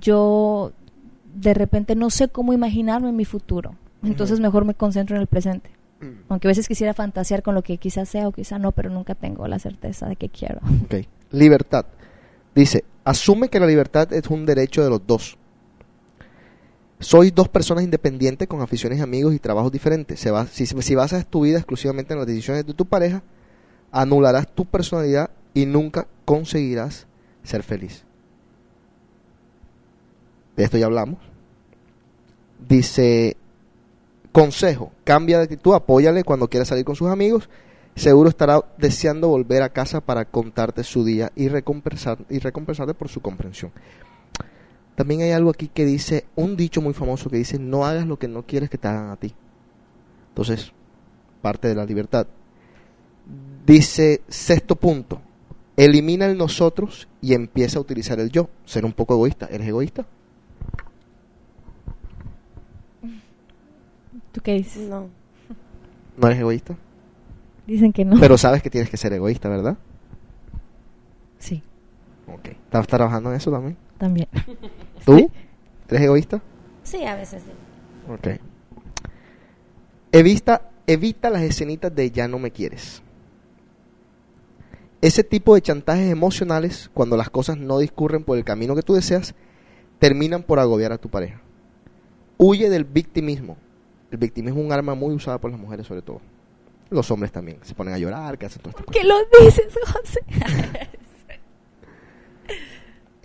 yo 0.00 0.72
de 1.34 1.54
repente 1.54 1.94
no 1.94 2.10
sé 2.10 2.28
cómo 2.28 2.52
imaginarme 2.52 3.12
mi 3.12 3.24
futuro. 3.24 3.76
Entonces, 4.02 4.40
mejor 4.40 4.66
me 4.66 4.74
concentro 4.74 5.16
en 5.16 5.22
el 5.22 5.28
presente. 5.28 5.70
Aunque 6.28 6.48
a 6.48 6.50
veces 6.50 6.68
quisiera 6.68 6.94
fantasear 6.94 7.42
con 7.42 7.54
lo 7.54 7.62
que 7.62 7.78
quizás 7.78 8.08
sea 8.08 8.28
o 8.28 8.32
quizás 8.32 8.60
no, 8.60 8.72
pero 8.72 8.90
nunca 8.90 9.14
tengo 9.14 9.46
la 9.48 9.58
certeza 9.58 10.08
de 10.08 10.16
que 10.16 10.28
quiero. 10.28 10.60
Ok. 10.84 10.94
Libertad. 11.32 11.86
Dice, 12.54 12.84
asume 13.04 13.48
que 13.48 13.58
la 13.60 13.66
libertad 13.66 14.12
es 14.12 14.28
un 14.28 14.46
derecho 14.46 14.82
de 14.84 14.90
los 14.90 15.06
dos. 15.06 15.36
Sois 17.00 17.34
dos 17.34 17.48
personas 17.48 17.84
independientes 17.84 18.46
con 18.48 18.60
aficiones, 18.62 19.00
amigos 19.00 19.34
y 19.34 19.38
trabajos 19.38 19.72
diferentes. 19.72 20.20
Se 20.20 20.30
va- 20.30 20.46
si, 20.46 20.64
si 20.66 20.94
basas 20.94 21.26
tu 21.26 21.42
vida 21.42 21.58
exclusivamente 21.58 22.12
en 22.14 22.18
las 22.20 22.26
decisiones 22.28 22.64
de 22.66 22.72
tu 22.74 22.86
pareja, 22.86 23.22
anularás 23.90 24.46
tu 24.54 24.64
personalidad 24.64 25.30
y 25.52 25.66
nunca 25.66 26.06
conseguirás 26.24 27.06
ser 27.42 27.62
feliz. 27.62 28.04
De 30.56 30.64
esto 30.64 30.78
ya 30.78 30.86
hablamos. 30.86 31.18
Dice, 32.68 33.36
consejo, 34.34 34.90
cambia 35.04 35.38
de 35.38 35.44
actitud, 35.44 35.74
apóyale 35.74 36.24
cuando 36.24 36.48
quiera 36.48 36.66
salir 36.66 36.84
con 36.84 36.96
sus 36.96 37.08
amigos. 37.08 37.48
Seguro 37.94 38.28
estará 38.28 38.64
deseando 38.76 39.28
volver 39.28 39.62
a 39.62 39.68
casa 39.68 40.00
para 40.00 40.24
contarte 40.24 40.82
su 40.82 41.04
día 41.04 41.30
y, 41.36 41.46
recompensar, 41.46 42.18
y 42.28 42.40
recompensarte 42.40 42.94
por 42.94 43.08
su 43.08 43.20
comprensión. 43.20 43.70
También 44.96 45.20
hay 45.20 45.30
algo 45.30 45.50
aquí 45.50 45.68
que 45.68 45.84
dice, 45.84 46.26
un 46.34 46.56
dicho 46.56 46.82
muy 46.82 46.94
famoso 46.94 47.30
que 47.30 47.36
dice, 47.36 47.60
no 47.60 47.86
hagas 47.86 48.08
lo 48.08 48.18
que 48.18 48.26
no 48.26 48.42
quieres 48.42 48.68
que 48.68 48.76
te 48.76 48.88
hagan 48.88 49.10
a 49.10 49.16
ti. 49.16 49.32
Entonces, 50.30 50.72
parte 51.40 51.68
de 51.68 51.76
la 51.76 51.84
libertad. 51.84 52.26
Dice, 53.64 54.22
sexto 54.26 54.74
punto, 54.74 55.22
elimina 55.76 56.26
el 56.26 56.36
nosotros 56.36 57.06
y 57.22 57.34
empieza 57.34 57.78
a 57.78 57.82
utilizar 57.82 58.18
el 58.18 58.32
yo. 58.32 58.48
Ser 58.64 58.84
un 58.84 58.94
poco 58.94 59.14
egoísta. 59.14 59.46
¿Eres 59.46 59.68
egoísta? 59.68 60.04
¿Tú 64.34 64.40
qué 64.40 64.54
dices? 64.54 64.88
no. 64.88 65.08
¿No 66.16 66.26
eres 66.26 66.40
egoísta? 66.40 66.76
Dicen 67.68 67.92
que 67.92 68.04
no. 68.04 68.18
Pero 68.18 68.36
sabes 68.36 68.62
que 68.62 68.68
tienes 68.68 68.90
que 68.90 68.96
ser 68.96 69.12
egoísta, 69.12 69.48
¿verdad? 69.48 69.78
sí, 71.38 71.62
Ok. 72.26 72.48
¿Estás 72.48 72.86
trabajando 72.88 73.30
en 73.30 73.36
eso 73.36 73.50
también? 73.52 73.76
también. 73.96 74.26
¿Tú? 75.06 75.30
¿Eres 75.88 76.02
egoísta? 76.02 76.42
Sí, 76.82 77.04
a 77.04 77.14
veces 77.14 77.42
sí. 77.44 78.12
Ok. 78.12 78.40
Evita, 80.10 80.70
evita 80.88 81.30
las 81.30 81.42
escenitas 81.42 81.94
de 81.94 82.10
ya 82.10 82.26
no 82.26 82.40
me 82.40 82.50
quieres. 82.50 83.02
Ese 85.00 85.22
tipo 85.22 85.54
de 85.54 85.62
chantajes 85.62 86.10
emocionales, 86.10 86.90
cuando 86.92 87.16
las 87.16 87.30
cosas 87.30 87.56
no 87.58 87.78
discurren 87.78 88.24
por 88.24 88.36
el 88.36 88.44
camino 88.44 88.74
que 88.74 88.82
tú 88.82 88.94
deseas, 88.94 89.34
terminan 90.00 90.42
por 90.42 90.58
agobiar 90.58 90.90
a 90.92 90.98
tu 90.98 91.08
pareja. 91.08 91.40
Huye 92.36 92.68
del 92.68 92.84
victimismo. 92.84 93.56
El 94.14 94.18
victimismo 94.18 94.60
es 94.60 94.66
un 94.66 94.72
arma 94.72 94.94
muy 94.94 95.12
usada 95.12 95.38
por 95.38 95.50
las 95.50 95.58
mujeres 95.58 95.88
sobre 95.88 96.00
todo. 96.00 96.20
Los 96.88 97.10
hombres 97.10 97.32
también. 97.32 97.58
Se 97.62 97.74
ponen 97.74 97.94
a 97.94 97.98
llorar, 97.98 98.38
que 98.38 98.46
hacen 98.46 98.62
todas 98.62 98.76
estas 98.76 98.86
cosas. 98.86 99.02
¿Qué 99.02 99.08
lo 99.08 99.16
dices, 99.44 99.74
José? 99.84 100.20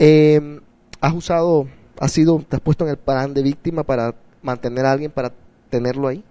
Eh, 0.02 0.62
¿Has 1.02 1.14
usado, 1.14 1.68
has 2.00 2.14
sido, 2.14 2.40
te 2.40 2.56
has 2.56 2.62
puesto 2.62 2.86
en 2.86 2.92
el 2.92 2.98
plan 2.98 3.34
de 3.34 3.44
víctima 3.44 3.84
para 3.84 4.16
mantener 4.42 4.86
a 4.86 4.94
alguien, 4.94 5.12
para 5.12 5.34
tenerlo 5.70 6.08
ahí? 6.08 6.24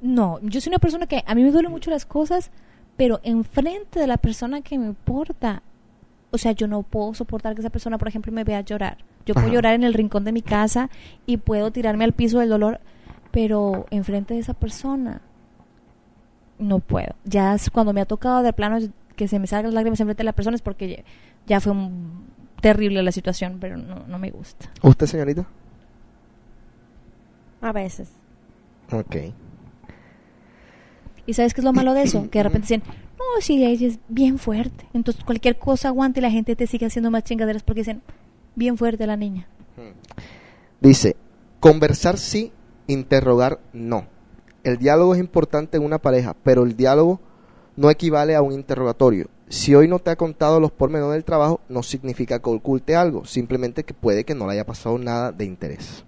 No, 0.00 0.40
yo 0.42 0.60
soy 0.60 0.70
una 0.70 0.80
persona 0.80 1.06
que 1.06 1.22
a 1.24 1.34
mí 1.36 1.44
me 1.44 1.52
duelen 1.52 1.70
mucho 1.70 1.88
las 1.88 2.06
cosas, 2.06 2.50
pero 2.96 3.20
enfrente 3.22 4.00
de 4.00 4.08
la 4.08 4.16
persona 4.16 4.60
que 4.60 4.76
me 4.76 4.86
importa, 4.86 5.62
o 6.30 6.38
sea, 6.38 6.52
yo 6.52 6.66
no 6.66 6.82
puedo 6.82 7.14
soportar 7.14 7.54
que 7.54 7.60
esa 7.60 7.70
persona, 7.70 7.98
por 7.98 8.08
ejemplo, 8.08 8.30
me 8.32 8.44
vea 8.44 8.60
llorar. 8.60 8.98
Yo 9.26 9.34
puedo 9.34 9.48
llorar 9.48 9.74
en 9.74 9.84
el 9.84 9.94
rincón 9.94 10.24
de 10.24 10.32
mi 10.32 10.42
casa 10.42 10.88
y 11.26 11.36
puedo 11.38 11.70
tirarme 11.70 12.04
al 12.04 12.12
piso 12.12 12.38
del 12.40 12.48
dolor, 12.48 12.80
pero 13.30 13.86
enfrente 13.90 14.34
de 14.34 14.40
esa 14.40 14.54
persona 14.54 15.20
no 16.58 16.78
puedo. 16.78 17.14
Ya 17.24 17.54
es 17.54 17.70
cuando 17.70 17.92
me 17.92 18.00
ha 18.00 18.06
tocado 18.06 18.42
de 18.42 18.52
plano 18.52 18.78
que 19.16 19.28
se 19.28 19.38
me 19.38 19.46
salgan 19.46 19.66
las 19.66 19.74
lágrimas 19.74 20.00
enfrente 20.00 20.20
de 20.20 20.24
la 20.24 20.32
persona 20.32 20.54
es 20.54 20.62
porque 20.62 20.88
ya, 20.88 21.02
ya 21.46 21.60
fue 21.60 21.72
un- 21.72 22.26
terrible 22.60 23.02
la 23.02 23.12
situación, 23.12 23.58
pero 23.60 23.76
no, 23.76 24.04
no 24.06 24.18
me 24.18 24.30
gusta. 24.30 24.70
¿Usted, 24.82 25.06
señorita? 25.06 25.46
A 27.62 27.72
veces. 27.72 28.10
Ok. 28.92 29.16
¿Y 31.26 31.34
sabes 31.34 31.54
qué 31.54 31.60
es 31.60 31.64
lo 31.64 31.72
malo 31.72 31.92
de 31.94 32.02
eso? 32.02 32.22
Que 32.30 32.38
de 32.40 32.42
repente 32.44 32.64
dicen, 32.66 32.82
no, 33.20 33.40
si 33.40 33.64
ella 33.64 33.86
es 33.86 33.98
bien 34.08 34.38
fuerte. 34.38 34.86
Entonces 34.94 35.24
cualquier 35.24 35.58
cosa 35.58 35.88
aguanta 35.88 36.18
y 36.18 36.22
la 36.22 36.30
gente 36.30 36.56
te 36.56 36.66
sigue 36.66 36.86
haciendo 36.86 37.10
más 37.10 37.24
chingaderas 37.24 37.62
porque 37.62 37.80
dicen, 37.80 38.02
bien 38.54 38.76
fuerte 38.76 39.06
la 39.06 39.16
niña. 39.16 39.46
Dice, 40.80 41.16
conversar 41.60 42.18
sí, 42.18 42.52
interrogar 42.86 43.60
no. 43.72 44.06
El 44.64 44.78
diálogo 44.78 45.14
es 45.14 45.20
importante 45.20 45.76
en 45.76 45.84
una 45.84 45.98
pareja, 45.98 46.34
pero 46.42 46.64
el 46.64 46.76
diálogo 46.76 47.20
no 47.76 47.90
equivale 47.90 48.34
a 48.34 48.42
un 48.42 48.52
interrogatorio. 48.52 49.28
Si 49.48 49.74
hoy 49.74 49.88
no 49.88 49.98
te 49.98 50.10
ha 50.10 50.16
contado 50.16 50.60
los 50.60 50.70
pormenores 50.70 51.14
del 51.14 51.24
trabajo, 51.24 51.60
no 51.68 51.82
significa 51.82 52.38
que 52.38 52.50
oculte 52.50 52.94
algo, 52.94 53.24
simplemente 53.24 53.84
que 53.84 53.94
puede 53.94 54.24
que 54.24 54.34
no 54.34 54.46
le 54.46 54.52
haya 54.52 54.66
pasado 54.66 54.98
nada 54.98 55.32
de 55.32 55.44
interés. 55.44 56.04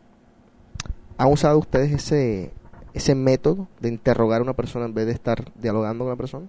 ¿Han 1.18 1.32
usado 1.32 1.58
ustedes 1.58 1.92
ese, 1.92 2.52
ese 2.94 3.14
método 3.14 3.68
de 3.80 3.88
interrogar 3.88 4.40
a 4.40 4.44
una 4.44 4.54
persona 4.54 4.86
en 4.86 4.94
vez 4.94 5.06
de 5.06 5.12
estar 5.12 5.52
dialogando 5.60 6.04
con 6.04 6.10
la 6.10 6.16
persona? 6.16 6.46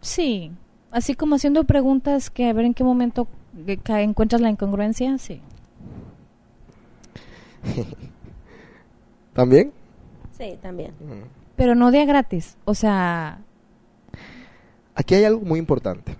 Sí, 0.00 0.50
así 0.90 1.14
como 1.14 1.36
haciendo 1.36 1.64
preguntas 1.64 2.30
que 2.30 2.48
a 2.48 2.52
ver 2.52 2.64
en 2.64 2.74
qué 2.74 2.84
momento 2.84 3.28
que- 3.66 3.76
que 3.76 3.92
encuentras 4.02 4.40
la 4.40 4.50
incongruencia, 4.50 5.16
sí. 5.18 5.40
¿También? 9.34 9.72
Sí, 10.36 10.58
también. 10.60 10.92
Pero 11.56 11.74
no 11.74 11.90
de 11.90 12.00
a 12.00 12.04
gratis, 12.06 12.56
o 12.64 12.74
sea, 12.74 13.40
aquí 14.94 15.14
hay 15.14 15.24
algo 15.24 15.42
muy 15.42 15.58
importante 15.58 16.16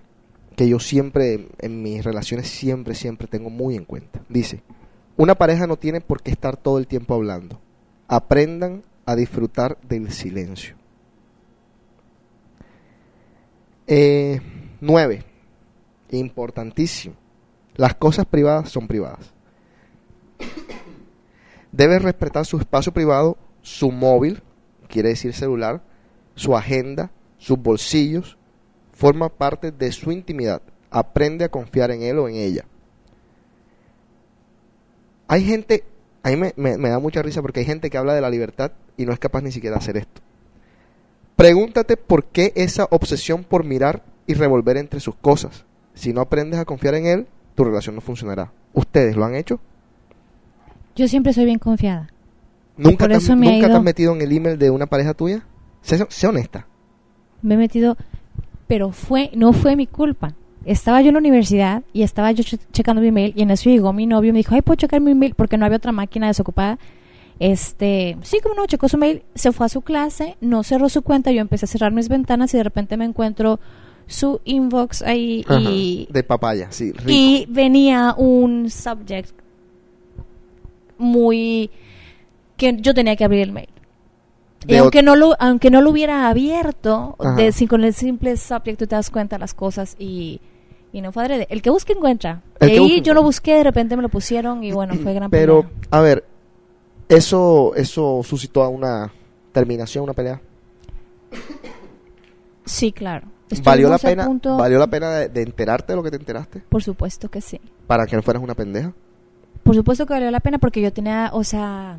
que 0.56 0.68
yo 0.68 0.78
siempre, 0.78 1.48
en 1.60 1.82
mis 1.82 2.04
relaciones, 2.04 2.48
siempre, 2.48 2.94
siempre 2.94 3.26
tengo 3.26 3.48
muy 3.48 3.76
en 3.76 3.84
cuenta. 3.86 4.20
Dice, 4.28 4.62
una 5.16 5.34
pareja 5.34 5.66
no 5.66 5.76
tiene 5.78 6.02
por 6.02 6.22
qué 6.22 6.30
estar 6.30 6.58
todo 6.58 6.76
el 6.78 6.86
tiempo 6.86 7.14
hablando. 7.14 7.58
Aprendan 8.08 8.82
a 9.06 9.16
disfrutar 9.16 9.78
del 9.88 10.12
silencio. 10.12 10.76
Eh, 13.92 14.40
nueve, 14.80 15.24
importantísimo. 16.10 17.16
Las 17.74 17.96
cosas 17.96 18.24
privadas 18.24 18.70
son 18.70 18.86
privadas. 18.86 19.34
Debe 21.72 21.98
respetar 21.98 22.46
su 22.46 22.58
espacio 22.58 22.92
privado, 22.92 23.36
su 23.62 23.90
móvil, 23.90 24.44
quiere 24.86 25.08
decir 25.08 25.34
celular, 25.34 25.82
su 26.36 26.56
agenda, 26.56 27.10
sus 27.36 27.58
bolsillos, 27.58 28.38
forma 28.92 29.28
parte 29.28 29.72
de 29.72 29.90
su 29.90 30.12
intimidad. 30.12 30.62
Aprende 30.88 31.44
a 31.44 31.50
confiar 31.50 31.90
en 31.90 32.02
él 32.02 32.20
o 32.20 32.28
en 32.28 32.36
ella. 32.36 32.66
Hay 35.26 35.44
gente, 35.44 35.82
a 36.22 36.30
mí 36.30 36.52
me 36.54 36.88
da 36.88 37.00
mucha 37.00 37.22
risa 37.22 37.42
porque 37.42 37.58
hay 37.58 37.66
gente 37.66 37.90
que 37.90 37.98
habla 37.98 38.14
de 38.14 38.20
la 38.20 38.30
libertad 38.30 38.70
y 38.96 39.04
no 39.04 39.12
es 39.12 39.18
capaz 39.18 39.42
ni 39.42 39.50
siquiera 39.50 39.74
de 39.74 39.80
hacer 39.80 39.96
esto. 39.96 40.22
Pregúntate 41.36 41.96
por 41.96 42.24
qué 42.24 42.52
esa 42.54 42.86
obsesión 42.90 43.44
por 43.44 43.64
mirar 43.64 44.02
y 44.26 44.34
revolver 44.34 44.76
entre 44.76 45.00
sus 45.00 45.14
cosas. 45.14 45.64
Si 45.94 46.12
no 46.12 46.20
aprendes 46.20 46.60
a 46.60 46.64
confiar 46.64 46.94
en 46.94 47.06
él, 47.06 47.26
tu 47.54 47.64
relación 47.64 47.94
no 47.94 48.00
funcionará. 48.00 48.52
¿Ustedes 48.74 49.16
lo 49.16 49.24
han 49.24 49.34
hecho? 49.34 49.58
Yo 50.96 51.08
siempre 51.08 51.32
soy 51.32 51.44
bien 51.46 51.58
confiada. 51.58 52.08
¿Nunca, 52.76 53.08
te, 53.08 53.14
has- 53.14 53.28
me 53.36 53.48
ha 53.48 53.52
¿nunca 53.52 53.66
te 53.66 53.70
ido- 53.72 53.76
has 53.78 53.82
metido 53.82 54.14
en 54.14 54.22
el 54.22 54.32
email 54.32 54.58
de 54.58 54.70
una 54.70 54.86
pareja 54.86 55.14
tuya? 55.14 55.44
Sé, 55.82 56.04
sé 56.08 56.26
honesta. 56.26 56.66
Me 57.42 57.54
he 57.54 57.58
metido, 57.58 57.96
pero 58.66 58.92
fue, 58.92 59.30
no 59.34 59.52
fue 59.52 59.76
mi 59.76 59.86
culpa. 59.86 60.34
Estaba 60.66 61.00
yo 61.00 61.08
en 61.08 61.14
la 61.14 61.20
universidad 61.20 61.82
y 61.94 62.02
estaba 62.02 62.32
yo 62.32 62.44
che- 62.44 62.58
checando 62.70 63.00
mi 63.00 63.08
email 63.08 63.32
y 63.34 63.42
en 63.42 63.50
eso 63.50 63.70
llegó 63.70 63.92
mi 63.94 64.06
novio 64.06 64.28
y 64.28 64.32
me 64.32 64.38
dijo, 64.40 64.54
ay, 64.54 64.60
¿puedo 64.62 64.76
checar 64.76 65.00
mi 65.00 65.12
email? 65.12 65.34
Porque 65.34 65.56
no 65.56 65.64
había 65.64 65.78
otra 65.78 65.92
máquina 65.92 66.26
desocupada. 66.26 66.78
Este, 67.40 68.16
sí, 68.22 68.38
como 68.42 68.54
no, 68.54 68.66
checó 68.66 68.88
su 68.88 68.98
mail, 68.98 69.22
se 69.34 69.50
fue 69.50 69.66
a 69.66 69.68
su 69.70 69.80
clase, 69.80 70.36
no 70.42 70.62
cerró 70.62 70.88
su 70.90 71.00
cuenta, 71.02 71.32
yo 71.32 71.40
empecé 71.40 71.64
a 71.64 71.68
cerrar 71.68 71.90
mis 71.90 72.08
ventanas 72.08 72.54
y 72.54 72.58
de 72.58 72.62
repente 72.64 72.96
me 72.98 73.06
encuentro 73.06 73.58
su 74.06 74.40
inbox 74.44 75.00
ahí 75.02 75.44
y, 75.48 76.04
Ajá, 76.06 76.12
De 76.12 76.22
papaya, 76.22 76.68
sí. 76.70 76.92
rico. 76.92 77.04
y 77.08 77.46
venía 77.48 78.14
un 78.16 78.68
subject 78.70 79.30
muy 80.98 81.70
que 82.56 82.76
yo 82.80 82.92
tenía 82.94 83.16
que 83.16 83.24
abrir 83.24 83.40
el 83.42 83.52
mail. 83.52 83.68
Y 84.66 84.76
aunque 84.76 85.02
no 85.02 85.16
lo 85.16 85.34
aunque 85.40 85.70
no 85.70 85.80
lo 85.80 85.88
hubiera 85.90 86.28
abierto, 86.28 87.16
de, 87.36 87.52
sin- 87.52 87.68
con 87.68 87.82
el 87.84 87.94
simple 87.94 88.36
subject 88.36 88.78
tú 88.78 88.86
te 88.86 88.94
das 88.94 89.08
cuenta 89.10 89.36
de 89.36 89.40
las 89.40 89.54
cosas 89.54 89.96
y, 89.98 90.40
y 90.92 91.00
no 91.00 91.12
fue 91.12 91.22
adrede. 91.22 91.46
El 91.48 91.62
que 91.62 91.70
busca 91.70 91.94
encuentra. 91.94 92.42
El 92.58 92.70
y 92.72 92.76
ahí 92.76 93.00
yo 93.00 93.14
lo 93.14 93.22
busqué, 93.22 93.54
de 93.54 93.64
repente 93.64 93.96
me 93.96 94.02
lo 94.02 94.10
pusieron 94.10 94.62
y 94.62 94.72
bueno, 94.72 94.94
fue 94.96 95.14
gran 95.14 95.30
Pero, 95.30 95.62
pelea. 95.62 95.78
a 95.92 96.00
ver, 96.02 96.24
eso, 97.10 97.74
eso 97.74 98.22
suscitó 98.24 98.62
a 98.62 98.68
una 98.68 99.12
terminación, 99.52 100.04
una 100.04 100.14
pelea. 100.14 100.40
Sí, 102.64 102.92
claro. 102.92 103.26
¿Valió 103.64 103.88
la 103.88 103.98
pena, 103.98 104.24
punto- 104.26 104.56
¿Valió 104.56 104.78
la 104.78 104.86
pena 104.86 105.10
de, 105.10 105.28
de 105.28 105.42
enterarte 105.42 105.92
de 105.92 105.96
lo 105.96 106.02
que 106.04 106.10
te 106.10 106.16
enteraste? 106.16 106.60
Por 106.68 106.82
supuesto 106.84 107.28
que 107.28 107.40
sí. 107.40 107.60
Para 107.88 108.06
que 108.06 108.14
no 108.14 108.22
fueras 108.22 108.42
una 108.42 108.54
pendeja. 108.54 108.92
Por 109.64 109.74
supuesto 109.74 110.06
que 110.06 110.12
valió 110.14 110.30
la 110.30 110.38
pena 110.40 110.58
porque 110.58 110.80
yo 110.80 110.92
tenía, 110.92 111.30
o 111.32 111.42
sea, 111.42 111.98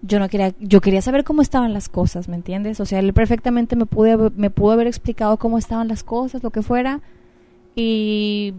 yo 0.00 0.18
no 0.18 0.28
quería, 0.30 0.54
yo 0.58 0.80
quería 0.80 1.02
saber 1.02 1.22
cómo 1.22 1.42
estaban 1.42 1.74
las 1.74 1.90
cosas, 1.90 2.28
¿me 2.28 2.36
entiendes? 2.36 2.80
O 2.80 2.86
sea, 2.86 2.98
él 2.98 3.12
perfectamente 3.12 3.76
me 3.76 3.84
pude, 3.84 4.16
me 4.36 4.48
pudo 4.50 4.72
haber 4.72 4.86
explicado 4.86 5.36
cómo 5.36 5.58
estaban 5.58 5.86
las 5.88 6.02
cosas, 6.02 6.42
lo 6.42 6.50
que 6.50 6.62
fuera, 6.62 7.00
y 7.76 8.54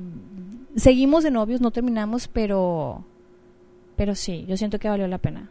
seguimos 0.76 1.24
de 1.24 1.32
novios, 1.32 1.60
no 1.60 1.72
terminamos, 1.72 2.28
pero, 2.28 3.04
pero 3.96 4.16
sí, 4.16 4.46
yo 4.48 4.58
siento 4.58 4.80
que 4.80 4.90
valió 4.90 5.08
la 5.08 5.18
pena. 5.18 5.50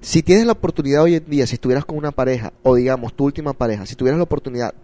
Si 0.00 0.22
tienes 0.22 0.44
la 0.46 0.52
oportunidad 0.52 1.02
hoy 1.02 1.14
en 1.14 1.24
día, 1.26 1.46
si 1.46 1.54
estuvieras 1.54 1.84
con 1.84 1.96
una 1.96 2.10
pareja, 2.12 2.52
o 2.62 2.74
digamos 2.74 3.14
tu 3.14 3.24
última 3.24 3.52
pareja, 3.54 3.86
si 3.86 3.94
tuvieras 3.96 4.18
la 4.18 4.24
oportunidad, 4.24 4.74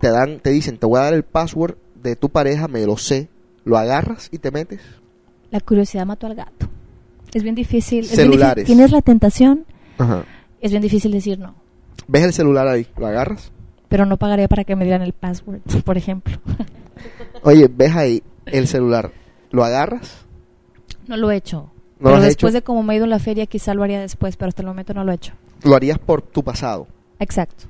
te 0.00 0.08
dan, 0.10 0.38
te 0.40 0.50
dicen, 0.50 0.78
te 0.78 0.86
voy 0.86 1.00
a 1.00 1.04
dar 1.04 1.14
el 1.14 1.24
password 1.24 1.76
de 2.00 2.14
tu 2.14 2.28
pareja, 2.28 2.68
me 2.68 2.84
lo 2.86 2.96
sé, 2.96 3.28
lo 3.64 3.76
agarras 3.76 4.28
y 4.30 4.38
te 4.38 4.50
metes. 4.52 4.80
La 5.50 5.60
curiosidad 5.60 6.06
mató 6.06 6.26
al 6.28 6.36
gato. 6.36 6.68
Es 7.34 7.42
bien 7.42 7.54
difícil. 7.56 8.04
es 8.04 8.10
bien 8.12 8.20
Celulares. 8.20 8.56
difícil. 8.64 8.76
Tienes 8.76 8.92
la 8.92 9.02
tentación, 9.02 9.64
Ajá. 9.98 10.24
es 10.60 10.70
bien 10.70 10.82
difícil 10.82 11.10
decir 11.10 11.38
no, 11.38 11.54
¿Ves 12.06 12.22
el 12.22 12.32
celular 12.32 12.68
ahí? 12.68 12.86
¿Lo 12.96 13.06
agarras? 13.06 13.50
pero 13.88 14.04
no 14.04 14.18
pagaría 14.18 14.48
para 14.48 14.64
que 14.64 14.76
me 14.76 14.84
dieran 14.84 15.00
el 15.02 15.14
password, 15.14 15.60
por 15.84 15.96
ejemplo. 15.96 16.38
Oye, 17.42 17.68
¿ves 17.74 17.96
ahí 17.96 18.22
el 18.46 18.68
celular? 18.68 19.10
¿Lo 19.50 19.64
agarras? 19.64 20.26
No 21.06 21.16
lo 21.16 21.30
he 21.30 21.36
hecho. 21.36 21.70
¿No 22.00 22.10
lo 22.10 22.16
pero 22.16 22.26
después 22.26 22.52
de 22.52 22.62
cómo 22.62 22.82
me 22.82 22.94
he 22.94 22.96
ido 22.96 23.04
en 23.04 23.10
la 23.10 23.18
feria, 23.18 23.46
quizá 23.46 23.74
lo 23.74 23.82
haría 23.82 24.00
después, 24.00 24.36
pero 24.36 24.48
hasta 24.48 24.62
el 24.62 24.68
momento 24.68 24.94
no 24.94 25.04
lo 25.04 25.12
he 25.12 25.16
hecho. 25.16 25.32
¿Lo 25.64 25.74
harías 25.74 25.98
por 25.98 26.22
tu 26.22 26.44
pasado? 26.44 26.86
Exacto. 27.18 27.64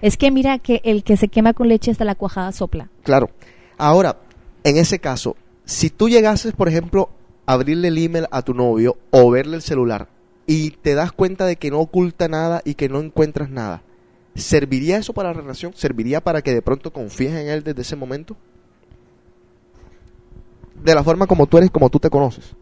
Es 0.00 0.16
que 0.16 0.30
mira 0.30 0.58
que 0.58 0.80
el 0.84 1.04
que 1.04 1.16
se 1.16 1.28
quema 1.28 1.52
con 1.52 1.68
leche 1.68 1.90
hasta 1.90 2.04
la 2.04 2.14
cuajada 2.14 2.52
sopla. 2.52 2.88
Claro. 3.02 3.30
Ahora, 3.76 4.18
en 4.62 4.76
ese 4.76 4.98
caso, 4.98 5.36
si 5.64 5.90
tú 5.90 6.08
llegases, 6.08 6.52
por 6.52 6.68
ejemplo, 6.68 7.10
a 7.46 7.54
abrirle 7.54 7.88
el 7.88 7.98
email 7.98 8.26
a 8.30 8.42
tu 8.42 8.54
novio 8.54 8.96
o 9.10 9.30
verle 9.30 9.56
el 9.56 9.62
celular 9.62 10.08
y 10.46 10.70
te 10.70 10.94
das 10.94 11.12
cuenta 11.12 11.46
de 11.46 11.56
que 11.56 11.70
no 11.70 11.80
oculta 11.80 12.28
nada 12.28 12.62
y 12.64 12.74
que 12.74 12.88
no 12.88 13.00
encuentras 13.00 13.50
nada, 13.50 13.82
¿serviría 14.34 14.96
eso 14.96 15.12
para 15.12 15.30
la 15.30 15.40
relación? 15.40 15.72
¿Serviría 15.74 16.22
para 16.22 16.42
que 16.42 16.54
de 16.54 16.62
pronto 16.62 16.92
confíes 16.92 17.32
en 17.32 17.48
él 17.48 17.62
desde 17.62 17.82
ese 17.82 17.96
momento? 17.96 18.36
De 20.82 20.94
la 20.94 21.04
forma 21.04 21.26
como 21.26 21.46
tú 21.46 21.58
eres, 21.58 21.70
como 21.70 21.88
tú 21.88 21.98
te 21.98 22.10
conoces. 22.10 22.54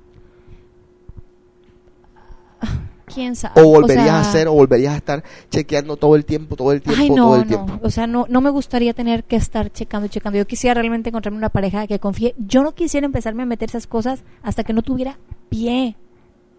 ¿Quién 3.15 3.37
sabe? 3.37 3.61
O 3.61 3.67
volverías 3.67 4.07
sea, 4.07 4.17
a 4.17 4.21
hacer, 4.21 4.49
o 4.49 4.53
volverías 4.53 4.95
a 4.95 4.97
estar 4.97 5.25
chequeando 5.51 5.97
todo 5.97 6.17
el 6.17 6.25
tiempo, 6.25 6.57
todo 6.57 6.73
el 6.73 6.83
tiempo, 6.83 7.01
Ay, 7.01 7.11
no, 7.11 7.17
todo 7.17 7.35
el 7.37 7.41
no. 7.43 7.47
tiempo. 7.47 7.79
O 7.83 7.91
sea, 7.91 8.07
no, 8.07 8.27
no 8.29 8.41
me 8.41 8.51
gustaría 8.51 8.95
tener 8.95 9.25
que 9.25 9.37
estar 9.37 9.71
checando 9.73 10.09
checando. 10.09 10.39
Yo 10.39 10.47
quisiera 10.47 10.75
realmente 10.75 11.11
encontrarme 11.11 11.39
una 11.39 11.49
pareja 11.49 11.87
que 11.87 11.99
confíe. 11.99 12.35
Yo 12.39 12.63
no 12.63 12.73
quisiera 12.73 13.05
empezarme 13.05 13.43
a 13.43 13.47
meter 13.47 13.69
esas 13.69 13.87
cosas 13.87 14.23
hasta 14.43 14.65
que 14.65 14.73
no 14.73 14.83
tuviera 14.83 15.19
pie. 15.49 15.97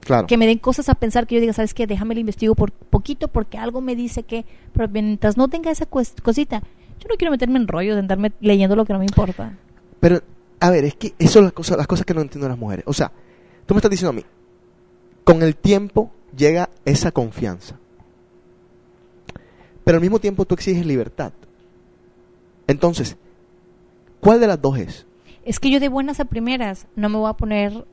Claro. 0.02 0.28
Que 0.28 0.38
me 0.38 0.46
den 0.46 0.58
cosas 0.58 0.90
a 0.90 0.96
pensar 0.96 1.28
que 1.28 1.36
yo 1.36 1.42
diga, 1.42 1.54
¿sabes 1.54 1.74
qué? 1.74 1.88
Déjame 1.88 2.14
lo 2.14 2.20
investigo 2.20 2.56
por 2.56 2.72
poquito 2.72 3.30
porque 3.30 3.58
algo 3.58 3.82
me 3.82 3.96
dice 3.96 4.24
que. 4.24 4.46
Pero 4.74 4.90
mientras 4.90 5.38
no 5.38 5.48
tenga 5.48 5.72
esa 5.72 5.86
cosita, 5.86 6.62
yo 7.00 7.08
no 7.10 7.16
quiero 7.18 7.32
meterme 7.32 7.60
en 7.60 7.68
rollo 7.68 7.94
de 7.94 8.00
andarme 8.00 8.32
leyendo 8.42 8.76
lo 8.76 8.86
que 8.86 8.94
no 8.94 9.00
me 9.00 9.06
importa. 9.06 9.58
Pero, 10.00 10.22
a 10.60 10.70
ver, 10.70 10.86
es 10.86 10.96
que 10.96 11.14
eso 11.18 11.34
son 11.34 11.44
las 11.46 11.54
cosas, 11.54 11.78
las 11.78 11.88
cosas 11.88 12.06
que 12.06 12.14
no 12.14 12.22
entiendo 12.22 12.48
las 12.50 12.58
mujeres. 12.58 12.84
O 12.88 12.94
sea, 12.94 13.12
tú 13.66 13.74
me 13.74 13.80
estás 13.80 13.92
diciendo 13.92 14.10
a 14.10 14.14
mí, 14.14 14.24
con 15.24 15.42
el 15.42 15.56
tiempo 15.56 16.12
llega 16.36 16.70
esa 16.86 17.12
confianza. 17.12 17.78
Pero 19.84 19.98
al 19.98 20.02
mismo 20.02 20.20
tiempo 20.20 20.46
tú 20.46 20.56
exiges 20.56 20.86
libertad. 20.86 21.34
Entonces, 22.68 23.18
¿cuál 24.20 24.40
de 24.40 24.48
las 24.48 24.62
dos 24.62 24.78
es? 24.78 25.06
Es 25.44 25.60
que 25.60 25.70
yo 25.70 25.80
de 25.80 25.90
buenas 25.90 26.20
a 26.20 26.26
primeras 26.26 26.88
no 26.96 27.10
me 27.10 27.18
voy 27.18 27.30
a 27.30 27.34
poner 27.34 27.86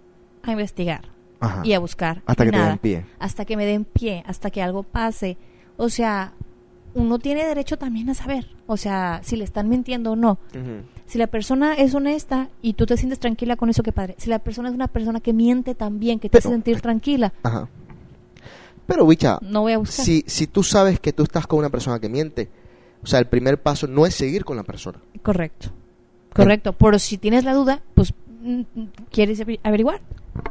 a 0.43 0.53
investigar 0.53 1.03
Ajá. 1.41 1.63
y 1.65 1.73
a 1.73 1.81
buscar. 1.81 2.23
Hasta 2.27 2.45
que 2.45 2.53
te 2.53 2.59
den 2.59 2.79
pie. 2.79 3.05
Hasta 3.19 3.45
que 3.45 3.57
me 3.57 3.67
den 3.67 3.85
pie, 3.85 4.23
hasta 4.27 4.51
que 4.51 4.63
algo 4.63 4.85
pase. 4.85 5.37
O 5.77 5.89
sea, 5.89 6.33
uno 6.95 7.19
tiene 7.19 7.45
derecho 7.45 7.77
también 7.77 8.09
a 8.11 8.15
saber. 8.15 8.49
O 8.67 8.77
sea, 8.77 9.21
si 9.25 9.37
le 9.37 9.45
están 9.45 9.69
mintiendo 9.69 10.13
o 10.13 10.17
no. 10.17 10.39
Si 11.07 11.19
la 11.19 11.27
persona 11.27 11.75
es 11.75 11.95
honesta 11.97 12.49
y 12.63 12.75
tú 12.75 12.87
te 12.87 12.97
sientes 12.97 13.19
tranquila 13.19 13.57
con 13.57 13.69
eso, 13.69 13.83
qué 13.83 13.91
padre. 13.91 14.15
Si 14.19 14.31
la 14.31 14.39
persona 14.39 14.69
es 14.69 14.75
una 14.77 14.87
persona 14.87 15.19
que 15.19 15.33
miente 15.33 15.75
también, 15.75 16.21
que 16.21 16.29
te 16.29 16.39
hace 16.39 16.49
sentir 16.49 16.81
tranquila, 16.81 17.33
Ajá. 17.43 17.69
Pero, 18.91 19.07
bicha, 19.07 19.39
no 19.41 19.61
voy 19.63 19.73
a 19.73 19.79
buscar. 19.79 20.05
si, 20.05 20.25
si 20.27 20.49
tú 20.49 20.65
sabes 20.65 20.99
que 20.99 21.13
tú 21.13 21.23
estás 21.23 21.47
con 21.47 21.61
una 21.61 21.71
persona 21.71 22.01
que 22.01 22.09
miente, 22.09 22.49
o 23.03 23.07
sea, 23.07 23.21
el 23.21 23.27
primer 23.27 23.63
paso 23.63 23.87
no 23.87 24.05
es 24.05 24.15
seguir 24.17 24.45
con 24.45 24.57
la 24.57 24.65
persona. 24.65 24.99
Correcto. 25.23 25.69
Correcto. 26.35 26.73
Pero 26.73 26.99
si 26.99 27.17
tienes 27.17 27.45
la 27.45 27.55
duda, 27.55 27.83
pues 27.95 28.13
mm, 28.43 28.63
quieres 29.13 29.39
averi- 29.41 29.61
averiguar. 29.63 30.01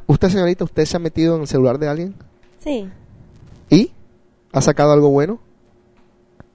¿Usted, 0.08 0.30
señorita, 0.30 0.64
usted 0.64 0.86
se 0.86 0.96
ha 0.96 1.00
metido 1.00 1.36
en 1.36 1.42
el 1.42 1.48
celular 1.48 1.78
de 1.80 1.90
alguien? 1.90 2.16
Sí. 2.60 2.88
¿Y? 3.70 3.92
¿Ha 4.54 4.62
sacado 4.62 4.94
algo 4.94 5.10
bueno? 5.10 5.40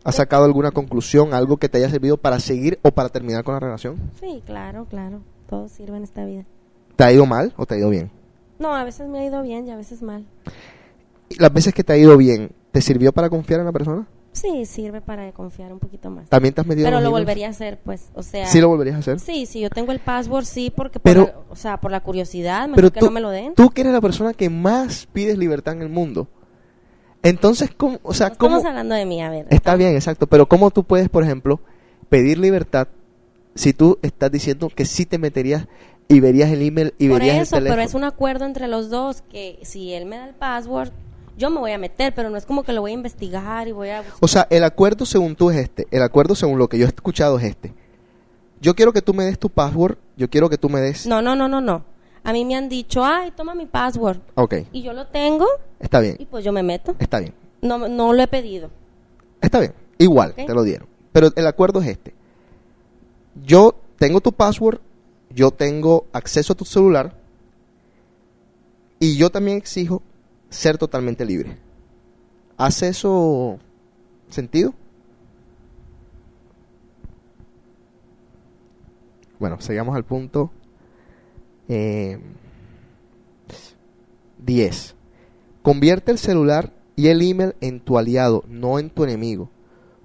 ¿Ha 0.04 0.12
sacado 0.12 0.44
alguna 0.44 0.70
conclusión, 0.70 1.32
algo 1.34 1.56
que 1.58 1.68
te 1.68 1.78
haya 1.78 1.88
servido 1.90 2.16
para 2.16 2.40
seguir 2.40 2.78
o 2.82 2.90
para 2.92 3.08
terminar 3.10 3.44
con 3.44 3.54
la 3.54 3.60
relación? 3.60 3.96
Sí, 4.20 4.42
claro, 4.46 4.86
claro. 4.88 5.20
Todo 5.48 5.68
sirve 5.68 5.96
en 5.98 6.04
esta 6.04 6.24
vida. 6.24 6.44
¿Te 6.96 7.04
ha 7.04 7.12
ido 7.12 7.24
mal 7.26 7.52
o 7.56 7.66
te 7.66 7.74
ha 7.74 7.78
ido 7.78 7.90
bien? 7.90 8.10
No, 8.58 8.74
a 8.74 8.84
veces 8.84 9.08
me 9.08 9.18
ha 9.20 9.24
ido 9.26 9.42
bien 9.42 9.66
y 9.66 9.70
a 9.70 9.76
veces 9.76 10.02
mal. 10.02 10.24
¿Y 11.34 11.40
las 11.42 11.52
veces 11.52 11.74
que 11.74 11.84
te 11.84 11.92
ha 11.92 11.96
ido 11.96 12.16
bien, 12.16 12.50
¿te 12.72 12.80
sirvió 12.80 13.12
para 13.12 13.28
confiar 13.30 13.60
en 13.60 13.66
la 13.66 13.72
persona? 13.72 14.06
Sí, 14.32 14.66
sirve 14.66 15.00
para 15.00 15.30
confiar 15.32 15.72
un 15.72 15.78
poquito 15.78 16.10
más. 16.10 16.28
¿También 16.28 16.52
te 16.54 16.60
has 16.60 16.66
metido 16.66 16.86
Pero 16.86 17.00
lo 17.00 17.10
volvería 17.12 17.46
a 17.46 17.50
hacer, 17.50 17.78
pues. 17.84 18.08
O 18.14 18.22
sea. 18.24 18.46
¿Sí 18.48 18.60
lo 18.60 18.68
volverías 18.68 18.96
a 18.96 18.98
hacer? 18.98 19.20
Sí, 19.20 19.46
si 19.46 19.60
yo 19.60 19.70
tengo 19.70 19.92
el 19.92 20.00
password, 20.00 20.44
sí, 20.44 20.72
porque 20.74 20.98
por, 20.98 21.02
Pero- 21.12 21.24
la- 21.26 21.34
o 21.50 21.54
sea, 21.56 21.80
por 21.80 21.92
la 21.92 22.00
curiosidad, 22.00 22.62
mejor 22.62 22.74
Pero 22.76 22.92
que 22.92 23.00
tú, 23.00 23.06
no 23.06 23.12
me 23.12 23.20
lo 23.20 23.30
den. 23.30 23.54
tú 23.54 23.70
que 23.70 23.82
eres 23.82 23.92
la 23.92 24.00
persona 24.00 24.34
que 24.34 24.50
más 24.50 25.06
pides 25.12 25.38
libertad 25.38 25.74
en 25.74 25.82
el 25.82 25.88
mundo, 25.88 26.28
Entonces, 27.22 27.70
¿cómo, 27.76 27.98
o 28.02 28.12
sea, 28.12 28.30
No 28.30 28.34
¿cómo? 28.36 28.56
estamos 28.56 28.70
hablando 28.70 28.94
de 28.94 29.06
mí, 29.06 29.22
a 29.22 29.30
ver. 29.30 29.46
Está 29.50 29.76
bien, 29.76 29.94
exacto, 29.94 30.26
pero 30.26 30.46
¿cómo 30.46 30.70
tú 30.70 30.84
puedes, 30.84 31.08
por 31.08 31.22
ejemplo, 31.24 31.60
pedir 32.10 32.38
libertad 32.38 32.88
si 33.54 33.72
tú 33.72 33.98
estás 34.02 34.30
diciendo 34.30 34.68
que 34.74 34.84
sí 34.84 35.06
te 35.06 35.16
meterías 35.16 35.66
y 36.06 36.20
verías 36.20 36.50
el 36.50 36.60
email 36.60 36.92
y 36.98 37.08
Por 37.08 37.20
verías 37.20 37.36
eso, 37.48 37.56
el 37.56 37.62
teléfono? 37.62 37.76
pero 37.80 37.88
es 37.88 37.94
un 37.94 38.04
acuerdo 38.04 38.44
entre 38.44 38.68
los 38.68 38.90
dos 38.90 39.22
que 39.30 39.58
si 39.62 39.94
él 39.94 40.04
me 40.04 40.16
da 40.18 40.28
el 40.28 40.34
password, 40.34 40.90
yo 41.36 41.50
me 41.50 41.58
voy 41.58 41.72
a 41.72 41.78
meter, 41.78 42.14
pero 42.14 42.30
no 42.30 42.36
es 42.36 42.46
como 42.46 42.62
que 42.62 42.72
lo 42.72 42.80
voy 42.80 42.92
a 42.92 42.94
investigar 42.94 43.66
y 43.68 43.72
voy 43.72 43.88
a... 43.90 44.04
O 44.20 44.28
sea, 44.28 44.46
el 44.50 44.64
acuerdo 44.64 45.04
según 45.06 45.34
tú 45.36 45.50
es 45.50 45.56
este, 45.58 45.86
el 45.90 46.02
acuerdo 46.02 46.34
según 46.34 46.58
lo 46.58 46.68
que 46.68 46.78
yo 46.78 46.84
he 46.86 46.88
escuchado 46.88 47.38
es 47.38 47.44
este. 47.44 47.72
Yo 48.60 48.74
quiero 48.74 48.92
que 48.92 49.02
tú 49.02 49.12
me 49.14 49.24
des 49.24 49.38
tu 49.38 49.50
password, 49.50 49.96
yo 50.16 50.30
quiero 50.30 50.48
que 50.48 50.56
tú 50.58 50.68
me 50.68 50.80
des... 50.80 51.06
No, 51.06 51.20
no, 51.22 51.34
no, 51.36 51.48
no, 51.48 51.60
no. 51.60 51.84
A 52.22 52.32
mí 52.32 52.44
me 52.44 52.54
han 52.56 52.68
dicho, 52.68 53.04
ay, 53.04 53.32
toma 53.36 53.54
mi 53.54 53.66
password. 53.66 54.18
Ok, 54.36 54.54
Y 54.72 54.82
yo 54.82 54.92
lo 54.92 55.06
tengo 55.08 55.46
está 55.80 56.00
bien, 56.00 56.16
y 56.18 56.24
pues 56.24 56.44
yo 56.44 56.52
me 56.52 56.62
meto. 56.62 56.94
está 56.98 57.18
bien, 57.20 57.34
No, 57.60 57.76
no 57.88 58.12
lo 58.12 58.22
he 58.22 58.26
pedido. 58.28 58.70
está 59.40 59.60
bien, 59.60 59.74
igual, 59.98 60.34
te 60.34 60.54
lo 60.54 60.62
dieron. 60.62 60.86
Pero 61.12 61.28
el 61.36 61.46
acuerdo 61.46 61.80
es 61.82 61.88
este. 61.88 62.14
Yo 63.44 63.74
tengo 63.98 64.20
tu 64.20 64.32
password, 64.32 64.78
yo 65.30 65.50
tengo 65.50 66.06
acceso 66.12 66.52
a 66.54 66.56
tu 66.56 66.64
celular 66.64 67.14
y 68.98 69.16
yo 69.16 69.30
también 69.30 69.58
exijo 69.58 70.02
ser 70.54 70.78
totalmente 70.78 71.24
libre. 71.24 71.56
¿Hace 72.56 72.88
eso 72.88 73.58
sentido? 74.28 74.72
Bueno, 79.38 79.60
sigamos 79.60 79.96
al 79.96 80.04
punto 80.04 80.50
eh, 81.68 82.18
10. 84.44 84.94
Convierte 85.62 86.12
el 86.12 86.18
celular 86.18 86.72
y 86.96 87.08
el 87.08 87.22
email 87.22 87.54
en 87.60 87.80
tu 87.80 87.98
aliado, 87.98 88.44
no 88.48 88.78
en 88.78 88.90
tu 88.90 89.04
enemigo. 89.04 89.50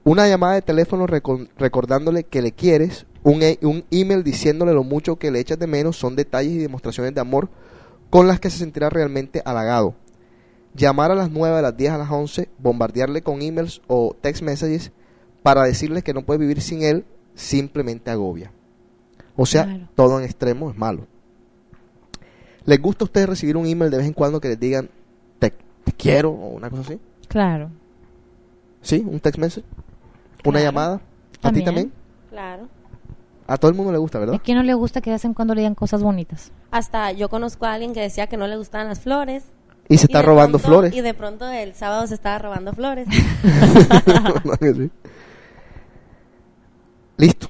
Una 0.03 0.27
llamada 0.27 0.55
de 0.55 0.61
teléfono 0.61 1.05
recor- 1.05 1.49
recordándole 1.57 2.23
que 2.23 2.41
le 2.41 2.51
quieres, 2.53 3.05
un, 3.23 3.43
e- 3.43 3.59
un 3.61 3.85
email 3.91 4.23
diciéndole 4.23 4.73
lo 4.73 4.83
mucho 4.83 5.17
que 5.17 5.29
le 5.29 5.39
echas 5.39 5.59
de 5.59 5.67
menos 5.67 5.97
son 5.97 6.15
detalles 6.15 6.53
y 6.53 6.57
demostraciones 6.57 7.13
de 7.13 7.21
amor 7.21 7.49
con 8.09 8.27
las 8.27 8.39
que 8.39 8.49
se 8.49 8.57
sentirá 8.57 8.89
realmente 8.89 9.41
halagado. 9.45 9.93
Llamar 10.75 11.11
a 11.11 11.15
las 11.15 11.29
9, 11.31 11.57
a 11.57 11.61
las 11.61 11.75
10, 11.77 11.91
a 11.91 11.97
las 11.97 12.09
11, 12.11 12.49
bombardearle 12.59 13.21
con 13.21 13.41
emails 13.41 13.81
o 13.87 14.15
text 14.21 14.43
messages 14.43 14.91
para 15.43 15.63
decirle 15.63 16.01
que 16.03 16.13
no 16.13 16.23
puede 16.23 16.39
vivir 16.39 16.61
sin 16.61 16.83
él, 16.83 17.05
simplemente 17.33 18.11
agobia. 18.11 18.51
O 19.35 19.45
sea, 19.45 19.63
Claro. 19.65 19.87
todo 19.95 20.19
en 20.19 20.25
extremo 20.25 20.69
es 20.69 20.77
malo. 20.77 21.07
¿Les 22.65 22.79
gusta 22.81 23.03
a 23.03 23.05
ustedes 23.05 23.29
recibir 23.29 23.57
un 23.57 23.65
email 23.65 23.89
de 23.89 23.97
vez 23.97 24.05
en 24.05 24.13
cuando 24.13 24.39
que 24.39 24.49
les 24.49 24.59
digan 24.59 24.89
te, 25.39 25.51
te 25.83 25.91
quiero 25.93 26.29
o 26.31 26.49
una 26.49 26.69
cosa 26.69 26.81
así? 26.83 26.99
Claro. 27.27 27.69
¿Sí? 28.81 29.03
¿Un 29.07 29.19
text 29.19 29.39
message? 29.39 29.65
¿Una 30.45 30.59
Claro. 30.59 30.65
llamada? 30.65 31.01
¿A 31.41 31.51
ti 31.51 31.63
También. 31.63 31.91
Claro. 32.29 32.67
A 33.47 33.57
todo 33.57 33.71
el 33.71 33.75
mundo 33.77 33.91
le 33.91 33.97
gusta, 33.97 34.19
¿A 34.19 34.21
¿verdad? 34.21 34.41
quién 34.43 34.57
no 34.57 34.63
le 34.63 34.73
gusta 34.75 35.01
que 35.01 35.09
de 35.09 35.15
vez 35.15 35.25
en 35.25 35.33
cuando 35.33 35.55
le 35.55 35.61
digan 35.61 35.73
cosas 35.73 36.03
bonitas? 36.03 36.51
Hasta 36.69 37.11
yo 37.13 37.29
conozco 37.29 37.65
a 37.65 37.73
alguien 37.73 37.93
que 37.93 38.01
decía 38.01 38.27
que 38.27 38.37
no 38.37 38.45
le 38.45 38.55
gustaban 38.57 38.87
las 38.87 38.99
flores. 38.99 39.45
Y 39.89 39.97
se 39.97 40.05
está 40.05 40.21
robando 40.21 40.59
pronto- 40.59 40.67
flores. 40.67 40.93
Y 40.93 41.01
de 41.01 41.13
pronto 41.13 41.49
el 41.49 41.73
sábado 41.73 42.05
se 42.07 42.13
estaba 42.13 42.37
robando 42.39 42.71
flores. 42.73 43.07
¿No 44.45 44.55
que 44.57 44.73
sí? 44.73 44.91
Listo. 47.17 47.47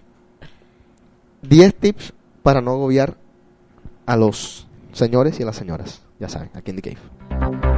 10 1.44 1.76
tips 1.76 2.14
para 2.42 2.62
no 2.62 2.72
agobiar 2.72 3.16
a 4.06 4.16
los 4.16 4.68
señores 4.94 5.40
y 5.40 5.44
a 5.44 5.48
las 5.48 5.56
señoras. 5.58 6.02
Ya 6.20 6.30
saben, 6.30 6.50
aquí 6.54 6.72
en 6.72 6.82
The 6.82 6.96
Cave. 6.96 7.68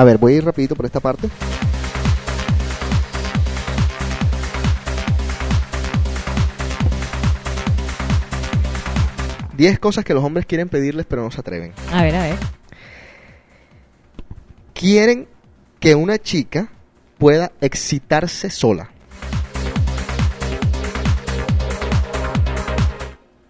A 0.00 0.04
ver, 0.04 0.16
voy 0.16 0.32
a 0.32 0.36
ir 0.36 0.44
rapidito 0.46 0.74
por 0.74 0.86
esta 0.86 0.98
parte. 0.98 1.28
Diez 9.58 9.78
cosas 9.78 10.02
que 10.06 10.14
los 10.14 10.24
hombres 10.24 10.46
quieren 10.46 10.70
pedirles 10.70 11.04
pero 11.04 11.22
no 11.22 11.30
se 11.30 11.40
atreven. 11.40 11.74
A 11.92 12.02
ver, 12.02 12.14
a 12.14 12.22
ver. 12.22 12.36
Quieren 14.72 15.28
que 15.78 15.94
una 15.94 16.16
chica 16.16 16.70
pueda 17.18 17.52
excitarse 17.60 18.48
sola. 18.48 18.88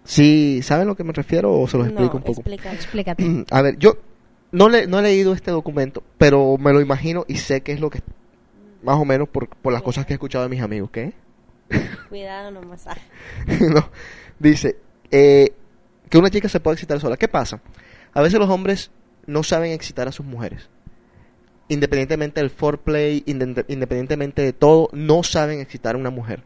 Sí, 0.03 0.59
¿saben 0.63 0.87
a 0.87 0.89
lo 0.89 0.97
que 0.97 1.05
me 1.05 1.13
refiero 1.13 1.57
o 1.57 1.65
se 1.69 1.77
los 1.77 1.87
explico 1.87 2.15
no, 2.15 2.17
un 2.17 2.23
poco? 2.23 2.41
explícalo. 2.41 2.75
Explícate. 2.75 3.45
A 3.51 3.61
ver, 3.61 3.77
yo 3.77 4.10
no, 4.51 4.69
le, 4.69 4.87
no 4.87 4.99
he 4.99 5.03
leído 5.03 5.33
este 5.33 5.51
documento, 5.51 6.03
pero 6.17 6.57
me 6.57 6.73
lo 6.73 6.81
imagino 6.81 7.25
y 7.27 7.37
sé 7.37 7.61
que 7.61 7.71
es 7.71 7.79
lo 7.79 7.89
que, 7.89 8.01
más 8.83 8.97
o 8.97 9.05
menos 9.05 9.29
por, 9.29 9.47
por 9.47 9.73
las 9.73 9.81
cosas 9.81 10.05
que 10.05 10.13
he 10.13 10.15
escuchado 10.15 10.43
de 10.43 10.49
mis 10.49 10.61
amigos, 10.61 10.89
¿qué? 10.91 11.13
Cuidado 12.09 12.51
nomás. 12.51 12.85
Ah, 12.87 12.97
no, 13.73 13.89
dice 14.39 14.77
eh, 15.09 15.53
que 16.09 16.17
una 16.17 16.29
chica 16.29 16.49
se 16.49 16.59
puede 16.59 16.75
excitar 16.75 16.99
sola. 16.99 17.17
¿Qué 17.17 17.27
pasa? 17.27 17.61
A 18.13 18.21
veces 18.21 18.39
los 18.39 18.49
hombres 18.49 18.91
no 19.25 19.43
saben 19.43 19.71
excitar 19.71 20.07
a 20.07 20.11
sus 20.11 20.25
mujeres. 20.25 20.69
Independientemente 21.69 22.41
del 22.41 22.49
foreplay, 22.49 23.23
independientemente 23.25 24.41
de 24.41 24.51
todo, 24.51 24.89
no 24.91 25.23
saben 25.23 25.61
excitar 25.61 25.95
a 25.95 25.97
una 25.97 26.09
mujer. 26.09 26.43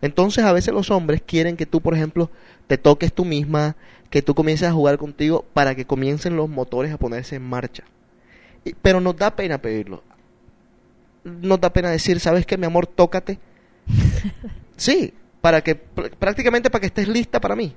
Entonces 0.00 0.44
a 0.44 0.52
veces 0.52 0.72
los 0.72 0.90
hombres 0.90 1.22
quieren 1.24 1.56
que 1.56 1.66
tú, 1.66 1.82
por 1.82 1.94
ejemplo, 1.94 2.30
te 2.66 2.78
toques 2.78 3.12
tú 3.12 3.24
misma, 3.24 3.76
que 4.12 4.22
tú 4.22 4.34
comiences 4.36 4.68
a 4.68 4.72
jugar 4.72 4.98
contigo 4.98 5.44
para 5.54 5.74
que 5.74 5.86
comiencen 5.86 6.36
los 6.36 6.48
motores 6.48 6.92
a 6.92 6.98
ponerse 6.98 7.34
en 7.34 7.42
marcha. 7.42 7.82
Y- 8.64 8.74
pero 8.74 9.00
nos 9.00 9.16
da 9.16 9.34
pena 9.34 9.58
pedirlo. 9.58 10.04
Nos 11.24 11.60
da 11.60 11.72
pena 11.72 11.90
decir, 11.90 12.20
¿sabes 12.20 12.46
qué, 12.46 12.56
mi 12.56 12.66
amor? 12.66 12.86
Tócate. 12.86 13.40
Sí, 14.76 15.12
para 15.40 15.60
que 15.62 15.76
pr- 15.80 16.10
prácticamente 16.16 16.68
para 16.70 16.80
que 16.80 16.86
estés 16.86 17.06
lista 17.06 17.40
para 17.40 17.54
mí. 17.54 17.74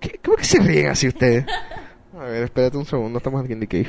¿Qué, 0.00 0.18
¿Cómo 0.24 0.36
que 0.36 0.44
se 0.44 0.58
ríen 0.58 0.88
así 0.88 1.06
ustedes? 1.08 1.44
A 2.14 2.24
ver, 2.24 2.44
espérate 2.44 2.76
un 2.76 2.86
segundo, 2.86 3.18
estamos 3.18 3.44
aquí 3.44 3.52
en 3.52 3.60
The 3.60 3.66
Cave. 3.68 3.88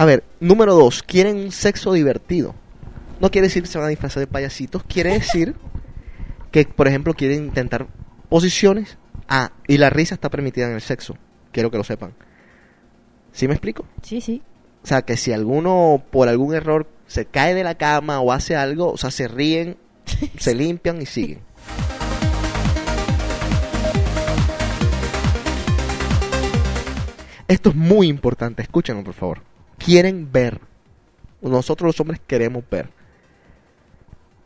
A 0.00 0.06
ver, 0.06 0.24
número 0.40 0.74
dos, 0.74 1.02
quieren 1.02 1.36
un 1.36 1.52
sexo 1.52 1.92
divertido. 1.92 2.54
No 3.20 3.30
quiere 3.30 3.48
decir 3.48 3.62
que 3.62 3.68
se 3.68 3.76
van 3.76 3.88
a 3.88 3.90
disfrazar 3.90 4.22
de 4.22 4.26
payasitos, 4.26 4.82
quiere 4.84 5.12
decir 5.12 5.54
que, 6.50 6.64
por 6.64 6.88
ejemplo, 6.88 7.12
quieren 7.12 7.44
intentar 7.44 7.86
posiciones. 8.30 8.96
Ah, 9.28 9.52
y 9.66 9.76
la 9.76 9.90
risa 9.90 10.14
está 10.14 10.30
permitida 10.30 10.68
en 10.68 10.72
el 10.72 10.80
sexo. 10.80 11.18
Quiero 11.52 11.70
que 11.70 11.76
lo 11.76 11.84
sepan. 11.84 12.14
¿Sí 13.32 13.46
me 13.46 13.52
explico? 13.52 13.84
Sí, 14.02 14.22
sí. 14.22 14.40
O 14.82 14.86
sea, 14.86 15.02
que 15.02 15.18
si 15.18 15.34
alguno 15.34 16.02
por 16.10 16.30
algún 16.30 16.54
error 16.54 16.86
se 17.06 17.26
cae 17.26 17.52
de 17.52 17.62
la 17.62 17.74
cama 17.74 18.20
o 18.20 18.32
hace 18.32 18.56
algo, 18.56 18.90
o 18.90 18.96
sea, 18.96 19.10
se 19.10 19.28
ríen, 19.28 19.76
se 20.38 20.54
limpian 20.54 21.02
y 21.02 21.04
siguen. 21.04 21.40
Esto 27.48 27.68
es 27.68 27.76
muy 27.76 28.08
importante, 28.08 28.62
escúchenlo 28.62 29.04
por 29.04 29.12
favor. 29.12 29.49
Quieren 29.84 30.30
ver. 30.30 30.60
Nosotros 31.40 31.86
los 31.86 32.00
hombres 32.00 32.20
queremos 32.26 32.62
ver. 32.70 32.90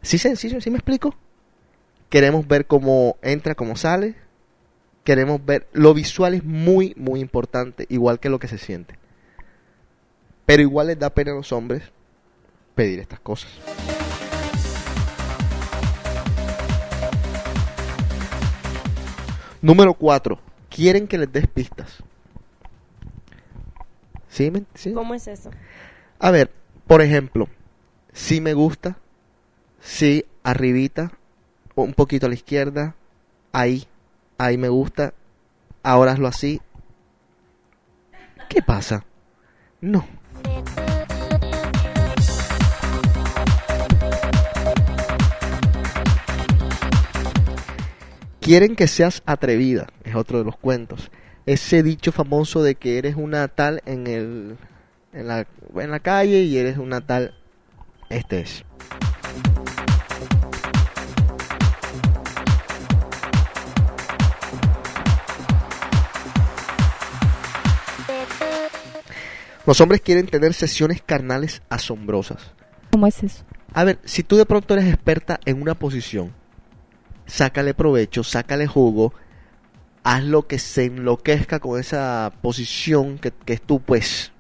¿Sí, 0.01 0.17
sencillo? 0.19 0.61
¿Sí 0.61 0.71
me 0.71 0.77
explico? 0.79 1.15
Queremos 2.09 2.47
ver 2.47 2.67
cómo 2.67 3.17
entra, 3.21 3.55
cómo 3.55 3.75
sale. 3.77 4.15
Queremos 5.03 5.45
ver. 5.45 5.67
Lo 5.73 5.93
visual 5.93 6.35
es 6.35 6.45
muy, 6.45 6.95
muy 6.97 7.21
importante, 7.21 7.87
igual 7.89 8.21
que 8.21 8.29
lo 8.29 8.39
que 8.39 8.49
se 8.49 8.59
siente. 8.59 8.97
Pero 10.47 10.63
igual 10.63 10.87
les 10.87 10.99
da 10.99 11.11
pena 11.11 11.33
a 11.33 11.35
los 11.35 11.51
hombres 11.53 11.83
pedir 12.75 13.01
estas 13.01 13.19
cosas. 13.19 13.51
Número 19.61 19.95
4. 19.95 20.39
Quieren 20.69 21.09
que 21.09 21.19
les 21.19 21.33
des 21.33 21.49
pistas. 21.49 22.05
¿Cómo 24.95 25.15
es 25.15 25.29
eso? 25.29 25.51
A 26.19 26.31
ver, 26.31 26.51
por 26.87 27.03
ejemplo, 27.03 27.49
si 28.13 28.41
me 28.41 28.53
gusta, 28.53 28.97
si 29.81 30.25
arribita, 30.43 31.13
un 31.77 31.95
poquito 31.95 32.27
a 32.27 32.29
la 32.29 32.35
izquierda, 32.35 32.97
ahí, 33.53 33.87
ahí 34.39 34.59
me 34.59 34.69
gusta, 34.69 35.15
ahora 35.85 36.13
hazlo 36.13 36.27
así. 36.27 36.61
¿Qué 38.49 38.61
pasa? 38.61 39.05
No. 39.81 40.05
Quieren 48.41 48.75
que 48.77 48.89
seas 48.89 49.23
atrevida, 49.27 49.87
es 50.03 50.15
otro 50.17 50.39
de 50.39 50.45
los 50.45 50.57
cuentos. 50.57 51.11
Ese 51.47 51.83
dicho 51.83 52.11
famoso 52.11 52.63
de 52.63 52.75
que 52.75 52.97
eres 52.97 53.17
una 53.17 53.49
tal 53.49 53.83
en 53.85 54.07
el 54.07 54.57
en 55.13 55.29
la, 55.29 55.47
en 55.77 55.91
la 55.91 56.01
calle 56.01 56.43
y 56.43 56.57
eres 56.57 56.79
una 56.79 57.03
tal 57.03 57.35
este 58.09 58.41
es. 58.41 58.65
Los 69.67 69.81
hombres 69.81 70.01
quieren 70.01 70.27
tener 70.27 70.53
sesiones 70.55 71.03
carnales 71.03 71.63
asombrosas. 71.69 72.53
¿Cómo 72.91 73.07
es 73.07 73.23
eso? 73.23 73.45
A 73.73 73.85
ver, 73.85 73.99
si 74.05 74.23
tú 74.23 74.37
de 74.37 74.47
pronto 74.47 74.75
eres 74.75 74.87
experta 74.87 75.41
en 75.45 75.61
una 75.61 75.75
posición, 75.75 76.33
sácale 77.27 77.75
provecho, 77.75 78.23
sácale 78.23 78.67
jugo, 78.67 79.15
haz 80.05 80.23
lo 80.23 80.47
que 80.47 80.59
se 80.59 80.85
enloquezca 80.85 81.59
con 81.59 81.81
esa 81.81 82.33
posición 82.43 83.19
que, 83.19 83.33
que 83.33 83.55
es 83.55 83.63
tu, 83.63 83.81
pues, 83.81 84.33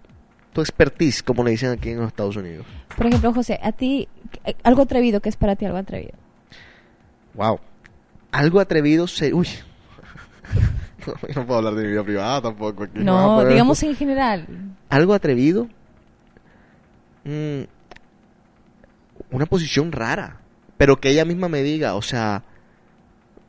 tu 0.52 0.60
expertise, 0.60 1.22
como 1.22 1.42
le 1.42 1.52
dicen 1.52 1.70
aquí 1.70 1.90
en 1.90 1.98
los 1.98 2.08
Estados 2.08 2.36
Unidos. 2.36 2.66
Por 2.96 3.06
ejemplo, 3.06 3.32
José, 3.32 3.58
a 3.62 3.72
ti, 3.72 4.06
eh, 4.44 4.54
algo 4.62 4.82
atrevido, 4.82 5.20
que 5.20 5.30
es 5.30 5.36
para 5.36 5.56
ti 5.56 5.64
algo 5.64 5.78
atrevido? 5.78 6.14
Wow. 7.34 7.58
Algo 8.30 8.60
atrevido 8.60 9.06
se... 9.06 9.32
Uy. 9.32 9.48
no 11.34 11.46
puedo 11.46 11.58
hablar 11.58 11.74
de 11.74 11.82
mi 11.82 11.90
vida 11.90 12.04
privada 12.04 12.42
tampoco 12.42 12.84
aquí. 12.84 13.00
No, 13.00 13.44
digamos 13.44 13.82
en 13.82 13.96
general. 13.96 14.46
algo 14.90 15.14
atrevido. 15.14 15.68
Mm, 17.24 17.62
una 19.30 19.46
posición 19.46 19.92
rara. 19.92 20.40
Pero 20.76 21.00
que 21.00 21.10
ella 21.10 21.24
misma 21.24 21.48
me 21.48 21.62
diga, 21.62 21.94
o 21.94 22.02
sea, 22.02 22.42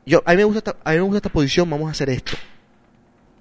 yo 0.05 0.21
a 0.25 0.31
mí 0.31 0.37
me 0.37 0.43
gusta 0.43 0.59
esta, 0.59 0.77
a 0.83 0.91
mí 0.91 0.97
me 0.97 1.01
gusta 1.01 1.17
esta 1.17 1.29
posición, 1.29 1.69
vamos 1.69 1.87
a 1.87 1.91
hacer 1.91 2.09
esto. 2.09 2.33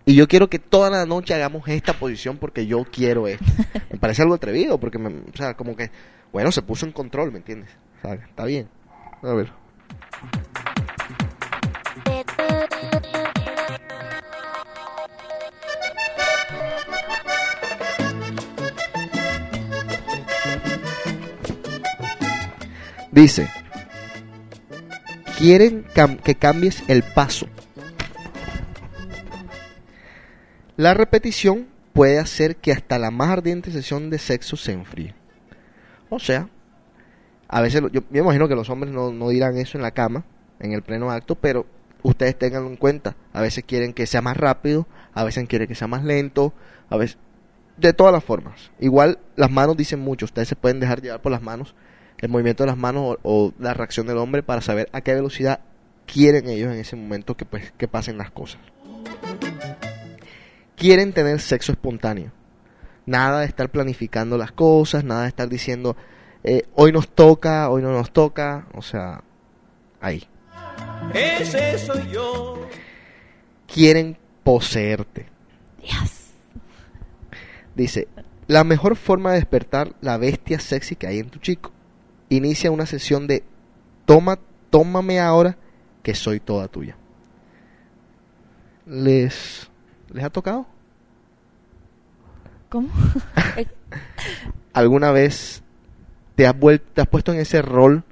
Y 0.06 0.14
yo 0.14 0.28
quiero 0.28 0.50
que 0.50 0.58
toda 0.58 0.90
la 0.90 1.06
noche 1.06 1.32
hagamos 1.32 1.66
esta 1.66 1.94
posición 1.94 2.36
porque 2.36 2.66
yo 2.66 2.84
quiero 2.84 3.26
esto. 3.26 3.44
me 3.90 3.98
parece 3.98 4.22
algo 4.22 4.34
atrevido 4.34 4.78
porque 4.78 4.98
me, 4.98 5.08
o 5.08 5.36
sea, 5.36 5.54
como 5.54 5.76
que 5.76 5.90
bueno, 6.34 6.50
se 6.50 6.62
puso 6.62 6.84
en 6.84 6.90
control, 6.90 7.30
¿me 7.30 7.38
entiendes? 7.38 7.70
O 7.98 8.00
sea, 8.00 8.14
está 8.14 8.44
bien. 8.44 8.68
A 9.22 9.32
ver. 9.34 9.52
Dice, 23.12 23.48
quieren 25.44 25.84
cam- 25.94 26.18
que 26.22 26.36
cambies 26.36 26.82
el 26.88 27.02
paso. 27.02 27.46
La 30.78 30.94
repetición 30.94 31.66
puede 31.92 32.18
hacer 32.18 32.56
que 32.56 32.72
hasta 32.72 32.98
la 32.98 33.10
más 33.10 33.28
ardiente 33.28 33.70
sesión 33.70 34.08
de 34.08 34.18
sexo 34.18 34.56
se 34.56 34.72
enfríe. 34.72 35.14
O 36.08 36.18
sea, 36.18 36.48
a 37.46 37.60
veces 37.60 37.82
yo 37.92 38.00
me 38.08 38.20
imagino 38.20 38.48
que 38.48 38.54
los 38.54 38.70
hombres 38.70 38.90
no, 38.90 39.12
no 39.12 39.28
dirán 39.28 39.58
eso 39.58 39.76
en 39.76 39.82
la 39.82 39.90
cama, 39.90 40.24
en 40.60 40.72
el 40.72 40.80
pleno 40.80 41.10
acto, 41.10 41.34
pero 41.34 41.66
ustedes 42.02 42.38
tenganlo 42.38 42.70
en 42.70 42.76
cuenta. 42.76 43.14
A 43.34 43.42
veces 43.42 43.64
quieren 43.66 43.92
que 43.92 44.06
sea 44.06 44.22
más 44.22 44.38
rápido, 44.38 44.88
a 45.12 45.24
veces 45.24 45.46
quieren 45.46 45.68
que 45.68 45.74
sea 45.74 45.88
más 45.88 46.04
lento, 46.04 46.54
a 46.88 46.96
veces 46.96 47.18
de 47.76 47.92
todas 47.92 48.14
las 48.14 48.24
formas. 48.24 48.70
Igual 48.80 49.18
las 49.36 49.50
manos 49.50 49.76
dicen 49.76 50.00
mucho, 50.00 50.24
ustedes 50.24 50.48
se 50.48 50.56
pueden 50.56 50.80
dejar 50.80 51.02
llevar 51.02 51.20
por 51.20 51.32
las 51.32 51.42
manos, 51.42 51.74
el 52.18 52.28
movimiento 52.28 52.62
de 52.62 52.68
las 52.68 52.76
manos 52.76 53.18
o, 53.22 53.46
o 53.46 53.52
la 53.58 53.74
reacción 53.74 54.06
del 54.06 54.18
hombre 54.18 54.42
para 54.42 54.60
saber 54.60 54.88
a 54.92 55.00
qué 55.00 55.14
velocidad 55.14 55.60
quieren 56.06 56.48
ellos 56.48 56.72
en 56.72 56.78
ese 56.78 56.96
momento 56.96 57.36
que 57.36 57.44
pues 57.44 57.72
que 57.76 57.88
pasen 57.88 58.18
las 58.18 58.30
cosas. 58.30 58.60
Quieren 60.76 61.12
tener 61.12 61.40
sexo 61.40 61.72
espontáneo. 61.72 62.32
Nada 63.06 63.40
de 63.40 63.46
estar 63.46 63.70
planificando 63.70 64.38
las 64.38 64.52
cosas, 64.52 65.04
nada 65.04 65.22
de 65.22 65.28
estar 65.28 65.48
diciendo 65.48 65.96
eh, 66.46 66.64
hoy 66.74 66.92
nos 66.92 67.08
toca, 67.08 67.70
hoy 67.70 67.80
no 67.80 67.90
nos 67.90 68.12
toca, 68.12 68.66
o 68.74 68.82
sea, 68.82 69.24
ahí. 69.98 70.28
Ese 71.14 71.78
soy 71.78 72.06
yo. 72.12 72.68
Quieren 73.66 74.18
poseerte. 74.44 75.26
Dice, 77.74 78.08
la 78.46 78.62
mejor 78.62 78.94
forma 78.94 79.32
de 79.32 79.38
despertar 79.38 79.94
la 80.02 80.18
bestia 80.18 80.60
sexy 80.60 80.96
que 80.96 81.06
hay 81.06 81.18
en 81.18 81.30
tu 81.30 81.38
chico. 81.38 81.72
Inicia 82.34 82.70
una 82.70 82.86
sesión 82.86 83.26
de 83.26 83.44
toma, 84.06 84.38
tómame 84.70 85.20
ahora 85.20 85.56
que 86.02 86.14
soy 86.14 86.40
toda 86.40 86.68
tuya. 86.68 86.96
¿Les, 88.86 89.68
les 90.12 90.24
ha 90.24 90.30
tocado? 90.30 90.66
¿Cómo? 92.68 92.88
¿Alguna 94.72 95.12
vez 95.12 95.62
te 96.34 96.46
has, 96.46 96.54
vuel- 96.56 96.82
te 96.92 97.00
has 97.00 97.06
puesto 97.06 97.32
en 97.32 97.38
ese 97.38 97.62
rol 97.62 98.02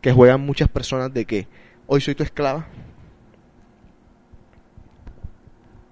que 0.00 0.12
juegan 0.12 0.40
muchas 0.40 0.68
personas 0.68 1.12
de 1.12 1.24
que 1.24 1.48
hoy 1.86 2.00
soy 2.00 2.14
tu 2.14 2.22
esclava? 2.22 2.66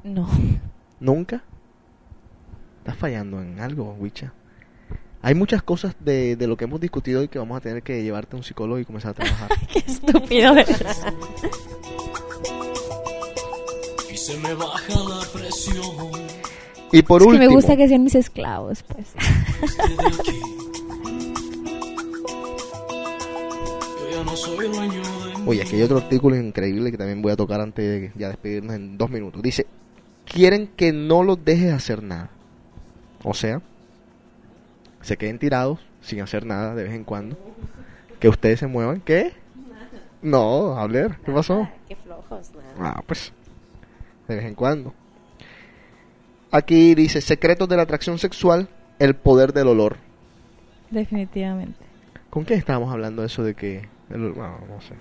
No. 0.04 0.28
¿Nunca? 1.00 1.42
Estás 2.78 2.96
fallando 2.96 3.40
en 3.42 3.60
algo, 3.60 3.92
Wicha. 3.94 4.32
Hay 5.24 5.36
muchas 5.36 5.62
cosas 5.62 5.94
de, 6.00 6.34
de 6.34 6.46
lo 6.48 6.56
que 6.56 6.64
hemos 6.64 6.80
discutido 6.80 7.20
hoy 7.20 7.28
que 7.28 7.38
vamos 7.38 7.56
a 7.56 7.60
tener 7.60 7.84
que 7.84 8.02
llevarte 8.02 8.34
a 8.34 8.38
un 8.38 8.42
psicólogo 8.42 8.80
y 8.80 8.84
comenzar 8.84 9.12
a 9.12 9.14
trabajar. 9.14 9.50
Qué 9.72 9.78
estúpido 9.78 10.56
eres. 10.56 10.82
Y 14.12 14.16
se 14.16 14.36
me 14.38 14.52
baja 14.54 14.94
la 14.94 15.20
presión. 15.32 16.10
y 16.90 17.02
por 17.02 17.22
Es 17.22 17.26
que 17.26 17.30
último, 17.34 17.48
me 17.48 17.54
gusta 17.54 17.76
que 17.76 17.86
sean 17.86 18.02
mis 18.02 18.16
esclavos, 18.16 18.82
pues. 18.82 19.12
Desde 19.60 20.06
aquí. 20.08 20.40
Yo 24.00 24.10
ya 24.10 24.24
no 24.24 24.36
soy 24.36 24.68
dueño 24.68 25.02
de 25.02 25.36
mí. 25.36 25.44
oye, 25.46 25.62
aquí 25.62 25.76
hay 25.76 25.82
otro 25.82 25.98
artículo 25.98 26.34
increíble 26.34 26.90
que 26.90 26.98
también 26.98 27.22
voy 27.22 27.30
a 27.30 27.36
tocar 27.36 27.60
antes 27.60 27.84
de 27.84 28.12
ya 28.16 28.26
despedirnos 28.26 28.74
en 28.74 28.98
dos 28.98 29.08
minutos. 29.08 29.40
Dice, 29.40 29.66
quieren 30.24 30.66
que 30.76 30.92
no 30.92 31.22
los 31.22 31.44
dejes 31.44 31.72
hacer 31.72 32.02
nada. 32.02 32.30
O 33.22 33.34
sea, 33.34 33.62
se 35.02 35.16
queden 35.16 35.38
tirados 35.38 35.80
sin 36.00 36.20
hacer 36.20 36.46
nada 36.46 36.74
de 36.74 36.84
vez 36.84 36.92
en 36.94 37.04
cuando. 37.04 37.36
Que 38.20 38.28
ustedes 38.28 38.60
se 38.60 38.66
muevan. 38.66 39.00
¿Qué? 39.00 39.32
No, 40.22 40.78
a 40.78 40.86
ver, 40.86 41.16
¿qué 41.24 41.32
pasó? 41.32 41.68
Qué 41.88 41.96
flojos. 41.96 42.50
Ah, 42.78 43.02
pues. 43.06 43.32
De 44.28 44.36
vez 44.36 44.44
en 44.44 44.54
cuando. 44.54 44.94
Aquí 46.52 46.94
dice, 46.94 47.20
secretos 47.20 47.68
de 47.68 47.76
la 47.76 47.82
atracción 47.82 48.18
sexual, 48.18 48.68
el 48.98 49.14
poder 49.16 49.52
del 49.52 49.68
olor. 49.68 49.96
Definitivamente. 50.90 51.78
¿Con 52.30 52.44
qué 52.44 52.54
estábamos 52.54 52.92
hablando 52.92 53.24
eso 53.24 53.42
de 53.42 53.54
que... 53.54 53.88
el- 54.10 54.36
no, 54.36 54.58
no 54.68 54.80
sé. 54.80 54.94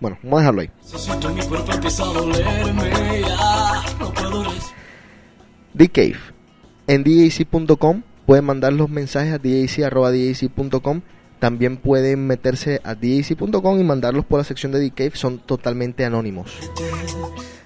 Bueno, 0.00 0.18
vamos 0.22 0.38
a 0.38 0.40
dejarlo 0.40 0.60
ahí. 0.62 0.70
The 5.76 5.88
Cave. 5.88 6.16
En 6.86 7.04
DJC.com 7.04 8.02
pueden 8.26 8.44
mandar 8.44 8.72
los 8.72 8.88
mensajes 8.88 9.32
a 9.32 9.38
DJC.com. 9.38 11.02
También 11.38 11.76
pueden 11.76 12.26
meterse 12.26 12.80
a 12.84 12.94
DJC.com 12.94 13.80
y 13.80 13.84
mandarlos 13.84 14.24
por 14.24 14.38
la 14.38 14.44
sección 14.44 14.72
de 14.72 14.80
The 14.80 14.90
Cave. 14.90 15.12
Son 15.14 15.38
totalmente 15.38 16.04
anónimos. 16.04 16.58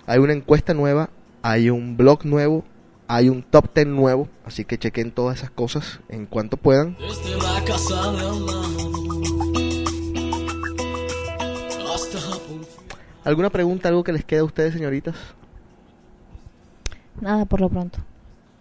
Hay 0.06 0.18
una 0.18 0.32
encuesta 0.32 0.74
nueva, 0.74 1.10
hay 1.42 1.70
un 1.70 1.96
blog 1.96 2.24
nuevo, 2.24 2.64
hay 3.08 3.28
un 3.28 3.42
top 3.42 3.74
10 3.74 3.86
nuevo. 3.88 4.28
Así 4.44 4.64
que 4.64 4.78
chequen 4.78 5.12
todas 5.12 5.38
esas 5.38 5.50
cosas 5.50 6.00
en 6.08 6.26
cuanto 6.26 6.56
puedan. 6.56 6.96
Desde 6.98 7.36
la 7.36 7.64
casa 7.64 8.12
de 8.12 9.03
¿Alguna 13.24 13.48
pregunta, 13.48 13.88
algo 13.88 14.04
que 14.04 14.12
les 14.12 14.24
quede 14.24 14.40
a 14.40 14.44
ustedes, 14.44 14.74
señoritas? 14.74 15.14
Nada 17.20 17.46
por 17.46 17.60
lo 17.60 17.70
pronto. 17.70 17.98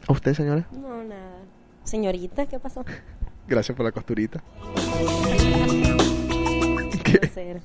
¿A 0.07 0.13
ustedes, 0.13 0.37
señores? 0.37 0.63
No, 0.71 1.03
nada. 1.03 1.41
Señorita, 1.83 2.45
¿qué 2.45 2.59
pasó? 2.59 2.85
Gracias 3.47 3.75
por 3.75 3.85
la 3.85 3.91
costurita. 3.91 4.41
Placer. 7.03 7.61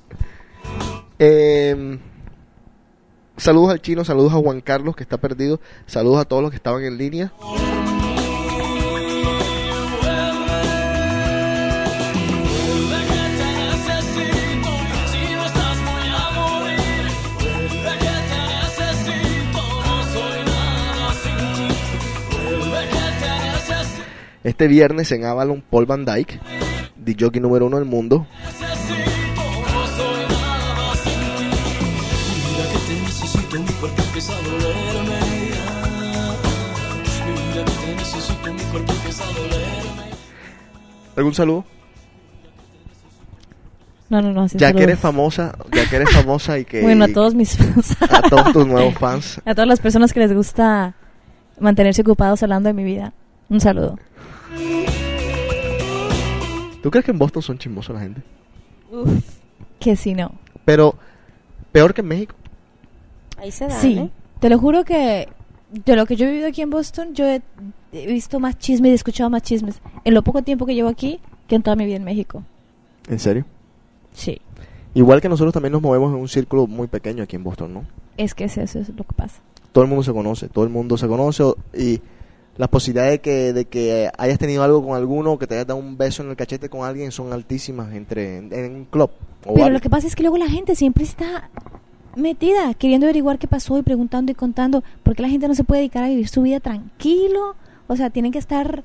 Eh, 1.20 1.99
saludos 3.36 3.70
al 3.70 3.80
chino, 3.80 4.05
saludos 4.05 4.32
a 4.32 4.36
Juan 4.36 4.61
Carlos 4.61 4.96
que 4.96 5.05
está 5.05 5.18
perdido, 5.18 5.61
saludos 5.86 6.20
a 6.20 6.24
todos 6.24 6.42
los 6.42 6.51
que 6.51 6.57
estaban 6.57 6.82
en 6.84 6.99
línea. 6.99 7.32
Este 24.49 24.66
viernes 24.66 25.12
en 25.12 25.26
Avalon, 25.26 25.62
Paul 25.68 25.84
Van 25.84 26.07
Dyke, 26.07 26.40
jockey 27.20 27.38
número 27.38 27.66
uno 27.66 27.76
del 27.76 27.84
mundo. 27.84 28.26
¿Algún 41.14 41.34
saludo? 41.34 41.66
No, 44.09 44.22
no, 44.22 44.32
no. 44.32 44.49
sin 44.49 44.59
Ya 44.59 44.72
que 44.72 44.82
eres 44.82 44.99
famosa, 44.99 45.59
ya 45.74 45.90
que 45.90 45.96
eres 45.96 46.11
famosa 46.11 46.59
y 46.59 46.64
que... 46.64 46.80
Bueno, 46.82 47.05
a 47.05 47.09
todos 47.09 47.34
mis 47.34 47.55
fans. 47.55 47.94
a 48.01 48.22
todos 48.22 48.55
tus 48.55 48.66
nuevos 48.66 48.94
fans. 48.94 49.42
A 49.44 49.55
todas 49.55 49.68
las 49.68 49.80
personas 49.80 50.14
que 50.14 50.20
les 50.20 50.32
gusta 50.32 50.94
mantenerse 51.61 52.01
ocupados 52.01 52.42
hablando 52.42 52.68
de 52.68 52.72
mi 52.72 52.84
vida. 52.84 53.12
Un 53.51 53.61
saludo. 53.61 53.99
¿Tú 56.82 56.90
crees 56.90 57.05
que 57.05 57.11
en 57.11 57.18
Boston 57.18 57.42
son 57.42 57.59
chismosos 57.59 57.94
la 57.94 58.01
gente? 58.03 58.22
Que 59.78 59.96
si 59.96 60.14
no. 60.14 60.32
Pero 60.64 60.94
peor 61.72 61.92
que 61.94 62.01
en 62.01 62.09
México. 62.09 62.34
Ahí 63.36 63.51
se 63.51 63.66
dan, 63.66 63.80
Sí, 63.80 63.99
¿eh? 63.99 64.11
te 64.40 64.49
lo 64.49 64.59
juro 64.59 64.84
que 64.84 65.28
de 65.70 65.96
lo 65.96 66.07
que 66.07 66.16
yo 66.16 66.26
he 66.26 66.30
vivido 66.30 66.49
aquí 66.49 66.62
en 66.62 66.70
Boston, 66.70 67.14
yo 67.14 67.26
he, 67.26 67.42
he 67.92 68.07
visto 68.07 68.40
más 68.40 68.59
chismes 68.59 68.88
y 68.88 68.92
he 68.92 68.94
escuchado 68.94 69.28
más 69.28 69.42
chismes 69.42 69.80
en 70.05 70.14
lo 70.14 70.22
poco 70.22 70.42
tiempo 70.42 70.64
que 70.66 70.74
llevo 70.74 70.88
aquí 70.88 71.20
que 71.46 71.57
en 71.57 71.62
toda 71.62 71.76
mi 71.76 71.84
vida 71.84 71.96
en 71.96 72.05
México. 72.05 72.42
¿En 73.09 73.18
serio? 73.18 73.44
Sí, 74.12 74.40
Igual 74.94 75.20
que 75.20 75.28
nosotros 75.28 75.53
también 75.53 75.72
nos 75.72 75.82
movemos 75.82 76.12
en 76.12 76.18
un 76.18 76.28
círculo 76.28 76.66
muy 76.66 76.88
pequeño 76.88 77.22
aquí 77.22 77.36
en 77.36 77.44
Boston, 77.44 77.74
¿no? 77.74 77.84
es 78.16 78.34
que 78.34 78.44
eso, 78.44 78.61
eso 78.62 78.80
es 78.80 78.88
lo 78.88 79.05
que 79.05 79.12
pasa. 79.14 79.40
Todo 79.70 79.84
el 79.84 79.90
mundo 79.90 80.03
se 80.03 80.12
conoce, 80.12 80.49
todo 80.49 80.64
el 80.64 80.70
mundo 80.70 80.96
se 80.96 81.07
conoce 81.07 81.44
y 81.74 82.01
las 82.59 82.68
posibilidades 82.68 83.12
de 83.12 83.20
que, 83.20 83.52
de 83.52 83.64
que 83.64 84.11
hayas 84.18 84.38
tenido 84.38 84.64
algo 84.64 84.84
con 84.84 84.96
alguno 84.96 85.38
que 85.38 85.46
te 85.46 85.54
hayas 85.54 85.68
dado 85.68 85.78
un 85.78 85.96
beso 85.96 86.22
en 86.22 86.30
el 86.30 86.36
cachete 86.36 86.68
con 86.68 86.84
alguien 86.84 87.12
son 87.12 87.32
altísimas 87.32 87.94
entre 87.94 88.38
en, 88.38 88.52
en 88.52 88.74
un 88.74 88.84
club. 88.84 89.11
o 89.46 89.54
Pero 89.54 89.70
lo 89.70 89.80
que 89.80 89.88
pasa 89.88 90.09
es 90.09 90.16
que 90.16 90.22
luego 90.22 90.36
la 90.36 90.48
gente 90.48 90.74
siempre 90.74 91.04
está 91.04 91.50
metida, 92.16 92.74
queriendo 92.74 93.06
averiguar 93.06 93.38
qué 93.38 93.46
pasó 93.46 93.78
y 93.78 93.82
preguntando 93.82 94.32
y 94.32 94.34
contando, 94.34 94.82
porque 95.04 95.22
la 95.22 95.28
gente 95.28 95.46
no 95.46 95.54
se 95.54 95.62
puede 95.62 95.82
dedicar 95.82 96.04
a 96.04 96.09
vivir 96.09 96.28
su 96.28 96.42
vida 96.42 96.59
tranquilo, 96.59 97.54
o 97.86 97.94
sea, 97.94 98.11
tienen 98.11 98.32
que 98.32 98.40
estar 98.40 98.82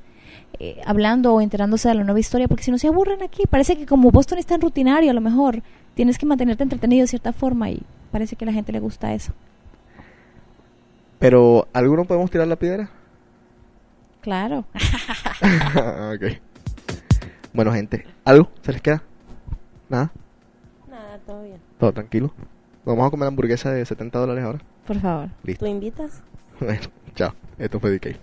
eh, 0.59 0.79
hablando 0.85 1.33
o 1.33 1.41
enterándose 1.41 1.89
de 1.89 1.95
la 1.95 2.03
nueva 2.03 2.19
historia, 2.19 2.47
porque 2.47 2.63
si 2.63 2.69
no 2.69 2.77
se 2.77 2.87
aburren 2.87 3.23
aquí, 3.23 3.43
parece 3.49 3.75
que 3.75 3.87
como 3.87 4.11
Boston 4.11 4.37
es 4.37 4.45
tan 4.45 4.61
rutinario, 4.61 5.09
a 5.09 5.15
lo 5.15 5.21
mejor 5.21 5.63
tienes 5.95 6.19
que 6.19 6.27
mantenerte 6.27 6.61
entretenido 6.61 7.01
de 7.01 7.07
cierta 7.07 7.33
forma 7.33 7.71
y 7.71 7.81
parece 8.11 8.35
que 8.35 8.45
a 8.45 8.47
la 8.47 8.53
gente 8.53 8.71
le 8.71 8.79
gusta 8.79 9.13
eso. 9.15 9.33
Pero 11.17 11.67
¿alguno 11.73 12.05
podemos 12.05 12.29
tirar 12.29 12.47
la 12.47 12.55
piedra? 12.55 12.89
Claro. 14.23 14.63
ok. 16.15 16.39
Bueno, 17.53 17.73
gente, 17.73 18.05
¿algo 18.23 18.49
se 18.61 18.71
les 18.71 18.81
queda? 18.81 19.03
¿Nada? 19.89 20.11
Nada, 20.89 21.19
todo 21.25 21.43
bien. 21.43 21.59
¿Todo 21.77 21.91
tranquilo? 21.91 22.33
Vamos 22.85 23.05
a 23.05 23.11
comer 23.11 23.27
hamburguesa 23.27 23.71
de 23.71 23.85
70 23.85 24.17
dólares 24.17 24.45
ahora. 24.45 24.59
Por 24.87 24.97
favor. 25.01 25.29
Listo. 25.43 25.65
¿Tú 25.65 25.69
invitas? 25.69 26.23
Bueno, 26.59 26.81
chao. 27.15 27.33
Esto 27.57 27.79
fue 27.81 27.91
DK. 27.91 28.15